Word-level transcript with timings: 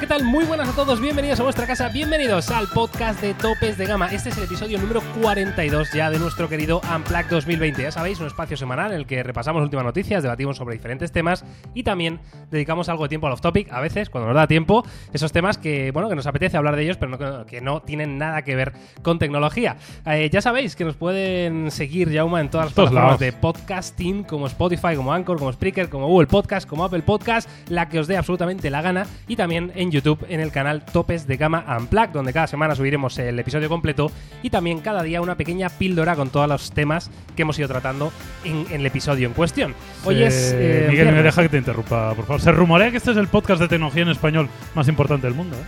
¿qué 0.00 0.06
tal? 0.06 0.24
Muy 0.24 0.44
buenas 0.44 0.68
a 0.68 0.72
todos, 0.72 1.00
bienvenidos 1.00 1.40
a 1.40 1.42
vuestra 1.42 1.66
casa, 1.66 1.88
bienvenidos 1.88 2.50
al 2.50 2.68
podcast 2.68 3.18
de 3.22 3.32
Topes 3.32 3.78
de 3.78 3.86
Gama. 3.86 4.08
Este 4.08 4.28
es 4.28 4.36
el 4.36 4.44
episodio 4.44 4.78
número 4.78 5.00
42 5.22 5.90
ya 5.94 6.10
de 6.10 6.18
nuestro 6.18 6.50
querido 6.50 6.82
Unplugged 6.94 7.30
2020. 7.30 7.80
Ya 7.80 7.90
sabéis, 7.90 8.20
un 8.20 8.26
espacio 8.26 8.58
semanal 8.58 8.92
en 8.92 8.98
el 8.98 9.06
que 9.06 9.22
repasamos 9.22 9.62
últimas 9.62 9.86
noticias, 9.86 10.22
debatimos 10.22 10.58
sobre 10.58 10.74
diferentes 10.74 11.12
temas 11.12 11.46
y 11.72 11.82
también 11.82 12.20
dedicamos 12.50 12.90
algo 12.90 13.04
de 13.04 13.08
tiempo 13.08 13.26
al 13.26 13.32
off-topic, 13.32 13.72
a 13.72 13.80
veces, 13.80 14.10
cuando 14.10 14.28
nos 14.28 14.36
da 14.36 14.46
tiempo, 14.46 14.84
esos 15.14 15.32
temas 15.32 15.56
que, 15.56 15.92
bueno, 15.92 16.10
que 16.10 16.14
nos 16.14 16.26
apetece 16.26 16.58
hablar 16.58 16.76
de 16.76 16.82
ellos, 16.82 16.98
pero 16.98 17.16
no, 17.16 17.46
que 17.46 17.62
no 17.62 17.80
tienen 17.80 18.18
nada 18.18 18.42
que 18.42 18.54
ver 18.54 18.74
con 19.00 19.18
tecnología. 19.18 19.78
Eh, 20.04 20.28
ya 20.30 20.42
sabéis 20.42 20.76
que 20.76 20.84
nos 20.84 20.96
pueden 20.96 21.70
seguir, 21.70 22.10
Yauma, 22.10 22.42
en 22.42 22.50
todas 22.50 22.66
las 22.66 22.74
Todos 22.74 22.90
plataformas 22.90 23.20
lados. 23.20 23.34
de 23.34 23.40
podcasting, 23.40 24.24
como 24.24 24.46
Spotify, 24.46 24.94
como 24.94 25.14
Anchor, 25.14 25.38
como 25.38 25.50
Spreaker, 25.54 25.88
como 25.88 26.06
Google 26.06 26.26
Podcast, 26.26 26.68
como 26.68 26.84
Apple 26.84 27.02
Podcast, 27.02 27.48
la 27.70 27.88
que 27.88 27.98
os 27.98 28.06
dé 28.06 28.18
absolutamente 28.18 28.68
la 28.68 28.82
gana, 28.82 29.06
y 29.26 29.36
también 29.36 29.72
en 29.74 29.85
YouTube 29.90 30.24
en 30.28 30.40
el 30.40 30.50
canal 30.52 30.84
Topes 30.84 31.26
de 31.26 31.36
Gama 31.36 31.64
Unplugged, 31.78 32.10
donde 32.10 32.32
cada 32.32 32.46
semana 32.46 32.74
subiremos 32.74 33.18
el 33.18 33.38
episodio 33.38 33.68
completo 33.68 34.10
y 34.42 34.50
también 34.50 34.80
cada 34.80 35.02
día 35.02 35.20
una 35.20 35.34
pequeña 35.36 35.68
píldora 35.68 36.14
con 36.16 36.30
todos 36.30 36.48
los 36.48 36.70
temas 36.72 37.10
que 37.34 37.42
hemos 37.42 37.58
ido 37.58 37.68
tratando 37.68 38.12
en, 38.44 38.66
en 38.70 38.80
el 38.80 38.86
episodio 38.86 39.26
en 39.28 39.34
cuestión. 39.34 39.74
Hoy 40.04 40.22
Eh, 40.22 40.26
es. 40.26 40.52
eh, 40.56 40.86
Miguel, 40.90 41.12
me 41.12 41.22
deja 41.22 41.42
que 41.42 41.48
te 41.48 41.58
interrumpa, 41.58 42.14
por 42.14 42.26
favor. 42.26 42.40
Se 42.40 42.52
rumorea 42.52 42.90
que 42.90 42.96
este 42.98 43.10
es 43.12 43.16
el 43.16 43.28
podcast 43.28 43.60
de 43.60 43.68
tecnología 43.68 44.02
en 44.02 44.08
español 44.10 44.48
más 44.74 44.88
importante 44.88 45.26
del 45.26 45.34
mundo. 45.36 45.56
¿eh? 45.56 45.64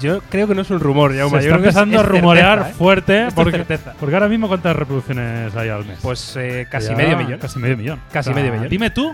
Yo 0.00 0.20
creo 0.30 0.46
que 0.46 0.54
no 0.54 0.62
es 0.62 0.70
un 0.70 0.78
rumor, 0.78 1.12
Jaume. 1.16 1.40
Se 1.42 1.48
está 1.48 1.56
que 1.56 1.62
es- 1.62 1.66
empezando 1.76 1.96
es 1.96 2.00
a 2.00 2.06
rumorear 2.06 2.58
certeza, 2.58 2.70
¿eh? 2.70 2.78
fuerte. 2.78 3.26
Esto 3.26 3.34
Porque, 3.42 3.56
certeza. 3.58 3.94
porque 3.98 4.14
ahora 4.14 4.28
mismo, 4.28 4.46
¿cuántas 4.46 4.76
reproducciones 4.76 5.56
hay 5.56 5.68
al 5.68 5.84
mes? 5.84 5.98
Pues 6.00 6.36
eh, 6.36 6.68
casi 6.70 6.90
Ya, 6.90 6.96
medio 6.96 7.16
millón. 7.16 7.40
Casi 7.40 7.58
medio 7.58 7.76
millón. 7.76 8.00
Casi 8.12 8.30
medio 8.32 8.52
millón. 8.52 8.68
Dime 8.68 8.90
tú, 8.90 9.12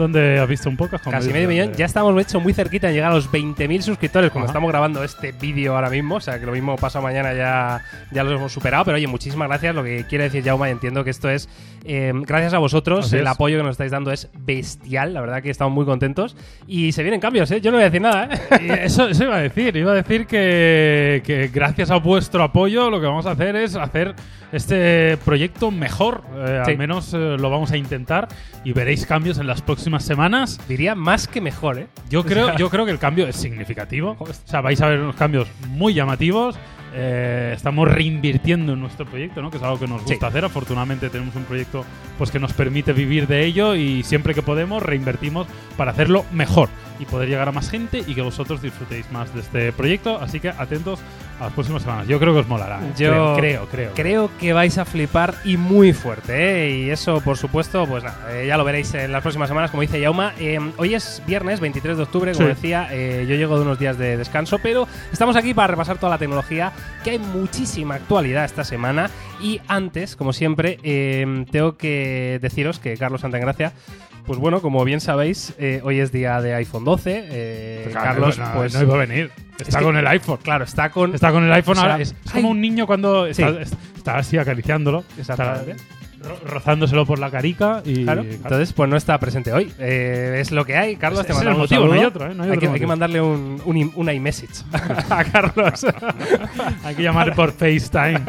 ¿dónde 0.00 0.38
has 0.40 0.48
visto 0.48 0.68
un 0.68 0.76
podcast? 0.76 1.06
Casi 1.08 1.30
medio 1.30 1.48
millón. 1.48 1.70
de- 1.72 1.78
Ya 1.78 1.84
estamos, 1.86 2.14
de 2.16 2.22
hecho, 2.22 2.40
muy 2.40 2.52
cerquita 2.52 2.88
en 2.88 2.94
llegar 2.94 3.12
a 3.12 3.14
los 3.14 3.30
20.000 3.30 3.82
suscriptores 3.82 4.30
cuando 4.30 4.46
Ajá. 4.46 4.52
estamos 4.52 4.70
grabando 4.70 5.04
este 5.04 5.32
vídeo 5.32 5.74
ahora 5.76 5.88
mismo. 5.90 6.16
O 6.16 6.20
sea, 6.20 6.40
que 6.40 6.46
lo 6.46 6.52
mismo 6.52 6.76
pasa 6.76 7.00
mañana 7.00 7.32
ya, 7.34 7.82
ya 8.10 8.24
lo 8.24 8.32
hemos 8.32 8.52
superado. 8.52 8.84
Pero 8.84 8.96
oye, 8.96 9.06
muchísimas 9.06 9.48
gracias. 9.48 9.74
Lo 9.74 9.84
que 9.84 10.04
quiere 10.08 10.24
decir 10.24 10.42
Jauma, 10.44 10.68
y 10.68 10.72
entiendo 10.72 11.04
que 11.04 11.10
esto 11.10 11.30
es 11.30 11.48
eh, 11.84 12.12
gracias 12.26 12.52
a 12.54 12.58
vosotros. 12.58 13.06
Así 13.06 13.16
el 13.16 13.22
es. 13.22 13.28
apoyo 13.28 13.56
que 13.58 13.62
nos 13.62 13.72
estáis 13.72 13.90
dando 13.92 14.10
es 14.10 14.28
bestial. 14.38 15.14
La 15.14 15.20
verdad 15.20 15.42
que 15.42 15.50
estamos 15.50 15.72
muy 15.72 15.84
contentos. 15.84 16.36
Y 16.66 16.92
se 16.92 17.02
vienen 17.02 17.20
cambios, 17.20 17.50
¿eh? 17.50 17.60
Yo 17.60 17.70
no 17.70 17.76
voy 17.76 17.82
a 17.82 17.90
decir 17.90 18.00
nada, 18.02 18.28
¿eh? 18.60 18.80
Eso, 18.84 19.08
eso 19.08 19.24
iba 19.24 19.36
a 19.36 19.40
decir. 19.40 19.76
Iba 19.76 19.92
a 19.92 19.94
decir 19.94 20.26
que, 20.26 21.22
que 21.24 21.48
gracias 21.52 21.90
a 21.90 21.96
vuestro 21.96 22.42
apoyo 22.42 22.90
lo 22.90 23.00
que 23.00 23.06
vamos 23.06 23.26
a 23.26 23.32
hacer 23.32 23.56
es 23.56 23.76
hacer 23.76 24.14
este 24.52 25.16
proyecto 25.24 25.70
mejor. 25.70 26.22
Eh, 26.36 26.46
Sí. 26.64 26.72
Al 26.72 26.78
menos 26.78 27.14
eh, 27.14 27.36
lo 27.38 27.48
vamos 27.50 27.70
a 27.72 27.76
intentar 27.76 28.28
y 28.64 28.72
veréis 28.72 29.06
cambios 29.06 29.38
en 29.38 29.46
las 29.46 29.62
próximas 29.62 29.89
semanas. 29.98 30.60
Diría 30.68 30.94
más 30.94 31.26
que 31.26 31.40
mejor, 31.40 31.78
¿eh? 31.78 31.86
Yo 32.08 32.24
creo, 32.24 32.56
yo 32.56 32.70
creo 32.70 32.84
que 32.84 32.92
el 32.92 32.98
cambio 32.98 33.26
es 33.26 33.36
significativo. 33.36 34.16
O 34.20 34.26
sea, 34.50 34.60
vais 34.60 34.80
a 34.80 34.88
ver 34.88 35.00
unos 35.00 35.16
cambios 35.16 35.48
muy 35.68 35.94
llamativos. 35.94 36.56
Eh, 36.92 37.52
estamos 37.54 37.86
reinvirtiendo 37.88 38.72
en 38.72 38.80
nuestro 38.80 39.06
proyecto, 39.06 39.40
¿no? 39.42 39.50
Que 39.50 39.58
es 39.58 39.62
algo 39.62 39.78
que 39.78 39.86
nos 39.86 40.02
gusta 40.02 40.16
Sí. 40.18 40.24
hacer. 40.24 40.44
Afortunadamente 40.44 41.08
tenemos 41.08 41.34
un 41.36 41.44
proyecto 41.44 41.84
pues 42.18 42.30
que 42.30 42.38
nos 42.40 42.52
permite 42.52 42.92
vivir 42.92 43.26
de 43.28 43.44
ello 43.44 43.74
y 43.76 44.02
siempre 44.02 44.34
que 44.34 44.42
podemos 44.42 44.82
reinvertimos 44.82 45.46
para 45.76 45.92
hacerlo 45.92 46.24
mejor 46.32 46.68
y 47.00 47.06
poder 47.06 47.28
llegar 47.28 47.48
a 47.48 47.52
más 47.52 47.70
gente 47.70 48.04
y 48.06 48.14
que 48.14 48.22
vosotros 48.22 48.62
disfrutéis 48.62 49.10
más 49.10 49.34
de 49.34 49.40
este 49.40 49.72
proyecto. 49.72 50.20
Así 50.20 50.38
que 50.38 50.50
atentos 50.50 51.00
a 51.40 51.44
las 51.44 51.52
próximas 51.54 51.82
semanas. 51.82 52.06
Yo 52.06 52.18
creo 52.20 52.34
que 52.34 52.40
os 52.40 52.46
molará. 52.48 52.78
¿eh? 52.80 52.92
Yo 52.98 53.10
creo, 53.10 53.36
creo, 53.36 53.66
creo. 53.70 53.92
Creo 53.94 54.30
que 54.38 54.52
vais 54.52 54.76
a 54.78 54.84
flipar 54.84 55.34
y 55.44 55.56
muy 55.56 55.92
fuerte, 55.94 56.66
¿eh? 56.66 56.70
Y 56.78 56.90
eso, 56.90 57.20
por 57.22 57.36
supuesto, 57.38 57.86
pues 57.86 58.04
nada, 58.04 58.18
eh, 58.30 58.46
ya 58.46 58.56
lo 58.58 58.64
veréis 58.64 58.92
en 58.94 59.10
las 59.10 59.22
próximas 59.22 59.48
semanas, 59.48 59.70
como 59.70 59.80
dice 59.80 59.98
Yauma. 60.00 60.34
Eh, 60.38 60.58
hoy 60.76 60.94
es 60.94 61.22
viernes 61.26 61.58
23 61.60 61.96
de 61.96 62.02
octubre, 62.02 62.32
como 62.32 62.46
Sí. 62.46 62.54
decía, 62.54 62.88
yo 63.24 63.34
llego 63.36 63.56
de 63.56 63.62
unos 63.62 63.78
días 63.78 63.96
de 63.96 64.16
descanso, 64.18 64.58
pero 64.62 64.86
estamos 65.12 65.34
aquí 65.36 65.54
para 65.54 65.68
repasar 65.68 65.96
toda 65.98 66.10
la 66.10 66.18
tecnología, 66.18 66.72
que 67.02 67.10
hay 67.12 67.18
muchísima 67.18 67.94
actualidad 67.94 68.44
esta 68.44 68.64
semana. 68.64 69.08
Y 69.40 69.60
antes, 69.68 70.16
como 70.16 70.34
siempre, 70.34 70.78
tengo 71.50 71.76
que 71.78 72.38
deciros 72.42 72.78
que 72.78 72.96
Carlos 72.98 73.22
Santagracia. 73.22 73.72
Pues 74.26 74.38
bueno, 74.38 74.60
como 74.62 74.84
bien 74.84 75.00
sabéis, 75.00 75.54
eh, 75.58 75.80
hoy 75.82 75.98
es 75.98 76.12
día 76.12 76.40
de 76.40 76.54
iPhone 76.54 76.84
12. 76.84 77.24
eh, 77.30 77.88
Claro, 77.90 78.06
Carlos, 78.06 78.38
no, 78.38 78.52
pues 78.54 78.74
no 78.74 78.82
iba 78.82 78.94
a 78.94 78.98
venir. 78.98 79.30
Está 79.58 79.78
que- 79.80 79.84
con 79.84 79.96
el 79.96 80.06
iPhone. 80.06 80.38
claro, 80.42 80.64
está 80.64 80.90
con 80.90 81.14
Está 81.14 81.32
con 81.32 81.44
el 81.44 81.52
iPhone 81.52 81.76
O 81.78 81.80
sea, 81.80 81.90
ahora. 81.92 82.02
Es, 82.02 82.14
como 82.32 82.50
un 82.50 82.60
niño 82.60 82.86
cuando 82.86 83.26
está, 83.26 83.48
Sí. 83.50 83.56
es- 83.62 83.72
está 83.96 84.16
así 84.18 84.38
acariciándolo. 84.38 85.04
Exactamente. 85.18 85.72
está 85.72 85.90
rozándoselo 86.46 87.06
por 87.06 87.18
la 87.18 87.30
carica 87.30 87.82
y. 87.84 88.04
Claro, 88.04 88.22
entonces 88.22 88.72
pues 88.74 88.88
no 88.90 88.96
está 88.96 89.18
presente 89.18 89.52
hoy. 89.54 89.72
Eh, 89.78 90.36
es 90.40 90.50
lo 90.52 90.64
que 90.66 90.76
hay. 90.76 90.96
Carlos, 90.96 91.26
te 91.26 91.32
mandamos 91.32 91.60
motivo, 91.60 91.82
un 91.84 91.88
no 91.88 91.92
hay 91.94 92.00
saludo. 92.00 92.16
otro, 92.16 92.30
¿eh? 92.30 92.34
No 92.34 92.42
hay 92.44 92.50
hay, 92.50 92.56
otro 92.58 92.68
que, 92.68 92.74
hay 92.74 92.80
que 92.80 92.86
mandarle 92.86 93.20
un, 93.22 93.60
un, 93.64 93.92
una 93.96 94.12
iMessage 94.12 94.64
a 95.10 95.24
Carlos. 95.24 95.86
hay 96.84 96.94
que 96.94 97.02
llamar 97.02 97.34
por 97.34 97.52
FaceTime. 97.58 98.20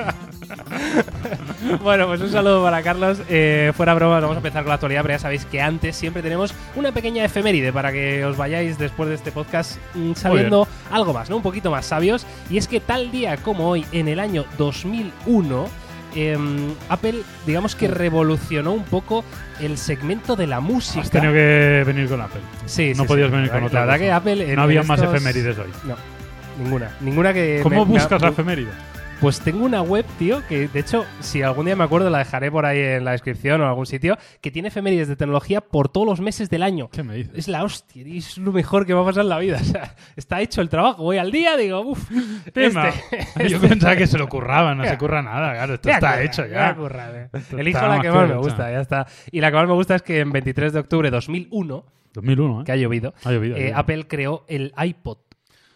bueno, 1.83 2.07
pues 2.07 2.21
un 2.21 2.29
saludo 2.31 2.63
para 2.63 2.81
Carlos. 2.81 3.19
Eh, 3.29 3.71
fuera 3.75 3.93
bromas, 3.93 4.21
vamos 4.21 4.35
a 4.35 4.39
empezar 4.39 4.63
con 4.63 4.69
la 4.69 4.75
actualidad, 4.75 5.01
pero 5.01 5.13
ya 5.15 5.19
sabéis 5.19 5.45
que 5.45 5.61
antes 5.61 5.95
siempre 5.95 6.21
tenemos 6.21 6.53
una 6.75 6.91
pequeña 6.91 7.23
efeméride 7.25 7.71
para 7.73 7.91
que 7.91 8.23
os 8.25 8.37
vayáis 8.37 8.77
después 8.77 9.09
de 9.09 9.15
este 9.15 9.31
podcast 9.31 9.77
mm, 9.95 10.13
sabiendo 10.13 10.67
algo 10.91 11.13
más, 11.13 11.29
¿no? 11.29 11.37
Un 11.37 11.43
poquito 11.43 11.71
más 11.71 11.85
sabios. 11.85 12.25
Y 12.49 12.57
es 12.57 12.67
que 12.67 12.79
tal 12.79 13.11
día 13.11 13.37
como 13.37 13.69
hoy, 13.69 13.85
en 13.91 14.07
el 14.07 14.19
año 14.19 14.45
2001, 14.57 15.67
em, 16.15 16.73
Apple, 16.89 17.21
digamos 17.45 17.75
que 17.75 17.87
revolucionó 17.87 18.71
un 18.73 18.83
poco 18.83 19.23
el 19.59 19.77
segmento 19.77 20.35
de 20.35 20.47
la 20.47 20.59
música. 20.59 21.01
Has 21.01 21.09
tenido 21.09 21.33
que 21.33 21.83
venir 21.85 22.09
con 22.09 22.21
Apple. 22.21 22.41
Sí, 22.65 22.93
No 22.95 23.03
sí, 23.03 23.07
podías 23.07 23.29
sí. 23.29 23.35
venir 23.35 23.49
con 23.51 23.63
otra 23.63 23.81
La 23.81 23.85
verdad 23.85 23.95
cosa. 23.95 24.05
que 24.05 24.11
Apple. 24.11 24.55
No 24.55 24.61
había 24.63 24.81
en 24.81 24.87
más 24.87 24.99
estos- 24.99 25.15
efemérides 25.15 25.57
hoy. 25.57 25.69
No, 25.85 25.95
ninguna. 26.61 26.91
Ninguna 27.01 27.33
que. 27.33 27.59
¿Cómo 27.63 27.85
me- 27.85 27.93
me- 27.93 27.99
buscas 27.99 28.21
la 28.21 28.29
efeméride? 28.29 28.71
Pues 29.21 29.39
tengo 29.39 29.63
una 29.65 29.83
web, 29.83 30.03
tío, 30.17 30.41
que 30.49 30.67
de 30.67 30.79
hecho, 30.79 31.05
si 31.19 31.43
algún 31.43 31.67
día 31.67 31.75
me 31.75 31.83
acuerdo, 31.83 32.09
la 32.09 32.17
dejaré 32.17 32.49
por 32.49 32.65
ahí 32.65 32.79
en 32.79 33.05
la 33.05 33.11
descripción 33.11 33.61
o 33.61 33.65
en 33.65 33.69
algún 33.69 33.85
sitio, 33.85 34.17
que 34.41 34.49
tiene 34.49 34.69
efemérides 34.69 35.07
de 35.09 35.15
tecnología 35.15 35.61
por 35.61 35.89
todos 35.89 36.07
los 36.07 36.19
meses 36.21 36.49
del 36.49 36.63
año. 36.63 36.89
¿Qué 36.89 37.03
me 37.03 37.13
dices? 37.15 37.31
Es 37.35 37.47
la 37.47 37.63
hostia, 37.63 38.01
y 38.07 38.17
es 38.17 38.39
lo 38.39 38.51
mejor 38.51 38.87
que 38.87 38.95
va 38.95 39.01
a 39.03 39.05
pasar 39.05 39.21
en 39.21 39.29
la 39.29 39.37
vida. 39.37 39.59
O 39.61 39.63
sea, 39.63 39.95
está 40.15 40.41
hecho 40.41 40.59
el 40.61 40.69
trabajo, 40.69 41.03
voy 41.03 41.19
al 41.19 41.31
día, 41.31 41.55
digo, 41.55 41.81
uff, 41.81 42.09
Tema. 42.51 42.89
este, 42.89 43.47
Yo 43.47 43.57
este- 43.57 43.67
pensaba 43.69 43.95
que 43.95 44.07
se 44.07 44.17
lo 44.17 44.27
curraba, 44.27 44.73
no 44.73 44.83
Ya. 44.85 44.89
se 44.89 44.97
curra 44.97 45.21
nada, 45.21 45.53
claro. 45.53 45.75
Esto 45.75 45.89
Ya 45.89 45.95
está 45.95 46.11
curra, 46.13 46.23
hecho 46.23 46.45
ya. 46.47 46.75
curra, 46.75 47.11
eh. 47.21 47.29
Esto 47.33 47.57
Elijo 47.59 47.87
la 47.87 47.95
que 47.97 48.01
que 48.07 48.11
más 48.11 48.27
me 48.27 48.35
gusta, 48.37 48.71
ya 48.71 48.81
está. 48.81 49.05
Y 49.31 49.39
la 49.39 49.51
que 49.51 49.57
más 49.57 49.67
me 49.67 49.73
gusta 49.73 49.95
es 49.95 50.01
que 50.01 50.19
en 50.19 50.31
23 50.31 50.73
de 50.73 50.79
octubre 50.79 51.07
de 51.11 51.15
2001, 51.15 51.85
2001, 52.13 52.63
que 52.63 52.71
¿eh? 52.71 52.73
ha 52.73 52.77
llovido, 52.77 53.13
Ha 53.23 53.31
llovido. 53.31 53.55
ha 53.55 53.59
eh, 53.59 53.61
llovido. 53.61 53.77
Apple 53.77 54.07
creó 54.07 54.45
el 54.47 54.73
iPod. 54.83 55.17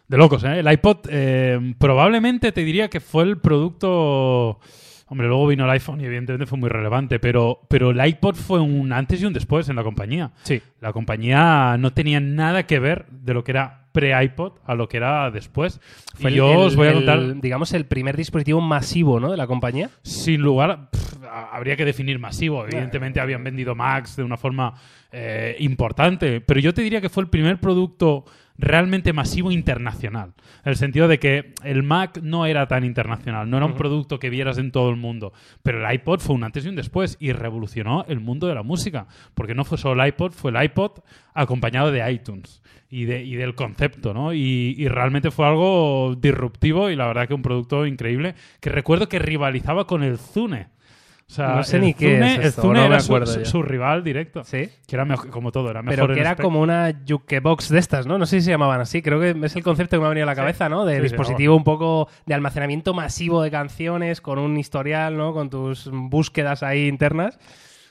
De 0.08 0.18
locos, 0.18 0.44
¿eh? 0.44 0.60
El 0.60 0.72
iPod 0.72 0.98
eh, 1.10 1.74
probablemente 1.80 2.52
te 2.52 2.64
diría 2.64 2.90
que 2.90 3.00
fue 3.00 3.24
el 3.24 3.38
producto... 3.40 4.60
Hombre, 5.08 5.28
luego 5.28 5.46
vino 5.46 5.66
el 5.66 5.70
iPhone 5.70 6.02
y 6.02 6.06
evidentemente 6.06 6.48
fue 6.48 6.58
muy 6.58 6.68
relevante, 6.68 7.20
pero, 7.20 7.60
pero 7.70 7.92
el 7.92 8.04
iPod 8.08 8.34
fue 8.36 8.60
un 8.60 8.92
antes 8.92 9.22
y 9.22 9.26
un 9.26 9.34
después 9.34 9.70
en 9.70 9.76
la 9.76 9.84
compañía. 9.84 10.32
Sí. 10.42 10.60
La 10.82 10.94
compañía 10.94 11.78
no 11.78 11.94
tenía 11.94 12.20
nada 12.20 12.66
que 12.66 12.80
ver 12.80 13.06
de 13.12 13.36
lo 13.36 13.44
que 13.44 13.52
era 13.52 13.86
pre-iPod 13.92 14.54
a 14.66 14.74
lo 14.74 14.90
que 14.90 14.98
era 14.98 15.30
después. 15.30 15.80
Fue 16.16 16.32
y 16.32 16.34
el- 16.34 16.38
yo 16.40 16.52
el- 16.54 16.58
os 16.58 16.76
voy 16.76 16.88
a 16.88 16.90
el, 16.90 16.96
contar, 16.96 17.40
digamos, 17.40 17.72
el 17.74 17.86
primer 17.86 18.18
dispositivo 18.18 18.62
masivo, 18.62 19.20
¿no? 19.20 19.30
De 19.30 19.38
la 19.38 19.46
compañía. 19.46 19.92
sin 20.02 20.42
lugar, 20.42 20.90
pff, 20.90 21.18
habría 21.52 21.76
que 21.76 21.86
definir 21.86 22.18
masivo. 22.18 22.66
Evidentemente 22.66 23.20
habían 23.20 23.44
vendido 23.44 23.76
Macs 23.76 24.16
de 24.16 24.24
una 24.24 24.38
forma 24.38 24.74
eh, 25.12 25.56
importante, 25.60 26.42
pero 26.42 26.60
yo 26.60 26.74
te 26.74 26.82
diría 26.82 27.00
que 27.00 27.10
fue 27.10 27.22
el 27.22 27.30
primer 27.30 27.60
producto 27.60 28.26
realmente 28.58 29.14
masivo 29.14 29.52
internacional. 29.52 30.34
En 30.64 30.72
el 30.72 30.76
sentido 30.76 31.08
de 31.08 31.20
que 31.20 31.54
el 31.64 31.84
Mac 31.84 32.20
no 32.22 32.46
era 32.46 32.68
tan 32.68 32.84
internacional, 32.84 33.50
no 33.50 33.58
era 33.58 33.66
un 33.66 33.76
producto 33.76 34.20
que 34.20 34.30
vieras 34.30 34.58
en 34.58 34.72
todo 34.72 34.90
el 34.90 34.96
mundo. 34.96 35.34
Pero 35.64 35.86
el 35.86 35.94
iPod 35.94 36.20
fue 36.20 36.36
un 36.36 36.44
antes 36.44 36.66
y 36.66 36.70
un 36.70 36.76
después 36.76 37.18
y 37.20 37.32
revolucionó 37.32 38.06
el 38.08 38.20
mundo 38.20 38.48
de 38.48 38.56
la 38.56 38.64
música. 38.64 39.08
Porque 39.34 39.56
no 39.56 39.66
fue 39.66 39.78
solo 39.78 40.02
el 40.02 40.10
iPod, 40.10 40.32
fue 40.32 40.52
el 40.52 40.64
iPod 40.64 41.00
acompañado 41.34 41.92
de 41.92 42.12
iTunes 42.12 42.62
y, 42.90 43.06
de, 43.06 43.24
y 43.24 43.36
del 43.36 43.56
concepto, 43.56 44.14
¿no? 44.14 44.34
Y, 44.34 44.76
y 44.78 44.88
realmente 44.88 45.32
fue 45.32 45.48
algo 45.48 46.16
disruptivo 46.16 46.90
y 46.90 46.96
la 46.96 47.08
verdad 47.08 47.28
que 47.28 47.34
un 47.34 47.42
producto 47.42 47.86
increíble 47.86 48.36
que 48.62 48.70
recuerdo 48.70 49.10
que 49.10 49.20
rivalizaba 49.20 49.86
con 49.86 50.04
el 50.04 50.18
Zune. 50.18 50.75
O 51.28 51.34
sea, 51.36 51.56
No 51.56 51.64
sé 51.64 51.80
ni 51.80 51.96
qué 51.96 52.20
es 52.20 52.46
esto, 52.46 52.62
Zune 52.62 52.80
no 52.82 52.86
era 52.86 53.00
su- 53.00 53.08
acuerdo 53.12 53.34
su, 53.34 53.40
yo. 53.40 53.46
su 53.46 53.64
rival 53.64 54.04
directo. 54.04 54.44
Sí. 54.44 54.70
Que 54.88 54.96
era 54.96 55.06
mejor, 55.06 55.32
como 55.32 55.52
todo, 55.52 55.72
era 55.72 55.82
mejor 55.82 55.96
Pero 56.08 56.14
que 56.14 56.20
era 56.22 56.36
como 56.36 56.62
una 56.62 56.94
jukebox 57.08 57.70
de 57.70 57.80
estas, 57.80 58.06
¿no? 58.06 58.20
No 58.20 58.28
sé 58.28 58.40
si 58.40 58.46
se 58.46 58.52
llamaban 58.52 58.80
así. 58.80 59.02
Creo 59.02 59.20
que 59.20 59.36
es 59.44 59.56
el 59.56 59.64
concepto 59.64 59.96
que 59.98 60.02
me 60.02 60.06
ha 60.06 60.10
venido 60.10 60.26
a 60.26 60.28
la 60.32 60.36
cabeza, 60.36 60.70
¿no? 60.70 60.86
De 60.86 60.98
sí, 60.98 61.02
dispositivo 61.02 61.56
un 61.56 61.64
poco 61.64 62.10
de 62.28 62.36
almacenamiento 62.36 62.94
masivo 62.94 63.42
de 63.42 63.50
canciones 63.50 64.22
con 64.22 64.38
un 64.38 64.56
historial, 64.58 65.18
¿no? 65.18 65.34
Con 65.34 65.50
tus 65.50 65.90
búsquedas 65.92 66.62
ahí 66.62 66.88
internas. 66.88 67.40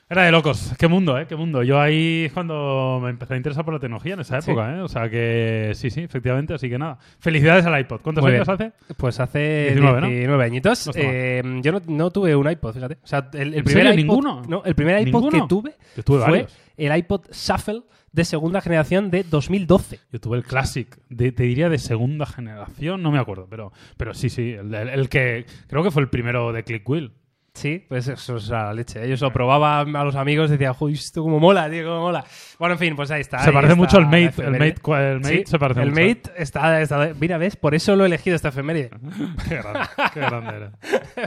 Era 0.09 0.25
de 0.25 0.31
locos. 0.33 0.73
Qué 0.79 0.87
mundo, 0.87 1.19
¿eh? 1.19 1.27
Qué 1.27 1.35
mundo. 1.35 1.63
Yo 1.63 1.81
ahí 1.81 2.25
es 2.27 2.33
cuando 2.33 3.01
me 3.03 3.09
empecé 3.11 3.35
a 3.35 3.37
interesar 3.39 3.65
por 3.65 3.73
la 3.75 3.81
tecnología 3.81 4.15
en 4.15 4.21
esa 4.21 4.39
época, 4.39 4.77
¿eh? 4.77 4.81
O 4.81 4.89
sea 4.89 5.09
que 5.09 5.73
sí, 5.75 5.89
sí, 5.91 6.03
efectivamente. 6.03 6.53
Así 6.55 6.69
que 6.69 6.79
nada. 6.79 6.99
Felicidades 7.19 7.65
al 7.65 7.81
iPod. 7.81 8.01
¿Cuántos 8.03 8.23
Muy 8.23 8.35
años 8.35 8.47
bien. 8.47 8.73
hace? 8.73 8.95
Pues 8.97 9.19
hace 9.19 9.71
19, 9.73 10.07
19, 10.09 10.27
¿no? 10.37 10.43
añitos. 10.43 10.87
No. 10.89 10.93
Eh, 10.97 11.43
yo 11.63 11.73
no, 11.73 11.81
no 11.89 12.11
tuve 12.11 12.37
un 12.37 12.49
iPod, 12.51 12.75
fíjate. 12.75 12.99
O 13.03 13.07
sea, 13.07 13.31
el, 13.33 13.41
el 13.49 13.55
¿En 13.55 13.65
primer 13.65 13.87
iPod, 13.87 13.97
¿Ninguno? 13.97 14.43
No, 14.47 14.63
el 14.65 14.75
primer 14.75 15.09
iPod 15.09 15.23
¿Ninguno? 15.23 15.43
que 15.43 15.49
tuve 15.49 15.75
Yo 15.97 16.03
tuve 16.03 16.19
fue 16.19 16.31
varios. 16.31 16.59
el 16.77 16.97
iPod 16.99 17.23
Shuffle 17.33 17.83
de 18.13 18.25
segunda 18.27 18.61
generación 18.61 19.11
de 19.11 19.25
2012. 19.25 20.01
Yo 20.13 20.21
tuve 20.21 20.37
el 20.37 20.45
Classic, 20.45 20.97
de- 21.09 21.33
te 21.33 21.43
diría 21.45 21.69
de 21.71 21.79
segunda 21.79 22.27
generación, 22.27 23.03
no 23.03 23.11
me 23.11 23.19
acuerdo, 23.19 23.47
pero, 23.51 23.73
pero 23.97 24.13
sí, 24.15 24.29
sí, 24.29 24.53
el, 24.53 24.73
el- 24.75 24.89
el 24.91 25.09
que 25.09 25.47
creo 25.67 25.83
que 25.83 25.91
fue 25.91 26.03
el 26.03 26.11
primero 26.11 26.53
de 26.53 26.63
Click 26.63 26.89
Wheel. 26.89 27.13
Sí, 27.57 27.85
pues 27.89 28.09
eso 28.09 28.37
es 28.37 28.49
la 28.49 28.73
leche. 28.75 29.09
Yo 29.09 29.17
se 29.17 29.25
lo 29.25 29.33
probaba 29.33 29.79
a 29.81 29.85
los 30.05 30.17
amigos 30.17 30.49
y 30.51 30.55
decía, 30.55 30.75
joder, 30.75 30.97
esto 30.97 31.23
como 31.23 31.39
mola, 31.39 31.71
tío, 31.71 31.85
como 31.87 32.01
mola. 32.01 32.25
Bueno, 32.59 32.73
en 32.73 32.79
fin, 32.81 32.97
pues 32.97 33.13
ahí 33.13 33.21
está. 33.21 33.39
se 33.39 33.51
ahí 33.51 33.55
parece 33.55 33.75
está 33.75 33.81
mucho 33.81 33.97
al 33.99 34.07
Mate, 34.07 34.33
el. 34.45 34.51
Mate, 34.51 34.75
el 35.13 35.21
Mate 35.21 35.37
Sí, 35.37 35.43
se 35.47 35.59
parece 35.61 35.83
el 35.83 35.91
mucho. 35.91 36.03
Mate 36.03 36.23
está, 36.37 36.81
está- 36.83 37.13
Mira, 37.21 37.39
¿ves? 37.39 37.55
Por 37.55 37.77
eso 37.77 37.95
lo 37.95 38.03
he 38.03 38.07
elegido 38.09 38.35
esta 38.35 38.49
efeméride. 38.49 38.91
qué 39.49 39.55
grande, 39.55 39.81
qué 40.13 40.21
grande 40.21 40.55
era. 40.57 40.73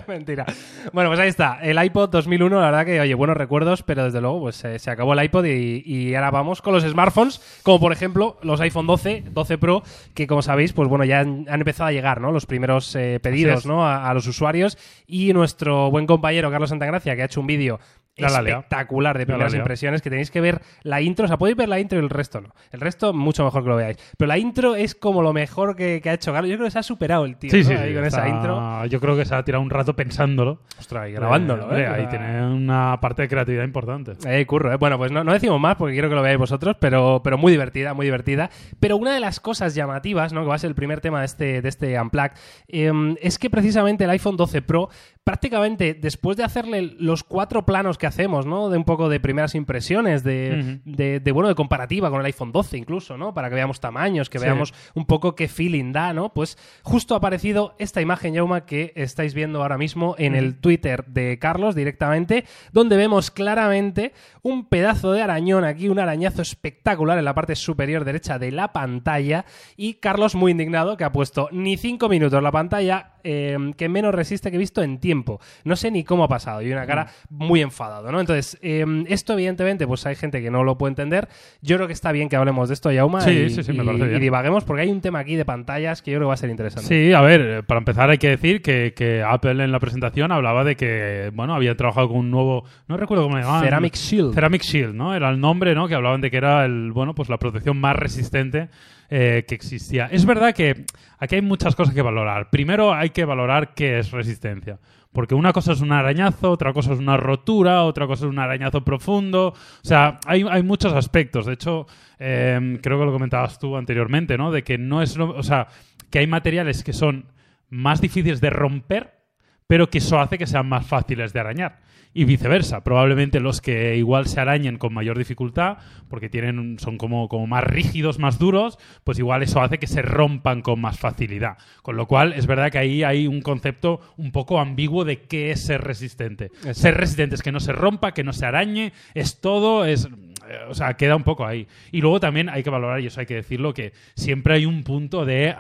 Mentira. 0.10 0.46
Bueno, 0.92 1.10
pues 1.10 1.20
ahí 1.22 1.30
está. 1.30 1.60
El 1.62 1.82
iPod 1.82 2.10
2001, 2.10 2.60
la 2.60 2.66
verdad 2.72 2.86
que, 2.86 3.00
oye, 3.00 3.14
buenos 3.14 3.38
recuerdos, 3.38 3.84
pero 3.84 4.04
desde 4.04 4.20
luego, 4.20 4.42
pues 4.42 4.62
eh, 4.66 4.80
se 4.80 4.92
acabó 4.92 5.14
el 5.14 5.24
iPod 5.24 5.46
y, 5.46 5.82
y 5.86 6.14
ahora 6.16 6.30
vamos 6.32 6.62
con 6.62 6.74
los 6.74 6.84
smartphones, 6.84 7.42
como 7.64 7.80
por 7.80 7.94
ejemplo 7.94 8.38
los 8.44 8.60
iPhone 8.60 8.86
12, 8.86 9.24
12 9.32 9.58
Pro, 9.60 9.82
que 10.14 10.28
como 10.28 10.42
sabéis, 10.42 10.74
pues 10.74 10.90
bueno, 10.90 11.06
ya 11.06 11.22
han, 11.22 11.46
han 11.50 11.62
empezado 11.62 11.88
a 11.88 11.94
llegar, 11.94 12.20
¿no? 12.20 12.34
Los 12.34 12.46
primeros 12.46 12.94
eh, 12.98 13.22
pedidos. 13.24 13.66
¿no? 13.66 13.88
A, 13.88 14.10
a 14.10 14.14
los 14.14 14.28
usuarios. 14.28 14.78
Y 15.08 15.32
nuestro 15.32 15.90
buen 15.90 16.06
compañero 16.06 16.17
Carlos 16.22 16.70
Santagracia, 16.70 17.16
que 17.16 17.22
ha 17.22 17.26
hecho 17.26 17.42
un 17.42 17.48
vídeo 17.48 17.80
la 18.20 18.30
espectacular 18.30 19.16
de 19.16 19.26
la 19.26 19.26
primeras 19.28 19.54
impresiones, 19.54 20.02
que 20.02 20.10
tenéis 20.10 20.32
que 20.32 20.42
ver 20.42 20.60
la 20.82 21.02
intro, 21.02 21.26
o 21.26 21.28
sea, 21.28 21.38
podéis 21.38 21.56
ver 21.56 21.70
la 21.70 21.80
intro 21.80 22.00
y 22.00 22.02
el 22.02 22.10
resto 22.10 22.42
no. 22.42 22.50
El 22.72 22.82
resto, 22.82 23.14
mucho 23.14 23.46
mejor 23.46 23.62
que 23.62 23.70
lo 23.70 23.76
veáis. 23.76 23.98
Pero 24.18 24.28
la 24.28 24.40
intro 24.40 24.74
es 24.76 24.96
como 24.96 25.22
lo 25.22 25.34
mejor 25.34 25.76
que, 25.76 26.02
que 26.02 26.10
ha 26.10 26.14
hecho 26.14 26.34
Carlos. 26.34 26.50
Yo 26.50 26.58
creo 26.58 26.66
que 26.66 26.72
se 26.72 26.80
ha 26.80 26.84
superado 26.84 27.26
el 27.26 27.38
tío, 27.38 27.52
Sí, 27.52 27.58
¿no? 27.60 27.64
sí, 27.66 27.74
Ahí 27.76 27.90
sí, 27.90 27.96
con 27.96 28.06
esa 28.06 28.28
intro. 28.28 28.86
Yo 28.88 29.00
creo 29.00 29.16
que 29.16 29.24
se 29.24 29.36
ha 29.36 29.44
tirado 29.44 29.62
un 29.64 29.70
rato 29.70 29.96
pensándolo. 29.96 30.62
Ostras, 30.80 31.10
y 31.10 31.12
grabándolo, 31.12 31.78
Eh, 31.78 31.82
¿eh? 31.84 31.86
Ahí 31.88 32.08
tiene 32.08 32.42
una 32.44 32.98
parte 33.00 33.22
de 33.22 33.28
creatividad 33.28 33.64
importante. 33.64 34.14
Eh, 34.28 34.48
curro, 34.48 34.74
¿eh? 34.74 34.78
Bueno, 34.78 34.98
pues 34.98 35.12
no, 35.12 35.24
no 35.24 35.32
decimos 35.34 35.60
más 35.60 35.76
porque 35.76 35.94
quiero 35.94 36.10
que 36.10 36.16
lo 36.16 36.24
veáis 36.24 36.40
vosotros, 36.40 36.76
pero, 36.80 37.22
pero 37.24 37.38
muy 37.38 37.52
divertida, 37.52 37.94
muy 37.94 38.08
divertida. 38.08 38.50
Pero 38.80 38.98
una 38.98 39.14
de 39.14 39.20
las 39.20 39.40
cosas 39.40 39.76
llamativas, 39.76 40.34
¿no? 40.34 40.42
Que 40.42 40.48
va 40.48 40.56
a 40.56 40.60
ser 40.60 40.70
el 40.70 40.76
primer 40.76 41.02
tema 41.02 41.20
de 41.20 41.26
este, 41.28 41.62
de 41.62 41.70
este 41.70 42.02
Unplugged, 42.02 42.32
eh, 42.70 42.92
es 43.22 43.38
que 43.38 43.52
precisamente 43.52 44.06
el 44.06 44.10
iPhone 44.10 44.38
12 44.38 44.64
Pro, 44.64 44.90
prácticamente 45.28 45.94
después 45.94 46.38
de 46.38 46.46
hacerle 46.46 46.96
los 47.00 47.26
cuatro 47.26 47.66
planos 47.66 47.98
que 47.98 48.08
hacemos, 48.08 48.46
¿no? 48.46 48.70
De 48.70 48.78
un 48.78 48.86
poco 48.86 49.10
de 49.10 49.20
primeras 49.20 49.56
impresiones, 49.56 50.24
de, 50.24 50.80
de, 50.86 51.20
de, 51.20 51.32
bueno, 51.34 51.50
de 51.50 51.56
comparativa 51.56 52.10
con 52.10 52.22
el 52.22 52.26
iPhone 52.28 52.54
12 52.54 52.78
incluso, 52.78 53.18
¿no? 53.18 53.34
Para 53.34 53.50
que 53.50 53.56
veamos 53.56 53.82
tamaños, 53.82 54.30
que 54.30 54.40
Sí. 54.40 54.46
veamos 54.46 54.74
un 54.96 55.06
poco 55.06 55.36
qué 55.36 55.50
feeling 55.50 55.92
da, 55.92 56.14
¿no? 56.14 56.34
Pues 56.34 56.58
justo 56.82 57.14
ha 57.14 57.18
aparecido 57.18 57.76
esta 57.78 58.00
imagen, 58.00 58.36
Yauma, 58.36 58.66
que 58.66 58.94
estáis 58.96 59.34
viendo 59.34 59.62
ahora 59.62 59.78
mismo 59.78 60.16
en 60.18 60.34
el 60.34 60.56
Twitter 60.62 61.04
de 61.08 61.38
Carlos 61.40 61.76
directamente, 61.76 62.46
donde 62.72 62.96
vemos 62.96 63.30
claramente 63.30 64.14
un 64.44 64.64
pedazo 64.70 65.12
de 65.12 65.24
arañón 65.24 65.66
aquí, 65.66 65.90
un 65.90 66.00
arañazo 66.00 66.42
espectacular 66.42 67.18
en 67.18 67.26
la 67.26 67.34
parte 67.36 67.58
superior 67.58 68.06
derecha 68.06 68.40
de 68.40 68.54
la 68.54 68.72
pantalla 68.72 69.44
y 69.76 69.96
Carlos 69.96 70.36
muy 70.36 70.52
indignado 70.54 70.96
que 70.96 71.04
ha 71.04 71.12
puesto 71.12 71.50
ni 71.52 71.76
cinco 71.76 72.08
minutos 72.08 72.42
la 72.42 72.52
pantalla 72.54 73.16
eh, 73.26 73.58
que 73.76 73.90
menos 73.90 74.16
resiste 74.16 74.50
que 74.52 74.56
he 74.56 74.60
visto 74.60 74.82
en 74.82 75.00
tiempo. 75.00 75.17
No 75.64 75.76
sé 75.76 75.92
ni 75.92 76.04
cómo 76.04 76.24
ha 76.24 76.28
pasado 76.28 76.62
y 76.62 76.72
una 76.72 76.86
cara 76.86 77.08
muy 77.30 77.62
enfadado, 77.62 78.12
¿no? 78.12 78.20
Entonces, 78.20 78.58
eh, 78.62 78.86
esto 79.08 79.34
evidentemente 79.34 79.86
pues 79.88 80.06
hay 80.06 80.16
gente 80.16 80.42
que 80.42 80.52
no 80.52 80.64
lo 80.64 80.78
puede 80.78 80.92
entender. 80.92 81.28
Yo 81.62 81.76
creo 81.78 81.88
que 81.88 81.94
está 81.94 82.12
bien 82.12 82.30
que 82.30 82.36
hablemos 82.36 82.68
de 82.70 82.74
esto, 82.74 82.92
Yauma, 82.92 83.22
Sí, 83.22 83.32
y, 83.32 83.50
sí, 83.50 83.64
sí, 83.64 83.74
me 83.74 83.84
y- 83.84 83.86
parece 83.86 84.06
bien. 84.06 84.18
y 84.18 84.22
divaguemos 84.22 84.64
porque 84.64 84.84
hay 84.84 84.90
un 84.90 85.02
tema 85.02 85.20
aquí 85.20 85.36
de 85.36 85.46
pantallas 85.46 86.02
que 86.02 86.12
yo 86.12 86.18
creo 86.18 86.26
que 86.26 86.30
va 86.30 86.34
a 86.34 86.38
ser 86.38 86.50
interesante. 86.50 86.88
Sí, 86.88 87.14
a 87.14 87.22
ver, 87.22 87.42
eh, 87.42 87.64
para 87.64 87.80
empezar 87.80 88.10
hay 88.10 88.18
que 88.18 88.30
decir 88.30 88.62
que, 88.62 88.94
que 88.96 89.24
Apple 89.24 89.64
en 89.64 89.72
la 89.72 89.80
presentación 89.80 90.32
hablaba 90.32 90.64
de 90.64 90.76
que, 90.76 91.32
bueno, 91.34 91.54
había 91.56 91.76
trabajado 91.76 92.08
con 92.10 92.18
un 92.18 92.32
nuevo, 92.32 92.64
no 92.88 92.98
recuerdo 92.98 93.24
cómo 93.24 93.36
le 93.38 93.44
llamaban. 93.44 93.64
Ceramic 93.64 93.96
Shield. 93.96 94.34
Ceramic 94.34 94.62
Shield, 94.62 94.94
¿no? 94.96 95.16
Era 95.16 95.30
el 95.30 95.40
nombre, 95.40 95.74
¿no? 95.76 95.88
Que 95.88 95.96
hablaban 95.96 96.22
de 96.22 96.32
que 96.32 96.38
era 96.38 96.66
el, 96.66 96.92
bueno, 96.92 97.16
pues 97.16 97.30
la 97.30 97.38
protección 97.38 97.78
más 97.80 97.96
resistente 97.96 98.70
eh, 99.10 99.46
que 99.48 99.56
existía. 99.56 100.08
Es 100.12 100.26
verdad 100.26 100.54
que 100.54 100.86
aquí 101.18 101.36
hay 101.36 101.42
muchas 101.42 101.76
cosas 101.76 101.94
que 101.94 102.02
valorar. 102.02 102.50
Primero 102.50 102.94
hay 102.94 103.12
que 103.12 103.26
valorar 103.26 103.74
qué 103.74 104.00
es 104.00 104.12
resistencia. 104.12 104.80
Porque 105.14 105.34
una 105.34 105.54
cosa 105.54 105.72
es 105.72 105.82
un 105.82 105.92
arañazo, 105.92 106.52
otra 106.52 106.74
cosa 106.74 106.94
es 106.94 107.00
una 107.00 107.18
rotura, 107.18 107.84
otra 107.84 108.06
cosa 108.06 108.26
es 108.26 108.30
un 108.30 108.40
arañazo 108.40 108.84
profundo. 108.84 109.48
O 109.48 109.88
sea, 109.88 110.20
hay, 110.26 110.46
hay 110.50 110.62
muchos 110.62 110.94
aspectos. 110.94 111.46
De 111.46 111.54
hecho, 111.54 111.88
eh, 112.20 112.80
creo 112.84 113.00
que 113.00 113.06
lo 113.06 113.14
comentabas 113.14 113.58
tú 113.58 113.78
anteriormente, 113.78 114.38
¿no? 114.38 114.52
De 114.52 114.64
que 114.64 114.78
no 114.78 115.02
es 115.02 115.18
O 115.18 115.42
sea, 115.42 115.68
que 116.10 116.20
hay 116.20 116.28
materiales 116.28 116.84
que 116.84 116.94
son 116.94 117.26
más 117.70 118.02
difíciles 118.02 118.42
de 118.42 118.50
romper, 118.50 119.22
pero 119.68 119.90
que 119.90 119.98
eso 119.98 120.20
hace 120.20 120.38
que 120.38 120.48
sean 120.48 120.68
más 120.68 120.86
fáciles 120.86 121.34
de 121.34 121.40
arañar. 121.40 121.80
Y 122.20 122.26
viceversa, 122.26 122.84
probablemente 122.84 123.40
los 123.40 123.62
que 123.62 123.96
igual 123.96 124.26
se 124.26 124.40
arañen 124.42 124.80
con 124.80 124.92
mayor 124.92 125.20
dificultad, 125.20 125.78
porque 126.10 126.30
tienen 126.30 126.80
son 126.80 126.98
como, 126.98 127.30
como 127.30 127.46
más 127.46 127.64
rígidos, 127.64 128.18
más 128.18 128.40
duros, 128.40 128.80
pues 129.04 129.20
igual 129.20 129.44
eso 129.44 129.62
hace 129.62 129.78
que 129.78 129.86
se 129.86 130.02
rompan 130.02 130.64
con 130.64 130.82
más 130.82 130.98
facilidad. 130.98 131.58
Con 131.84 131.96
lo 131.96 132.08
cual, 132.08 132.34
es 132.34 132.48
verdad 132.48 132.72
que 132.72 132.80
ahí 132.80 133.04
hay 133.04 133.28
un 133.28 133.42
concepto 133.42 134.02
un 134.18 134.32
poco 134.32 134.60
ambiguo 134.60 135.06
de 135.06 135.22
qué 135.28 135.52
es 135.52 135.64
ser 135.64 135.82
resistente. 135.82 136.46
Exacto. 136.46 136.74
Ser 136.74 136.98
resistente 136.98 137.36
es 137.36 137.44
que 137.44 137.52
no 137.52 137.60
se 137.60 137.72
rompa, 137.72 138.16
que 138.16 138.24
no 138.24 138.34
se 138.34 138.48
arañe, 138.48 138.94
es 139.14 139.40
todo, 139.40 139.86
es... 139.86 140.06
eh, 140.06 140.58
O 140.70 140.74
sea, 140.74 140.96
queda 140.96 141.16
un 141.16 141.24
poco 141.24 141.46
ahí. 141.46 141.68
Y 141.92 142.02
luego 142.02 142.20
también 142.20 142.50
hay 142.50 142.64
que 142.64 142.72
valorar, 142.72 143.00
y 143.00 143.06
eso 143.06 143.20
hay 143.20 143.28
que 143.28 143.36
decirlo, 143.36 143.76
que 143.76 143.94
siempre 144.16 144.56
hay 144.56 144.66
un 144.66 144.84
punto 144.84 145.24
de 145.24 145.54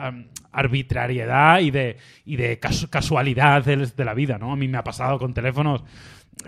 arbitrariedad 0.52 1.60
y 1.60 1.70
de, 1.70 1.98
y 2.26 2.36
de 2.36 2.60
casu- 2.60 2.90
casualidad 2.90 3.64
de, 3.64 3.78
de 3.86 4.06
la 4.06 4.16
vida, 4.16 4.40
¿no? 4.40 4.52
A 4.52 4.56
mí 4.56 4.68
me 4.68 4.80
ha 4.80 4.84
pasado 4.84 5.20
con 5.20 5.36
teléfonos 5.36 5.84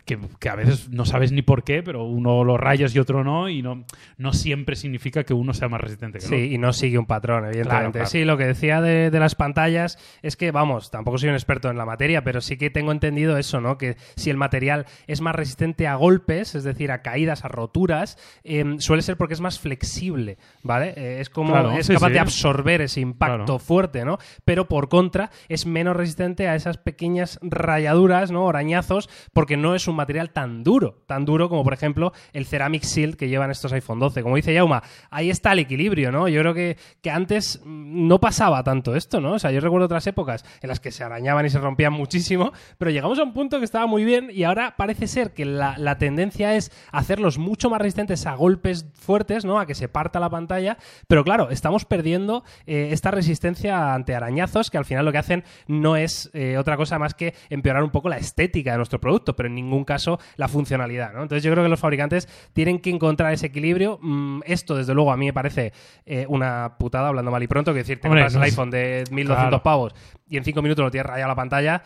que, 0.06 0.18
que 0.40 0.50
a 0.50 0.56
veces 0.56 0.90
no 0.90 1.06
sabes 1.06 1.32
ni 1.32 1.42
por 1.42 1.64
qué, 1.64 1.84
pero 1.84 2.04
uno 2.06 2.44
lo 2.44 2.58
rayas 2.58 2.96
y 2.96 3.00
otro 3.00 3.24
no, 3.24 3.50
y 3.50 3.62
no, 3.62 3.84
no 4.18 4.34
siempre 4.34 4.76
significa 4.76 5.24
que 5.24 5.34
uno 5.34 5.54
sea 5.54 5.70
más 5.70 5.82
resistente 5.82 6.20
que 6.20 6.26
el 6.26 6.30
Sí, 6.30 6.36
otro. 6.36 6.46
y 6.46 6.58
no 6.58 6.74
sigue 6.74 6.98
un 6.98 7.06
patrón, 7.06 7.46
evidentemente. 7.46 7.70
Claro, 7.70 7.92
claro. 7.92 8.08
Sí, 8.08 8.24
lo 8.26 8.38
que 8.38 8.46
decía 8.46 8.82
de, 8.82 9.10
de 9.12 9.20
las 9.20 9.36
pantallas 9.36 9.98
es 10.22 10.36
que, 10.36 10.52
vamos, 10.52 10.92
tampoco 10.92 11.18
soy 11.18 11.30
un 11.30 11.36
experto 11.36 11.70
en 11.70 11.78
la 11.78 11.86
materia, 11.86 12.24
pero 12.24 12.42
sí 12.42 12.58
que 12.58 12.70
tengo 12.70 12.92
entendido 12.92 13.38
eso, 13.38 13.62
¿no? 13.62 13.78
Que 13.78 13.98
si 14.16 14.30
el 14.30 14.38
material 14.38 14.86
es 15.08 15.22
más 15.22 15.36
resistente 15.36 15.88
a 15.88 15.96
golpes, 15.96 16.56
es 16.56 16.64
decir, 16.64 16.92
a 16.92 17.02
caídas, 17.02 17.46
a 17.46 17.48
roturas, 17.48 18.18
eh, 18.44 18.76
suele 18.80 19.02
ser 19.02 19.18
porque 19.18 19.34
es 19.34 19.42
más 19.42 19.60
flexible, 19.60 20.38
¿vale? 20.64 20.94
Eh, 20.96 21.18
es 21.22 21.30
como 21.30 21.52
Claro, 21.54 21.72
es 21.74 21.88
sí, 21.88 21.94
capaz 21.94 22.08
sí. 22.08 22.14
de 22.14 22.20
absorber 22.20 22.82
ese 22.82 23.00
impacto 23.02 23.60
fuerte, 23.60 24.06
¿no? 24.06 24.18
Pero 24.46 24.68
por 24.68 24.90
contra, 24.90 25.32
es 25.48 25.66
menos 25.66 25.96
resistente 25.96 26.48
a 26.48 26.56
esas 26.56 26.78
pequeñas 26.78 27.40
rayaduras, 27.42 28.32
¿no? 28.32 28.50
Arañazos, 28.50 29.10
porque 29.34 29.58
no 29.58 29.76
es 29.76 29.79
un 29.88 29.96
material 29.96 30.32
tan 30.32 30.64
duro, 30.64 31.04
tan 31.06 31.26
duro 31.26 31.50
como, 31.50 31.64
por 31.64 31.74
ejemplo, 31.74 32.14
el 32.34 32.46
Ceramic 32.46 32.84
Shield 32.84 33.16
que 33.16 33.30
llevan 33.30 33.52
estos 33.52 33.74
iPhone 33.74 34.00
12. 34.00 34.24
Como 34.24 34.36
dice 34.36 34.54
Yauma, 34.54 34.84
ahí 35.10 35.30
está 35.30 35.54
el 35.54 35.60
equilibrio, 35.60 36.12
¿no? 36.12 36.28
Yo 36.28 36.42
creo 36.42 36.54
que, 36.54 36.78
que 37.02 37.12
antes 37.12 37.62
mm, 37.64 38.08
no 38.08 38.20
pasaba 38.20 38.64
tanto 38.64 38.96
esto, 38.96 39.22
¿no? 39.22 39.34
O 39.34 39.40
sea, 39.40 39.52
yo 39.52 39.60
recuerdo 39.60 39.86
otras 39.86 40.08
épocas 40.08 40.46
en 40.62 40.70
las 40.70 40.80
que 40.80 40.92
se 40.92 41.04
arañaban 41.04 41.46
y 41.46 41.50
se 41.50 41.60
rompían 41.60 41.94
muchísimo, 41.94 42.52
pero 42.78 42.92
llegamos 42.92 43.20
a 43.20 43.24
un 43.24 43.34
punto 43.34 43.60
que 43.60 43.66
estaba 43.66 43.88
muy 43.88 44.04
bien 44.04 44.30
y 44.32 44.44
ahora 44.44 44.76
parece 44.78 45.08
ser 45.08 45.34
que 45.34 45.46
la, 45.46 45.78
la 45.78 45.98
tendencia 45.98 46.56
es 46.56 46.72
hacerlos 46.92 47.38
mucho 47.38 47.70
más 47.70 47.80
resistentes 47.80 48.26
a 48.26 48.36
golpes 48.36 48.86
fuertes, 48.94 49.46
¿no? 49.46 49.60
A 49.60 49.66
que 49.66 49.76
se 49.76 49.88
parta 49.88 50.20
la 50.20 50.30
pantalla, 50.30 50.78
pero 51.08 51.24
claro, 51.24 51.50
estamos 51.50 51.86
perdiendo 51.86 52.44
eh, 52.66 52.90
esta 52.92 53.12
resistencia 53.12 53.94
ante 53.94 54.16
arañazos 54.16 54.70
que 54.70 54.78
al 54.78 54.86
final 54.86 55.06
lo 55.06 55.12
que 55.12 55.18
hacen 55.18 55.44
no 55.68 55.96
es 55.96 56.30
eh, 56.34 56.58
otra 56.58 56.78
cosa 56.78 57.00
más 57.00 57.14
que 57.14 57.34
empeorar 57.50 57.84
un 57.84 57.92
poco 57.92 58.10
la 58.10 58.18
estética 58.18 58.72
de 58.72 58.78
nuestro 58.78 59.00
producto, 59.00 59.36
pero 59.36 59.48
en 59.48 59.56
ningún 59.56 59.69
caso 59.86 60.20
la 60.36 60.48
funcionalidad, 60.48 61.14
¿no? 61.14 61.22
Entonces 61.24 61.44
yo 61.44 61.52
creo 61.52 61.64
que 61.64 61.70
los 61.70 61.80
fabricantes 61.80 62.28
tienen 62.54 62.80
que 62.80 62.90
encontrar 62.90 63.34
ese 63.34 63.48
equilibrio. 63.48 64.00
Mm, 64.02 64.42
esto, 64.46 64.76
desde 64.76 64.94
luego, 64.94 65.12
a 65.12 65.18
mí 65.18 65.26
me 65.26 65.34
parece 65.34 65.74
eh, 66.06 66.26
una 66.30 66.76
putada, 66.78 67.08
hablando 67.10 67.32
mal 67.32 67.42
y 67.44 67.48
pronto, 67.48 67.72
que 67.74 67.80
decir, 67.80 68.00
te 68.00 68.08
compras 68.08 68.36
el 68.36 68.42
iPhone 68.44 68.72
de 68.72 69.04
1200 69.12 69.50
Claro. 69.50 69.64
pavos 69.64 69.94
y 70.30 70.38
en 70.38 70.44
5 70.44 70.62
minutos 70.62 70.84
lo 70.86 70.92
tienes 70.92 71.08
rayado 71.08 71.28
la 71.30 71.36
pantalla. 71.36 71.84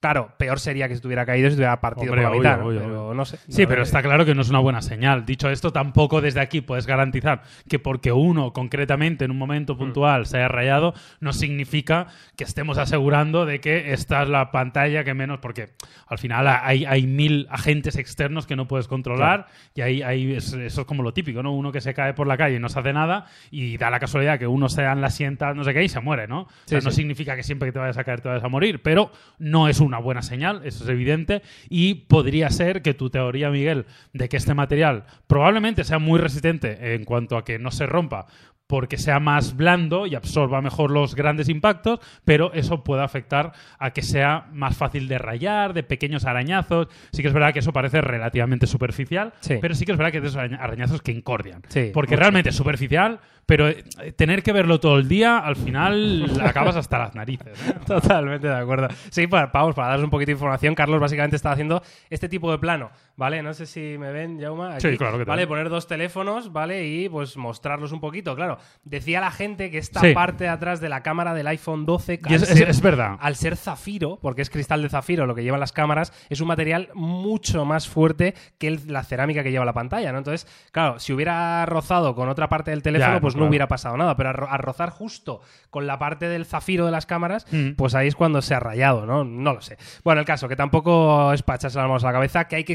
Claro, 0.00 0.32
peor 0.38 0.58
sería 0.58 0.88
que 0.88 0.94
se 0.94 1.02
tuviera 1.02 1.26
caído 1.26 1.48
y 1.48 1.50
se 1.50 1.56
tuviera 1.56 1.78
partido 1.78 2.10
Hombre, 2.12 2.22
por 2.26 2.32
la 2.32 2.38
mitad, 2.38 2.66
obvio, 2.66 2.80
¿no? 2.80 2.86
obvio, 2.86 2.88
pero 3.00 3.14
no 3.14 3.24
sé. 3.26 3.36
Sí, 3.50 3.66
pero 3.66 3.82
está 3.82 4.00
claro 4.02 4.24
que 4.24 4.34
no 4.34 4.40
es 4.40 4.48
una 4.48 4.58
buena 4.58 4.80
señal. 4.80 5.26
Dicho 5.26 5.50
esto, 5.50 5.74
tampoco 5.74 6.22
desde 6.22 6.40
aquí 6.40 6.62
puedes 6.62 6.86
garantizar 6.86 7.42
que 7.68 7.78
porque 7.78 8.10
uno 8.10 8.54
concretamente 8.54 9.26
en 9.26 9.30
un 9.30 9.36
Mm. 9.36 9.40
momento 9.40 9.76
puntual 9.76 10.24
se 10.24 10.38
haya 10.38 10.48
rayado, 10.48 10.94
no 11.20 11.34
significa 11.34 12.06
que 12.34 12.44
estemos 12.44 12.78
asegurando 12.78 13.44
de 13.44 13.60
que 13.60 13.92
esta 13.92 14.22
es 14.22 14.30
la 14.30 14.50
pantalla 14.50 15.04
que 15.04 15.12
menos, 15.12 15.38
porque 15.40 15.68
al 16.06 16.16
final 16.16 16.46
hay, 16.48 16.86
hay 16.86 17.06
mil 17.06 17.46
agentes 17.50 17.96
externos 17.96 18.46
que 18.46 18.56
no 18.56 18.66
puedes 18.66 18.88
controlar 18.88 19.48
y 19.74 19.82
ahí, 19.82 20.00
ahí 20.02 20.32
es- 20.34 20.54
eso 20.54 20.80
es 20.80 20.86
como 20.86 21.02
lo 21.02 21.12
típico, 21.12 21.42
¿no? 21.42 21.52
Uno 21.52 21.72
que 21.72 21.82
se 21.82 21.92
cae 21.92 22.14
por 22.14 22.26
la 22.26 22.38
calle 22.38 22.56
y 22.56 22.58
no 22.58 22.70
se 22.70 22.78
hace 22.80 22.94
nada 22.94 23.26
y 23.50 23.76
da 23.76 23.90
la 23.90 24.00
casualidad 24.00 24.38
que 24.38 24.46
uno 24.46 24.70
se 24.70 24.80
da 24.80 24.92
en 24.92 25.02
la 25.02 25.10
sienta, 25.10 25.52
no 25.52 25.62
sé 25.62 25.74
qué, 25.74 25.84
y 25.84 25.90
se 25.90 26.00
muere, 26.00 26.26
¿no? 26.26 26.42
O 26.44 26.48
sea, 26.64 26.80
Sí, 26.80 26.84
no 26.86 26.90
sí. 26.90 26.96
significa 26.96 27.36
que 27.36 27.42
siempre 27.42 27.68
que 27.68 27.72
te 27.72 27.79
vayas 27.80 27.98
a 27.98 28.04
caer 28.04 28.20
te 28.20 28.28
vayas 28.28 28.44
a 28.44 28.48
morir, 28.48 28.80
pero 28.82 29.10
no 29.38 29.68
es 29.68 29.80
una 29.80 29.98
buena 29.98 30.22
señal, 30.22 30.60
eso 30.64 30.84
es 30.84 30.90
evidente, 30.90 31.42
y 31.68 31.94
podría 31.94 32.48
ser 32.50 32.82
que 32.82 32.94
tu 32.94 33.10
teoría, 33.10 33.50
Miguel, 33.50 33.86
de 34.12 34.28
que 34.28 34.36
este 34.36 34.54
material 34.54 35.04
probablemente 35.26 35.84
sea 35.84 35.98
muy 35.98 36.20
resistente 36.20 36.94
en 36.94 37.04
cuanto 37.04 37.36
a 37.36 37.44
que 37.44 37.58
no 37.58 37.70
se 37.70 37.86
rompa 37.86 38.26
porque 38.66 38.98
sea 38.98 39.18
más 39.18 39.56
blando 39.56 40.06
y 40.06 40.14
absorba 40.14 40.62
mejor 40.62 40.92
los 40.92 41.16
grandes 41.16 41.48
impactos, 41.48 41.98
pero 42.24 42.52
eso 42.52 42.84
puede 42.84 43.02
afectar 43.02 43.50
a 43.80 43.90
que 43.90 44.00
sea 44.00 44.46
más 44.52 44.76
fácil 44.76 45.08
de 45.08 45.18
rayar, 45.18 45.74
de 45.74 45.82
pequeños 45.82 46.24
arañazos. 46.24 46.86
Sí 47.10 47.20
que 47.20 47.26
es 47.26 47.34
verdad 47.34 47.52
que 47.52 47.58
eso 47.58 47.72
parece 47.72 48.00
relativamente 48.00 48.68
superficial, 48.68 49.32
Sí. 49.40 49.56
pero 49.60 49.74
sí 49.74 49.84
que 49.84 49.90
es 49.90 49.98
verdad 49.98 50.12
que 50.12 50.18
es 50.18 50.22
de 50.22 50.28
esos 50.28 50.38
araña- 50.40 50.58
arañazos 50.62 51.02
que 51.02 51.10
incordian. 51.10 51.62
Sí, 51.66 51.90
porque 51.92 52.12
mucho. 52.12 52.20
realmente 52.20 52.50
es 52.50 52.54
superficial, 52.54 53.18
pero 53.44 53.68
eh, 53.68 53.82
tener 54.16 54.44
que 54.44 54.52
verlo 54.52 54.78
todo 54.78 54.98
el 55.00 55.08
día, 55.08 55.38
al 55.38 55.56
final 55.56 56.26
acabas 56.44 56.76
hasta 56.76 56.96
las 57.00 57.16
narices. 57.16 57.48
¿eh? 57.68 57.69
Totalmente 57.86 58.46
de 58.46 58.56
acuerdo. 58.56 58.88
Sí, 59.10 59.26
para, 59.26 59.46
vamos, 59.46 59.74
para 59.74 59.88
daros 59.88 60.04
un 60.04 60.10
poquito 60.10 60.28
de 60.28 60.32
información, 60.32 60.74
Carlos 60.74 61.00
básicamente 61.00 61.36
está 61.36 61.52
haciendo 61.52 61.82
este 62.08 62.28
tipo 62.28 62.50
de 62.50 62.58
plano, 62.58 62.90
¿vale? 63.20 63.42
No 63.42 63.52
sé 63.52 63.66
si 63.66 63.98
me 63.98 64.10
ven, 64.12 64.40
Jauma. 64.40 64.76
Aquí, 64.76 64.88
Sí, 64.90 64.96
claro 64.96 65.18
que 65.18 65.24
te 65.24 65.28
Vale, 65.30 65.46
poner 65.46 65.68
dos 65.68 65.86
teléfonos, 65.86 66.52
¿vale? 66.52 66.86
Y 66.86 67.06
pues 67.10 67.36
mostrarlos 67.36 67.92
un 67.92 68.00
poquito. 68.00 68.34
Claro, 68.34 68.56
decía 68.82 69.20
la 69.20 69.30
gente 69.30 69.70
que 69.70 69.76
esta 69.76 70.00
Sí. 70.00 70.14
parte 70.14 70.44
de 70.44 70.50
atrás 70.50 70.80
de 70.80 70.88
la 70.88 71.02
cámara 71.02 71.34
del 71.34 71.46
iPhone 71.48 71.84
12, 71.84 72.18
Y 72.26 72.34
es, 72.34 72.42
al 72.44 72.48
es- 72.48 72.58
ser- 72.58 72.70
es 72.70 72.80
verdad. 72.80 73.16
al 73.20 73.36
ser 73.36 73.58
zafiro, 73.58 74.18
porque 74.22 74.40
es 74.40 74.48
cristal 74.48 74.80
de 74.80 74.88
zafiro 74.88 75.26
lo 75.26 75.34
que 75.34 75.42
llevan 75.42 75.60
las 75.60 75.72
cámaras, 75.72 76.14
es 76.30 76.40
un 76.40 76.48
material 76.48 76.88
mucho 76.94 77.66
más 77.66 77.86
fuerte 77.88 78.34
que 78.58 78.68
el- 78.68 78.80
la 78.86 79.04
cerámica 79.04 79.42
que 79.42 79.50
lleva 79.50 79.66
la 79.66 79.74
pantalla, 79.74 80.12
¿no? 80.12 80.18
Entonces, 80.18 80.46
claro, 80.72 80.98
si 80.98 81.12
hubiera 81.12 81.66
rozado 81.66 82.14
con 82.14 82.30
otra 82.30 82.48
parte 82.48 82.70
del 82.70 82.82
teléfono, 82.82 83.14
Ya, 83.16 83.20
pues 83.20 83.36
no 83.36 83.44
hubiera 83.46 83.68
pasado 83.68 83.96
nada, 83.98 84.16
pero 84.16 84.30
a, 84.30 84.32
ro- 84.32 84.48
a 84.50 84.56
rozar 84.56 84.88
justo 84.88 85.42
con 85.68 85.86
la 85.86 85.98
parte 85.98 86.26
del 86.26 86.46
zafiro 86.46 86.86
de 86.86 86.90
las 86.90 87.04
cámaras, 87.04 87.46
Mm. 87.52 87.72
pues 87.76 87.94
ahí 87.94 88.08
es 88.08 88.16
cuando 88.16 88.40
se 88.40 88.54
ha 88.54 88.60
rayado, 88.60 89.04
¿no? 89.04 89.24
No 89.24 89.52
lo 89.52 89.60
sé. 89.60 89.76
Bueno, 90.04 90.20
el 90.20 90.26
caso, 90.26 90.48
que 90.48 90.56
tampoco 90.56 91.32
es 91.34 91.42
para 91.42 91.56
echarse 91.56 91.76
las 91.78 91.86
manos 91.86 92.02
a 92.04 92.06
la 92.06 92.12
cabeza, 92.14 92.48
que 92.48 92.56
hay 92.56 92.64
que 92.64 92.72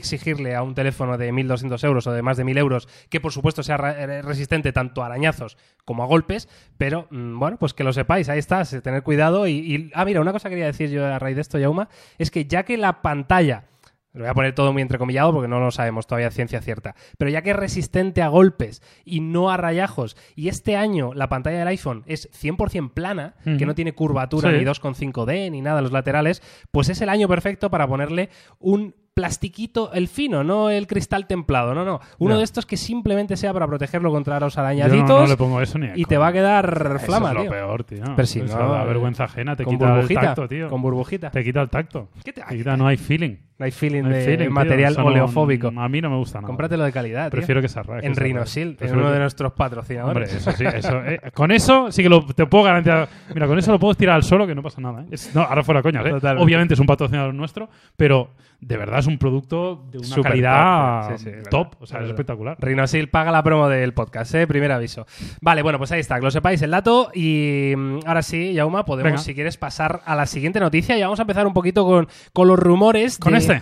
a 0.56 0.62
un 0.64 0.76
teléfono 0.76 1.18
de 1.18 1.32
1.200 1.32 1.84
euros 1.86 2.08
o 2.08 2.12
de 2.12 2.22
más 2.22 2.38
de 2.38 2.44
1.000 2.46 2.58
euros 2.58 2.88
que, 3.10 3.20
por 3.22 3.32
supuesto, 3.32 3.64
sea 3.64 3.76
eh, 3.76 4.22
resistente 4.22 4.72
tanto 4.74 5.04
a 5.04 5.08
arañazos 5.08 5.58
como 5.86 6.04
a 6.04 6.08
golpes, 6.08 6.48
pero, 6.78 7.08
mm, 7.12 7.40
bueno, 7.40 7.58
pues 7.58 7.74
que 7.74 7.84
lo 7.84 7.94
sepáis, 7.94 8.30
ahí 8.30 8.40
está, 8.40 8.64
tener 8.66 9.04
cuidado 9.04 9.48
y, 9.48 9.54
y- 9.76 9.92
Ah, 9.94 10.06
mira, 10.06 10.22
una 10.22 10.32
cosa 10.32 10.50
que 10.50 10.56
quería 10.56 10.66
decir 10.68 10.90
yo 10.90 11.06
a 11.06 11.20
raíz 11.20 11.36
de 11.36 11.42
esto, 11.42 11.58
Yauma, 11.58 11.90
es 12.18 12.32
que 12.32 12.46
ya 12.46 12.64
que 12.64 12.78
la 12.78 13.02
pantalla... 13.02 13.66
Lo 14.14 14.22
voy 14.22 14.30
a 14.30 14.34
poner 14.34 14.56
todo 14.56 14.72
muy 14.72 14.82
entrecomillado 14.82 15.34
porque 15.34 15.50
no 15.50 15.60
lo 15.60 15.72
sabemos 15.72 16.08
todavía 16.08 16.32
ciencia 16.32 16.62
cierta. 16.62 16.96
Pero 17.18 17.30
ya 17.30 17.42
que 17.42 17.50
es 17.50 17.56
resistente 17.58 18.22
a 18.22 18.30
golpes 18.30 18.82
y 19.04 19.20
no 19.20 19.50
a 19.50 19.58
rayajos, 19.58 20.16
y 20.38 20.48
este 20.48 20.78
año 20.78 21.14
la 21.14 21.28
pantalla 21.28 21.60
del 21.60 21.68
iPhone 21.68 22.04
es 22.06 22.30
100% 22.32 22.94
plana, 22.94 23.36
que 23.44 23.66
no 23.66 23.76
tiene 23.76 23.92
curvatura 23.94 24.52
Sí. 24.52 24.58
ni 24.58 24.64
2,5D 24.64 25.52
ni 25.52 25.60
nada 25.60 25.80
en 25.80 25.84
los 25.84 25.92
laterales, 25.92 26.42
pues 26.72 26.88
es 26.88 27.02
el 27.02 27.10
año 27.10 27.28
perfecto 27.28 27.70
para 27.70 27.88
ponerle 27.90 28.30
un 28.58 28.96
plastiquito, 29.16 29.92
el 29.94 30.08
fino, 30.10 30.44
no 30.44 30.70
el 30.70 30.86
cristal 30.88 31.26
templado, 31.26 31.74
no, 31.74 31.84
no. 31.86 32.02
Uno 32.20 32.38
de 32.38 32.44
estos 32.44 32.66
que 32.66 32.76
simplemente 32.78 33.38
sea 33.38 33.54
para 33.54 33.66
protegerlo 33.66 34.12
contra 34.12 34.40
los 34.40 34.54
Yo 34.56 34.62
no, 34.62 34.68
arañaditos 34.68 35.22
no 35.22 35.26
le 35.28 35.38
pongo 35.38 35.62
eso 35.62 35.80
ni 35.80 35.88
y 35.96 36.04
te 36.04 36.16
coña. 36.16 36.20
va 36.20 36.28
a 36.28 36.34
quedar 36.34 36.92
Eso 36.98 37.06
flama, 37.06 37.30
es 37.30 37.34
lo 37.36 37.42
tío. 37.44 37.52
peor, 37.52 37.84
tío. 37.86 38.04
Pero 38.16 38.26
si 38.28 38.42
Eso 38.42 38.60
no, 38.60 38.74
da 38.74 38.84
vergüenza 38.84 39.24
ajena, 39.24 39.56
te 39.56 39.64
con 39.64 39.74
quita 39.74 39.86
el 39.86 39.92
burbujita, 39.96 40.22
tacto, 40.22 40.48
tío. 40.50 40.70
con 40.70 40.82
burbujita. 40.82 41.32
Te 41.32 41.44
quita 41.44 41.62
el 41.62 41.70
tacto. 41.70 42.10
¿Qué 42.24 42.34
te 42.34 42.42
Te 42.42 42.58
quita, 42.58 42.76
no 42.78 42.86
hay 42.88 42.98
feeling. 42.98 43.38
No 43.58 43.64
hay 43.64 43.72
feeling 43.72 44.02
No 44.04 44.10
hay 44.10 44.16
de 44.16 44.26
feeling, 44.26 44.50
material 44.50 44.98
oleofóbico. 45.00 45.68
a 45.70 45.88
mí 45.88 46.02
no 46.02 46.10
me 46.10 46.18
gusta 46.18 46.40
nada. 46.40 46.48
Cómpratelo 46.48 46.84
de 46.84 46.92
calidad, 46.92 47.32
tío. 47.32 47.38
Prefiero 47.38 47.62
que 47.62 47.70
se 47.70 47.80
arrague. 47.80 48.02
que 48.02 48.08
en. 48.08 48.16
Rhinosil, 48.18 48.68
en 48.68 48.76
Prefiero 48.76 49.02
uno 49.02 49.12
de 49.14 49.20
nuestros 49.20 49.50
Hombre, 49.52 49.58
patrocinadores. 49.64 50.34
eso 50.34 50.52
sí, 50.52 50.66
eso, 50.66 51.02
eh, 51.06 51.22
con 51.34 51.52
eso 51.52 51.90
sí 51.90 52.04
que 52.04 52.10
lo, 52.10 52.26
te 52.26 52.46
puedo 52.48 52.66
garantizar. 52.66 53.08
Mira, 53.34 53.48
con 53.48 53.58
eso 53.58 53.72
lo 53.72 53.80
puedo 53.80 53.94
tirar 53.96 54.16
al 54.18 54.24
suelo 54.24 54.46
que 54.46 54.54
no 54.56 54.62
pasa 54.62 54.82
nada. 54.82 55.04
¿eh? 55.04 55.08
Es- 55.12 55.34
no, 55.34 55.42
ahora 55.42 55.64
fuera 55.64 55.82
coñas, 55.82 56.06
¿eh? 56.06 56.12
Obviamente 56.38 56.74
es 56.74 56.80
un 56.82 56.86
patrocinador 56.86 57.34
nuestro, 57.34 57.70
pero 57.96 58.32
de 58.68 58.78
verdad 58.78 58.98
es 59.00 59.06
un 59.06 59.20
producto 59.20 59.86
de 59.92 60.00
una 60.00 60.24
calidad 60.24 61.08
top, 61.10 61.18
sí, 61.18 61.24
sí, 61.24 61.30
verdad, 61.30 61.50
top. 61.52 61.76
O 61.82 61.86
sea, 61.86 62.00
es 62.02 62.08
espectacular. 62.08 62.58
Rhinosil 62.60 63.10
paga 63.10 63.32
la 63.32 63.44
promo 63.44 63.70
del 63.70 63.94
podcast, 63.94 64.34
¿eh? 64.34 64.48
primer 64.48 64.72
aviso. 64.72 65.06
Vale, 65.40 65.62
bueno, 65.62 65.78
pues 65.78 65.92
ahí 65.92 66.00
está, 66.00 66.16
que 66.16 66.22
lo 66.24 66.32
sepáis 66.32 66.62
el 66.64 66.72
dato. 66.72 67.12
Y 67.14 67.74
mm, 67.78 68.00
ahora 68.08 68.24
sí, 68.24 68.54
Yauma, 68.54 68.84
podemos, 68.84 69.12
Venga. 69.12 69.22
si 69.22 69.36
quieres, 69.36 69.58
pasar 69.58 70.02
a 70.06 70.16
la 70.16 70.26
siguiente 70.26 70.60
noticia. 70.60 70.98
Y 70.98 71.02
vamos 71.04 71.20
a 71.20 71.24
empezar 71.24 71.46
un 71.46 71.54
poquito 71.54 71.86
con, 71.86 72.08
con 72.34 72.48
los 72.48 72.58
rumores. 72.58 73.20
¿Con 73.20 73.34
de- 73.34 73.38
este? 73.40 73.62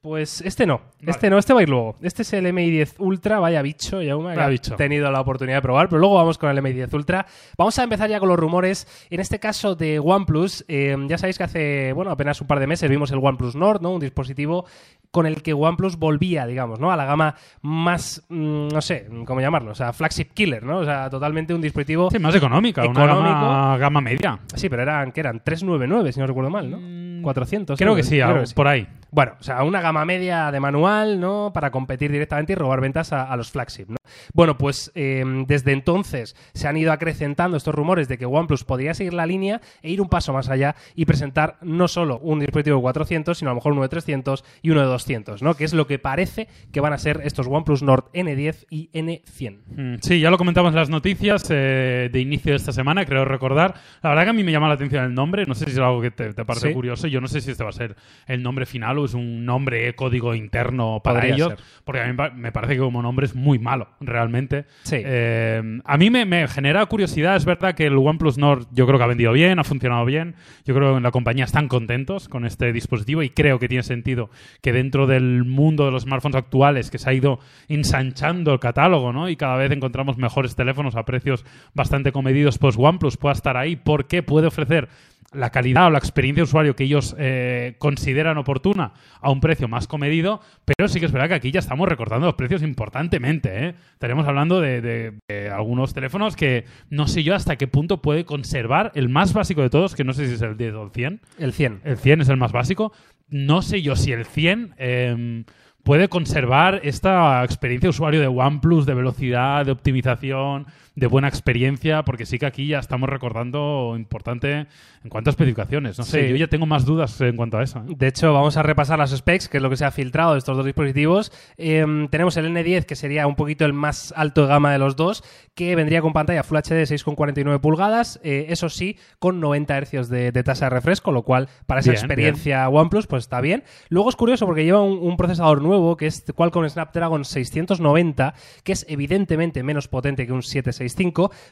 Pues 0.00 0.40
este 0.42 0.64
no, 0.64 0.78
Vale. 0.78 1.10
este 1.10 1.28
no, 1.28 1.38
este 1.38 1.52
va 1.52 1.58
a 1.60 1.62
ir 1.64 1.68
luego. 1.68 1.96
Este 2.00 2.22
es 2.22 2.32
el 2.32 2.46
MI10 2.46 2.94
Ultra, 2.98 3.40
vaya 3.40 3.60
bicho, 3.62 3.98
que 3.98 4.12
Vaya 4.14 4.44
ha 4.46 4.76
tenido 4.76 5.10
la 5.10 5.20
oportunidad 5.20 5.56
de 5.58 5.62
probar, 5.62 5.88
pero 5.88 5.98
luego 5.98 6.14
vamos 6.14 6.38
con 6.38 6.48
el 6.50 6.58
MI10 6.62 6.94
Ultra. 6.94 7.26
Vamos 7.56 7.76
a 7.78 7.82
empezar 7.82 8.08
ya 8.08 8.20
con 8.20 8.28
los 8.28 8.38
rumores, 8.38 8.86
en 9.10 9.18
este 9.20 9.40
caso 9.40 9.74
de 9.74 9.98
OnePlus. 9.98 10.64
eh, 10.68 10.96
ya 11.08 11.18
sabéis 11.18 11.36
que 11.36 11.44
hace, 11.44 11.92
bueno, 11.94 12.12
apenas 12.12 12.40
un 12.40 12.46
par 12.46 12.60
de 12.60 12.68
meses 12.68 12.88
vimos 12.88 13.10
el 13.10 13.18
OnePlus 13.20 13.56
Nord, 13.56 13.82
¿no? 13.82 13.90
Un 13.90 14.00
dispositivo 14.00 14.66
con 15.10 15.26
el 15.26 15.42
que 15.42 15.52
OnePlus 15.52 15.96
volvía, 15.96 16.46
digamos, 16.46 16.78
¿no? 16.78 16.92
A 16.92 16.96
la 16.96 17.04
gama 17.04 17.34
más, 17.62 18.24
mm, 18.28 18.68
no 18.68 18.80
sé, 18.80 19.08
¿cómo 19.26 19.40
llamarlo? 19.40 19.72
O 19.72 19.74
sea, 19.74 19.92
flagship 19.92 20.26
killer, 20.34 20.62
¿no? 20.62 20.78
O 20.78 20.84
sea, 20.84 21.10
totalmente 21.10 21.54
un 21.54 21.60
dispositivo... 21.60 22.10
Sí, 22.10 22.18
más 22.18 22.34
económica, 22.34 22.82
una 22.82 22.90
Económico. 23.04 23.34
gama, 23.34 23.78
gama 23.78 24.00
media. 24.00 24.38
Sí, 24.54 24.68
pero 24.68 24.82
eran, 24.82 25.10
¿qué 25.12 25.20
eran? 25.20 25.42
399, 25.42 26.12
si 26.12 26.20
no 26.20 26.26
recuerdo 26.26 26.50
mal, 26.50 26.70
¿no? 26.70 27.22
400. 27.22 27.74
Mm, 27.74 27.82
Creo 27.82 27.96
que 27.96 28.02
sí, 28.04 28.20
algo 28.20 28.44
por 28.54 28.68
ahí. 28.68 28.86
Bueno, 29.10 29.32
o 29.40 29.42
sea, 29.42 29.62
una 29.64 29.80
gama 29.80 30.04
media 30.04 30.50
de 30.50 30.60
manual, 30.60 31.18
¿no? 31.20 31.50
Para 31.54 31.70
competir 31.70 32.10
directamente 32.12 32.52
y 32.52 32.56
robar 32.56 32.80
ventas 32.80 33.12
a, 33.12 33.24
a 33.24 33.36
los 33.36 33.50
flagship, 33.50 33.86
¿no? 33.88 33.96
Bueno, 34.32 34.56
pues 34.58 34.90
eh, 34.94 35.22
desde 35.46 35.72
entonces 35.72 36.34
se 36.54 36.66
han 36.68 36.76
ido 36.76 36.92
acrecentando 36.92 37.56
estos 37.56 37.74
rumores 37.74 38.08
de 38.08 38.16
que 38.18 38.26
OnePlus 38.26 38.64
podría 38.64 38.94
seguir 38.94 39.12
la 39.14 39.26
línea 39.26 39.60
e 39.82 39.90
ir 39.90 40.00
un 40.00 40.08
paso 40.08 40.32
más 40.32 40.48
allá 40.48 40.74
y 40.94 41.04
presentar 41.04 41.56
no 41.62 41.88
solo 41.88 42.18
un 42.20 42.40
dispositivo 42.40 42.76
de 42.76 42.82
400, 42.82 43.36
sino 43.38 43.50
a 43.50 43.52
lo 43.52 43.56
mejor 43.56 43.72
uno 43.72 43.82
de 43.82 43.88
300 43.88 44.44
y 44.62 44.70
uno 44.70 44.80
de 44.80 44.86
200, 44.86 45.42
¿no? 45.42 45.54
Que 45.54 45.64
es 45.64 45.74
lo 45.74 45.86
que 45.86 45.98
parece 45.98 46.48
que 46.72 46.80
van 46.80 46.92
a 46.92 46.98
ser 46.98 47.20
estos 47.24 47.46
OnePlus 47.46 47.82
Nord 47.82 48.04
N10 48.14 48.66
y 48.70 48.90
N100. 48.92 49.58
Mm, 49.66 49.94
Sí, 50.00 50.20
ya 50.20 50.30
lo 50.30 50.38
comentamos 50.38 50.70
en 50.72 50.76
las 50.76 50.90
noticias 50.90 51.44
eh, 51.50 52.08
de 52.12 52.20
inicio 52.20 52.52
de 52.52 52.56
esta 52.56 52.72
semana, 52.72 53.04
creo 53.04 53.24
recordar. 53.24 53.74
La 54.02 54.10
verdad 54.10 54.24
que 54.24 54.30
a 54.30 54.34
mí 54.34 54.42
me 54.44 54.52
llama 54.52 54.68
la 54.68 54.74
atención 54.74 55.04
el 55.04 55.14
nombre, 55.14 55.44
no 55.46 55.54
sé 55.54 55.66
si 55.66 55.72
es 55.72 55.78
algo 55.78 56.00
que 56.00 56.10
te, 56.10 56.32
te 56.32 56.44
parece 56.44 56.68
Sí. 56.68 56.74
curioso, 56.74 57.06
yo 57.06 57.20
no 57.20 57.28
sé 57.28 57.40
si 57.40 57.50
este 57.50 57.62
va 57.62 57.70
a 57.70 57.72
ser 57.72 57.96
el 58.26 58.42
nombre 58.42 58.66
final 58.66 58.97
es 59.04 59.14
un 59.14 59.44
nombre 59.44 59.94
código 59.94 60.34
interno 60.34 61.00
para 61.02 61.20
Podría 61.20 61.34
ellos, 61.34 61.48
ser. 61.48 61.58
porque 61.84 62.00
a 62.00 62.12
mí 62.12 62.16
me 62.36 62.52
parece 62.52 62.74
que 62.74 62.80
como 62.80 63.02
nombre 63.02 63.26
es 63.26 63.34
muy 63.34 63.58
malo, 63.58 63.88
realmente. 64.00 64.64
Sí. 64.82 64.96
Eh, 65.04 65.80
a 65.84 65.96
mí 65.96 66.10
me, 66.10 66.24
me 66.24 66.46
genera 66.48 66.84
curiosidad, 66.86 67.36
es 67.36 67.44
verdad 67.44 67.74
que 67.74 67.86
el 67.86 67.96
OnePlus 67.96 68.38
Nord 68.38 68.66
yo 68.72 68.86
creo 68.86 68.98
que 68.98 69.04
ha 69.04 69.08
vendido 69.08 69.32
bien, 69.32 69.58
ha 69.58 69.64
funcionado 69.64 70.04
bien, 70.04 70.34
yo 70.64 70.74
creo 70.74 70.92
que 70.92 70.96
en 70.98 71.02
la 71.02 71.10
compañía 71.10 71.44
están 71.44 71.68
contentos 71.68 72.28
con 72.28 72.44
este 72.44 72.72
dispositivo 72.72 73.22
y 73.22 73.30
creo 73.30 73.58
que 73.58 73.68
tiene 73.68 73.82
sentido 73.82 74.30
que 74.60 74.72
dentro 74.72 75.06
del 75.06 75.44
mundo 75.44 75.84
de 75.84 75.90
los 75.90 76.02
smartphones 76.02 76.36
actuales 76.36 76.90
que 76.90 76.98
se 76.98 77.10
ha 77.10 77.12
ido 77.12 77.40
ensanchando 77.68 78.52
el 78.52 78.60
catálogo 78.60 79.12
¿no? 79.12 79.28
y 79.28 79.36
cada 79.36 79.56
vez 79.56 79.70
encontramos 79.72 80.18
mejores 80.18 80.54
teléfonos 80.54 80.96
a 80.96 81.04
precios 81.04 81.44
bastante 81.74 82.12
comedidos, 82.12 82.58
pues 82.58 82.76
OnePlus 82.78 83.16
pueda 83.16 83.32
estar 83.32 83.56
ahí 83.56 83.76
porque 83.76 84.22
puede 84.22 84.46
ofrecer 84.46 84.88
la 85.32 85.50
calidad 85.50 85.86
o 85.86 85.90
la 85.90 85.98
experiencia 85.98 86.40
de 86.40 86.44
usuario 86.44 86.74
que 86.74 86.84
ellos 86.84 87.14
eh, 87.18 87.74
consideran 87.78 88.38
oportuna 88.38 88.92
a 89.20 89.30
un 89.30 89.40
precio 89.40 89.68
más 89.68 89.86
comedido, 89.86 90.40
pero 90.64 90.88
sí 90.88 91.00
que 91.00 91.06
es 91.06 91.12
verdad 91.12 91.28
que 91.28 91.34
aquí 91.34 91.50
ya 91.50 91.60
estamos 91.60 91.86
recortando 91.88 92.26
los 92.26 92.34
precios 92.34 92.62
importantemente. 92.62 93.66
¿eh? 93.68 93.74
Estaremos 93.92 94.26
hablando 94.26 94.60
de, 94.60 94.80
de- 94.80 95.12
de 95.28 95.50
algunos 95.50 95.92
teléfonos 95.92 96.34
que 96.34 96.64
no 96.88 97.06
sé 97.08 97.22
yo 97.24 97.34
hasta 97.34 97.56
qué 97.56 97.66
punto 97.68 98.00
puede 98.00 98.24
conservar 98.24 98.90
el 98.94 99.08
más 99.10 99.32
básico 99.34 99.60
de 99.60 99.70
todos, 99.70 99.94
que 99.94 100.04
no 100.04 100.12
sé 100.14 100.26
si 100.28 100.34
es 100.34 100.42
el 100.42 100.56
10 100.56 100.74
o 100.74 100.82
el 100.84 100.90
100. 100.92 101.20
El 101.38 101.52
100. 101.52 101.80
El 101.84 101.98
100 101.98 102.20
es 102.22 102.28
el 102.30 102.36
más 102.38 102.52
básico. 102.52 102.92
No 103.28 103.60
sé 103.60 103.82
yo 103.82 103.96
si 103.96 104.12
el 104.12 104.24
100 104.24 104.74
eh, 104.78 105.44
puede 105.82 106.08
conservar 106.08 106.80
esta 106.84 107.44
experiencia 107.44 107.86
de 107.88 107.90
usuario 107.90 108.20
de 108.20 108.26
OnePlus, 108.28 108.86
de 108.86 108.94
velocidad, 108.94 109.66
de 109.66 109.72
optimización, 109.72 110.66
de 110.98 111.06
buena 111.06 111.28
experiencia, 111.28 112.02
porque 112.02 112.26
sí 112.26 112.38
que 112.38 112.46
aquí 112.46 112.66
ya 112.66 112.78
estamos 112.78 113.08
recordando 113.08 113.94
importante 113.96 114.66
en 115.04 115.10
cuanto 115.10 115.30
a 115.30 115.32
especificaciones. 115.32 115.96
No 115.98 116.04
sé, 116.04 116.24
Sí. 116.24 116.28
yo 116.30 116.36
ya 116.36 116.48
tengo 116.48 116.66
más 116.66 116.84
dudas 116.84 117.20
en 117.20 117.36
cuanto 117.36 117.58
a 117.58 117.62
eso. 117.62 117.78
¿eh? 117.80 117.94
De 117.96 118.08
hecho, 118.08 118.32
vamos 118.32 118.56
a 118.56 118.62
repasar 118.62 118.98
las 118.98 119.10
specs, 119.16 119.48
que 119.48 119.58
es 119.58 119.62
lo 119.62 119.70
que 119.70 119.76
se 119.76 119.84
ha 119.84 119.90
filtrado 119.90 120.32
de 120.32 120.38
estos 120.38 120.56
dos 120.56 120.66
dispositivos. 120.66 121.32
Em, 121.56 122.08
tenemos 122.08 122.36
el 122.36 122.46
N10, 122.46 122.84
que 122.84 122.96
sería 122.96 123.26
un 123.26 123.36
poquito 123.36 123.64
el 123.64 123.72
más 123.72 124.12
alto 124.16 124.42
de 124.42 124.48
gama 124.48 124.72
de 124.72 124.78
los 124.78 124.96
dos, 124.96 125.22
que 125.54 125.76
vendría 125.76 126.00
con 126.02 126.12
pantalla 126.12 126.42
Full 126.42 126.56
HD 126.58 126.74
de 126.74 126.86
6,49 126.86 127.60
pulgadas, 127.60 128.20
eh, 128.22 128.46
eso 128.48 128.68
sí, 128.68 128.96
con 129.18 129.40
90 129.40 129.78
Hz 129.80 130.08
de, 130.08 130.32
de 130.32 130.42
tasa 130.42 130.66
de 130.66 130.70
refresco, 130.70 131.12
lo 131.12 131.22
cual 131.22 131.48
para 131.66 131.80
esa 131.80 131.90
Bien, 131.92 132.04
experiencia 132.04 132.68
OnePlus 132.68 133.06
pues 133.06 133.24
está 133.24 133.40
bien. 133.40 133.62
Luego 133.88 134.08
es 134.10 134.16
curioso 134.16 134.46
porque 134.46 134.64
lleva 134.64 134.82
un, 134.82 134.98
un 134.98 135.16
procesador 135.16 135.62
nuevo, 135.62 135.96
que 135.96 136.06
es 136.06 136.24
Qualcomm 136.34 136.68
Snapdragon 136.68 137.24
690, 137.24 138.34
que 138.64 138.72
es 138.72 138.84
evidentemente 138.88 139.62
menos 139.62 139.88
potente 139.88 140.26
que 140.26 140.32
un 140.32 140.42
765, 140.42 140.87